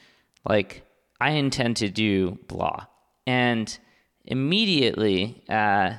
like 0.46 0.83
i 1.20 1.30
intend 1.30 1.76
to 1.76 1.88
do 1.88 2.38
blah 2.48 2.85
and 3.26 3.78
immediately, 4.24 5.42
uh, 5.48 5.94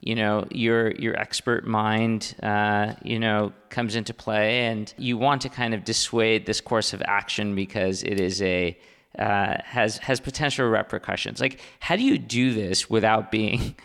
you 0.00 0.14
know, 0.14 0.46
your 0.50 0.90
your 0.92 1.16
expert 1.16 1.66
mind, 1.66 2.34
uh, 2.42 2.94
you 3.02 3.18
know, 3.18 3.52
comes 3.70 3.96
into 3.96 4.12
play, 4.12 4.66
and 4.66 4.92
you 4.98 5.16
want 5.16 5.42
to 5.42 5.48
kind 5.48 5.74
of 5.74 5.84
dissuade 5.84 6.46
this 6.46 6.60
course 6.60 6.92
of 6.92 7.02
action 7.06 7.54
because 7.54 8.02
it 8.02 8.20
is 8.20 8.42
a 8.42 8.78
uh, 9.18 9.56
has 9.64 9.98
has 9.98 10.20
potential 10.20 10.68
repercussions. 10.68 11.40
Like, 11.40 11.60
how 11.80 11.96
do 11.96 12.02
you 12.02 12.18
do 12.18 12.52
this 12.52 12.90
without 12.90 13.30
being 13.30 13.76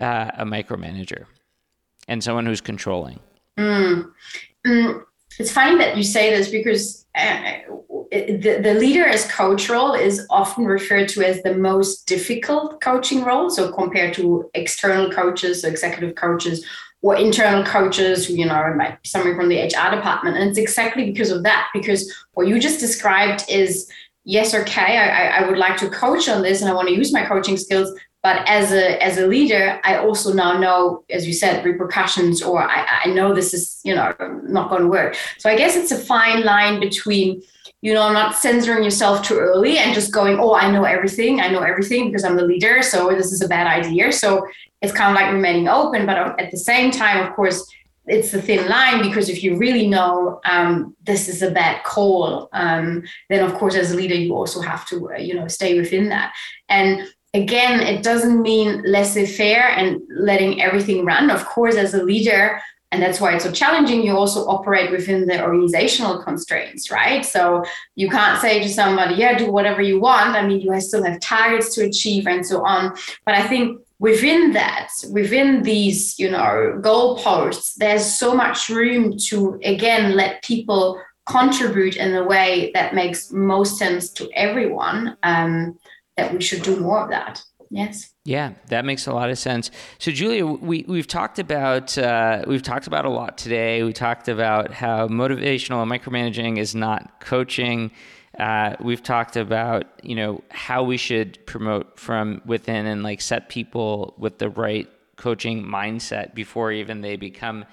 uh, 0.00 0.30
a 0.34 0.44
micromanager 0.44 1.24
and 2.06 2.22
someone 2.24 2.46
who's 2.46 2.60
controlling? 2.60 3.20
Mm. 3.58 4.10
Mm. 4.66 5.04
It's 5.38 5.52
funny 5.52 5.78
that 5.78 5.96
you 5.96 6.02
say 6.02 6.30
this 6.30 6.48
because 6.48 7.06
uh, 7.14 7.52
the, 8.10 8.60
the 8.62 8.74
leader 8.74 9.04
as 9.04 9.30
coach 9.30 9.68
role 9.68 9.94
is 9.94 10.26
often 10.30 10.64
referred 10.64 11.08
to 11.10 11.22
as 11.22 11.42
the 11.42 11.54
most 11.54 12.06
difficult 12.06 12.80
coaching 12.80 13.24
role. 13.24 13.50
So 13.50 13.72
compared 13.72 14.14
to 14.14 14.50
external 14.54 15.10
coaches, 15.10 15.64
executive 15.64 16.14
coaches, 16.16 16.64
or 17.00 17.16
internal 17.16 17.64
coaches 17.64 18.28
you 18.28 18.44
know, 18.44 18.96
someone 19.04 19.36
from 19.36 19.48
the 19.48 19.60
HR 19.60 19.94
department. 19.94 20.36
And 20.36 20.50
it's 20.50 20.58
exactly 20.58 21.04
because 21.04 21.30
of 21.30 21.44
that, 21.44 21.68
because 21.72 22.12
what 22.32 22.48
you 22.48 22.58
just 22.58 22.80
described 22.80 23.44
is 23.48 23.90
yes, 24.24 24.54
okay, 24.54 24.98
I, 24.98 25.38
I 25.38 25.48
would 25.48 25.58
like 25.58 25.76
to 25.78 25.88
coach 25.88 26.28
on 26.28 26.42
this 26.42 26.60
and 26.60 26.70
I 26.70 26.74
want 26.74 26.88
to 26.88 26.94
use 26.94 27.12
my 27.12 27.24
coaching 27.24 27.56
skills. 27.56 27.90
But 28.22 28.48
as 28.48 28.72
a 28.72 29.02
as 29.02 29.18
a 29.18 29.26
leader, 29.26 29.80
I 29.84 29.98
also 29.98 30.32
now 30.32 30.58
know, 30.58 31.04
as 31.08 31.26
you 31.26 31.32
said, 31.32 31.64
repercussions, 31.64 32.42
or 32.42 32.62
I, 32.62 33.02
I 33.04 33.08
know 33.10 33.32
this 33.32 33.54
is, 33.54 33.80
you 33.84 33.94
know, 33.94 34.12
not 34.42 34.70
going 34.70 34.82
to 34.82 34.88
work. 34.88 35.16
So 35.38 35.48
I 35.48 35.56
guess 35.56 35.76
it's 35.76 35.92
a 35.92 35.98
fine 35.98 36.44
line 36.44 36.80
between 36.80 37.42
you 37.80 37.94
know, 37.94 38.12
not 38.12 38.36
censoring 38.36 38.82
yourself 38.82 39.22
too 39.22 39.38
early 39.38 39.78
and 39.78 39.94
just 39.94 40.12
going, 40.12 40.38
oh, 40.40 40.54
I 40.54 40.70
know 40.70 40.84
everything. 40.84 41.40
I 41.40 41.48
know 41.48 41.62
everything 41.62 42.08
because 42.08 42.24
I'm 42.24 42.36
the 42.36 42.44
leader. 42.44 42.82
So 42.82 43.08
this 43.10 43.32
is 43.32 43.40
a 43.40 43.48
bad 43.48 43.66
idea. 43.66 44.10
So 44.10 44.46
it's 44.82 44.92
kind 44.92 45.10
of 45.10 45.20
like 45.20 45.32
remaining 45.32 45.68
open. 45.68 46.04
But 46.04 46.40
at 46.40 46.50
the 46.50 46.56
same 46.56 46.90
time, 46.90 47.24
of 47.24 47.34
course, 47.36 47.64
it's 48.06 48.32
the 48.32 48.42
thin 48.42 48.68
line 48.68 49.02
because 49.02 49.28
if 49.28 49.44
you 49.44 49.56
really 49.56 49.86
know 49.86 50.40
um, 50.44 50.96
this 51.04 51.28
is 51.28 51.42
a 51.42 51.50
bad 51.50 51.84
call, 51.84 52.48
um, 52.52 53.04
then 53.28 53.44
of 53.44 53.54
course, 53.54 53.76
as 53.76 53.92
a 53.92 53.96
leader, 53.96 54.14
you 54.14 54.34
also 54.34 54.60
have 54.60 54.86
to, 54.86 55.12
uh, 55.12 55.16
you 55.18 55.34
know, 55.34 55.46
stay 55.46 55.78
within 55.78 56.08
that. 56.08 56.32
And 56.68 57.06
again, 57.34 57.80
it 57.80 58.02
doesn't 58.02 58.42
mean 58.42 58.82
laissez 58.84 59.26
faire 59.26 59.68
and 59.68 60.00
letting 60.10 60.62
everything 60.62 61.04
run. 61.04 61.30
Of 61.30 61.44
course, 61.46 61.76
as 61.76 61.94
a 61.94 62.02
leader, 62.02 62.60
and 62.90 63.02
that's 63.02 63.20
why 63.20 63.34
it's 63.34 63.44
so 63.44 63.52
challenging 63.52 64.02
you 64.02 64.16
also 64.16 64.46
operate 64.46 64.90
within 64.90 65.26
the 65.26 65.42
organizational 65.42 66.22
constraints 66.22 66.90
right? 66.90 67.24
So 67.24 67.62
you 67.96 68.08
can't 68.08 68.40
say 68.40 68.62
to 68.62 68.68
somebody 68.68 69.16
yeah 69.16 69.36
do 69.36 69.50
whatever 69.52 69.82
you 69.82 70.00
want. 70.00 70.36
I 70.36 70.46
mean 70.46 70.60
you 70.60 70.80
still 70.80 71.04
have 71.04 71.20
targets 71.20 71.74
to 71.74 71.84
achieve 71.84 72.26
and 72.26 72.46
so 72.46 72.64
on. 72.64 72.96
But 73.26 73.34
i 73.34 73.46
think 73.46 73.80
within 73.98 74.52
that 74.52 74.88
within 75.10 75.62
these 75.64 76.18
you 76.18 76.30
know 76.30 76.78
goalposts 76.80 77.74
there's 77.74 78.06
so 78.06 78.32
much 78.32 78.68
room 78.68 79.18
to 79.18 79.58
again 79.64 80.14
let 80.14 80.42
people 80.44 80.98
contribute 81.28 81.96
in 81.96 82.14
a 82.14 82.24
way 82.24 82.70
that 82.74 82.94
makes 82.94 83.30
most 83.32 83.76
sense 83.76 84.10
to 84.10 84.30
everyone. 84.34 85.16
Um, 85.22 85.78
that 86.18 86.32
we 86.34 86.42
should 86.42 86.62
do 86.62 86.78
more 86.80 87.00
of 87.04 87.08
that 87.08 87.42
yes 87.70 88.12
yeah, 88.28 88.52
that 88.66 88.84
makes 88.84 89.06
a 89.06 89.14
lot 89.14 89.30
of 89.30 89.38
sense. 89.38 89.70
So, 89.98 90.12
Julia, 90.12 90.44
we 90.44 90.84
we've 90.86 91.06
talked 91.06 91.38
about 91.38 91.96
uh, 91.96 92.44
we've 92.46 92.62
talked 92.62 92.86
about 92.86 93.06
a 93.06 93.08
lot 93.08 93.38
today. 93.38 93.82
We 93.82 93.94
talked 93.94 94.28
about 94.28 94.70
how 94.70 95.08
motivational 95.08 95.80
and 95.80 95.90
micromanaging 95.90 96.58
is 96.58 96.74
not 96.74 97.20
coaching. 97.20 97.90
Uh, 98.38 98.76
we've 98.80 99.02
talked 99.02 99.38
about 99.38 99.86
you 100.02 100.14
know 100.14 100.44
how 100.50 100.82
we 100.82 100.98
should 100.98 101.38
promote 101.46 101.98
from 101.98 102.42
within 102.44 102.84
and 102.84 103.02
like 103.02 103.22
set 103.22 103.48
people 103.48 104.12
with 104.18 104.36
the 104.36 104.50
right 104.50 104.90
coaching 105.16 105.64
mindset 105.64 106.34
before 106.34 106.70
even 106.70 107.00
they 107.00 107.16
become 107.16 107.64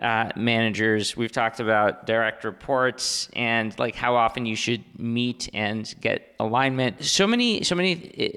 uh, 0.00 0.30
managers. 0.34 1.16
We've 1.16 1.30
talked 1.30 1.60
about 1.60 2.06
direct 2.06 2.44
reports 2.44 3.28
and 3.34 3.76
like 3.78 3.94
how 3.94 4.16
often 4.16 4.44
you 4.44 4.56
should 4.56 4.82
meet 4.98 5.48
and 5.54 5.92
get 6.00 6.34
alignment. 6.40 7.04
So 7.04 7.26
many, 7.26 7.62
so 7.62 7.74
many 7.74 7.92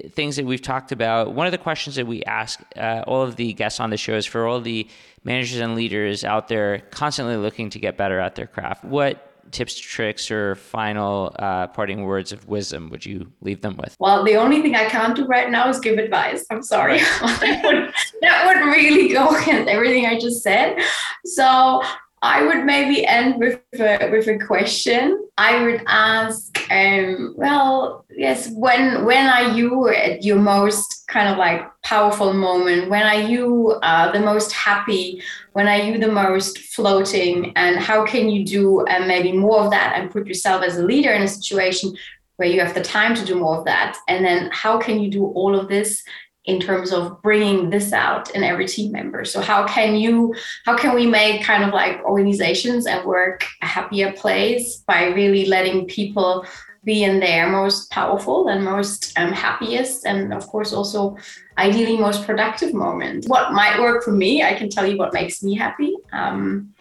uh, 0.06 0.08
things 0.10 0.36
that 0.36 0.46
we've 0.46 0.62
talked 0.62 0.92
about. 0.92 1.32
One 1.32 1.46
of 1.46 1.52
the 1.52 1.58
questions 1.58 1.96
that 1.96 2.06
we 2.06 2.22
ask 2.24 2.60
uh, 2.76 3.02
all 3.06 3.22
of 3.22 3.36
the 3.36 3.52
guests 3.54 3.80
on 3.80 3.90
the 3.90 3.96
show 3.96 4.14
is 4.14 4.24
for 4.24 4.46
all 4.46 4.60
the 4.60 4.88
managers 5.24 5.58
and 5.60 5.74
leaders 5.74 6.24
out 6.24 6.48
there 6.48 6.78
constantly 6.90 7.36
looking 7.36 7.70
to 7.70 7.78
get 7.78 7.96
better 7.96 8.20
at 8.20 8.36
their 8.36 8.46
craft. 8.46 8.84
What 8.84 9.27
tips, 9.50 9.78
tricks, 9.78 10.30
or 10.30 10.54
final 10.54 11.34
uh, 11.38 11.66
parting 11.68 12.04
words 12.04 12.32
of 12.32 12.46
wisdom 12.48 12.90
would 12.90 13.04
you 13.04 13.30
leave 13.40 13.60
them 13.60 13.76
with? 13.76 13.96
Well, 13.98 14.24
the 14.24 14.36
only 14.36 14.62
thing 14.62 14.74
I 14.74 14.88
can't 14.88 15.16
do 15.16 15.26
right 15.26 15.50
now 15.50 15.68
is 15.68 15.78
give 15.80 15.98
advice. 15.98 16.44
I'm 16.50 16.62
sorry. 16.62 16.98
Right. 17.20 17.38
that, 17.40 17.62
would, 17.64 17.94
that 18.22 18.46
would 18.46 18.66
really 18.66 19.12
go 19.12 19.28
against 19.42 19.68
everything 19.68 20.06
I 20.06 20.18
just 20.18 20.42
said. 20.42 20.78
So 21.24 21.82
I 22.22 22.44
would 22.44 22.64
maybe 22.64 23.06
end 23.06 23.38
with 23.38 23.60
a, 23.74 24.08
with 24.10 24.26
a 24.28 24.38
question. 24.38 25.27
I 25.38 25.62
would 25.62 25.84
ask, 25.86 26.58
um, 26.68 27.34
well, 27.36 28.04
yes, 28.10 28.50
when 28.50 29.04
when 29.04 29.26
are 29.28 29.52
you 29.52 29.88
at 29.88 30.24
your 30.24 30.40
most 30.40 31.04
kind 31.06 31.28
of 31.28 31.38
like 31.38 31.62
powerful 31.82 32.32
moment? 32.32 32.90
When 32.90 33.04
are 33.04 33.22
you 33.22 33.78
uh, 33.82 34.10
the 34.10 34.18
most 34.18 34.50
happy? 34.52 35.22
When 35.52 35.68
are 35.68 35.78
you 35.78 35.96
the 35.98 36.10
most 36.10 36.58
floating? 36.58 37.52
And 37.54 37.78
how 37.78 38.04
can 38.04 38.28
you 38.28 38.44
do 38.44 38.84
uh, 38.88 39.06
maybe 39.06 39.30
more 39.30 39.60
of 39.60 39.70
that 39.70 39.94
and 39.96 40.10
put 40.10 40.26
yourself 40.26 40.64
as 40.64 40.76
a 40.76 40.84
leader 40.84 41.12
in 41.12 41.22
a 41.22 41.28
situation 41.28 41.96
where 42.36 42.48
you 42.48 42.60
have 42.60 42.74
the 42.74 42.82
time 42.82 43.14
to 43.14 43.24
do 43.24 43.36
more 43.36 43.58
of 43.58 43.64
that? 43.66 43.96
And 44.08 44.24
then 44.24 44.50
how 44.52 44.76
can 44.76 44.98
you 44.98 45.08
do 45.08 45.24
all 45.24 45.54
of 45.54 45.68
this 45.68 46.02
in 46.48 46.58
terms 46.58 46.92
of 46.92 47.20
bringing 47.20 47.68
this 47.68 47.92
out 47.92 48.30
in 48.34 48.42
every 48.42 48.66
team 48.66 48.90
member. 48.90 49.22
So 49.24 49.40
how 49.40 49.66
can 49.66 49.94
you 49.94 50.34
how 50.64 50.76
can 50.76 50.94
we 50.94 51.06
make 51.06 51.44
kind 51.44 51.62
of 51.62 51.74
like 51.74 52.02
organizations 52.04 52.86
and 52.86 53.06
work 53.06 53.44
a 53.62 53.66
happier 53.66 54.12
place 54.12 54.78
by 54.78 55.08
really 55.08 55.44
letting 55.44 55.86
people 55.86 56.46
be 56.84 57.04
in 57.04 57.20
their 57.20 57.50
most 57.50 57.90
powerful 57.90 58.48
and 58.48 58.64
most 58.64 59.12
um, 59.18 59.30
happiest 59.30 60.06
and 60.06 60.32
of 60.32 60.46
course 60.46 60.72
also 60.72 61.18
ideally 61.58 61.98
most 61.98 62.24
productive 62.24 62.72
moment? 62.72 63.26
What 63.26 63.52
might 63.52 63.78
work 63.78 64.02
for 64.02 64.12
me 64.12 64.42
i 64.42 64.54
can 64.54 64.70
tell 64.70 64.86
you 64.86 64.96
what 64.96 65.12
makes 65.12 65.42
me 65.42 65.54
happy 65.54 65.92
um, 66.12 66.72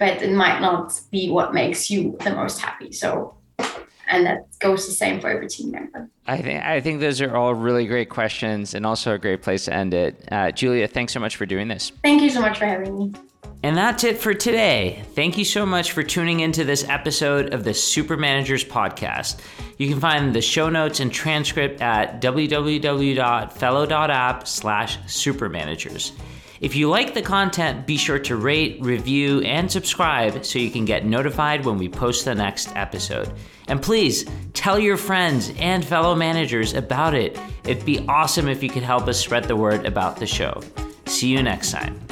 but 0.00 0.22
it 0.22 0.32
might 0.32 0.60
not 0.60 0.98
be 1.10 1.28
what 1.30 1.52
makes 1.52 1.90
you 1.90 2.16
the 2.24 2.34
most 2.34 2.58
happy. 2.58 2.90
So 2.90 3.34
and 4.10 4.26
that 4.26 4.46
goes 4.58 4.86
the 4.86 4.92
same 4.92 5.20
for 5.20 5.30
every 5.30 5.48
team 5.48 5.70
member. 5.70 6.10
I 6.26 6.42
think 6.42 6.64
I 6.64 6.80
think 6.80 7.00
those 7.00 7.20
are 7.20 7.36
all 7.36 7.54
really 7.54 7.86
great 7.86 8.10
questions 8.10 8.74
and 8.74 8.84
also 8.84 9.14
a 9.14 9.18
great 9.18 9.42
place 9.42 9.66
to 9.66 9.74
end 9.74 9.94
it. 9.94 10.28
Uh, 10.30 10.50
Julia, 10.50 10.88
thanks 10.88 11.12
so 11.12 11.20
much 11.20 11.36
for 11.36 11.46
doing 11.46 11.68
this. 11.68 11.92
Thank 12.02 12.22
you 12.22 12.30
so 12.30 12.40
much 12.40 12.58
for 12.58 12.66
having 12.66 12.98
me. 12.98 13.12
And 13.62 13.76
that's 13.76 14.04
it 14.04 14.16
for 14.16 14.32
today. 14.32 15.04
Thank 15.14 15.36
you 15.36 15.44
so 15.44 15.66
much 15.66 15.92
for 15.92 16.02
tuning 16.02 16.40
into 16.40 16.64
this 16.64 16.88
episode 16.88 17.52
of 17.52 17.62
the 17.62 17.74
Super 17.74 18.16
Managers 18.16 18.64
Podcast. 18.64 19.40
You 19.76 19.86
can 19.88 20.00
find 20.00 20.34
the 20.34 20.40
show 20.40 20.70
notes 20.70 21.00
and 21.00 21.12
transcript 21.12 21.82
at 21.82 22.22
www.fellow.app 22.22 24.48
slash 24.48 24.98
supermanagers. 25.00 26.12
If 26.60 26.74
you 26.74 26.88
like 26.88 27.12
the 27.12 27.22
content, 27.22 27.86
be 27.86 27.98
sure 27.98 28.18
to 28.20 28.36
rate, 28.36 28.78
review, 28.80 29.40
and 29.40 29.70
subscribe 29.70 30.44
so 30.44 30.58
you 30.58 30.70
can 30.70 30.86
get 30.86 31.04
notified 31.04 31.64
when 31.64 31.76
we 31.76 31.88
post 31.88 32.24
the 32.24 32.34
next 32.34 32.74
episode. 32.76 33.30
And 33.70 33.80
please 33.80 34.26
tell 34.52 34.78
your 34.78 34.96
friends 34.96 35.52
and 35.58 35.84
fellow 35.84 36.14
managers 36.14 36.74
about 36.74 37.14
it. 37.14 37.38
It'd 37.64 37.86
be 37.86 38.04
awesome 38.08 38.48
if 38.48 38.62
you 38.62 38.68
could 38.68 38.82
help 38.82 39.06
us 39.06 39.20
spread 39.20 39.44
the 39.44 39.56
word 39.56 39.86
about 39.86 40.16
the 40.16 40.26
show. 40.26 40.60
See 41.06 41.28
you 41.28 41.42
next 41.42 41.70
time. 41.70 42.09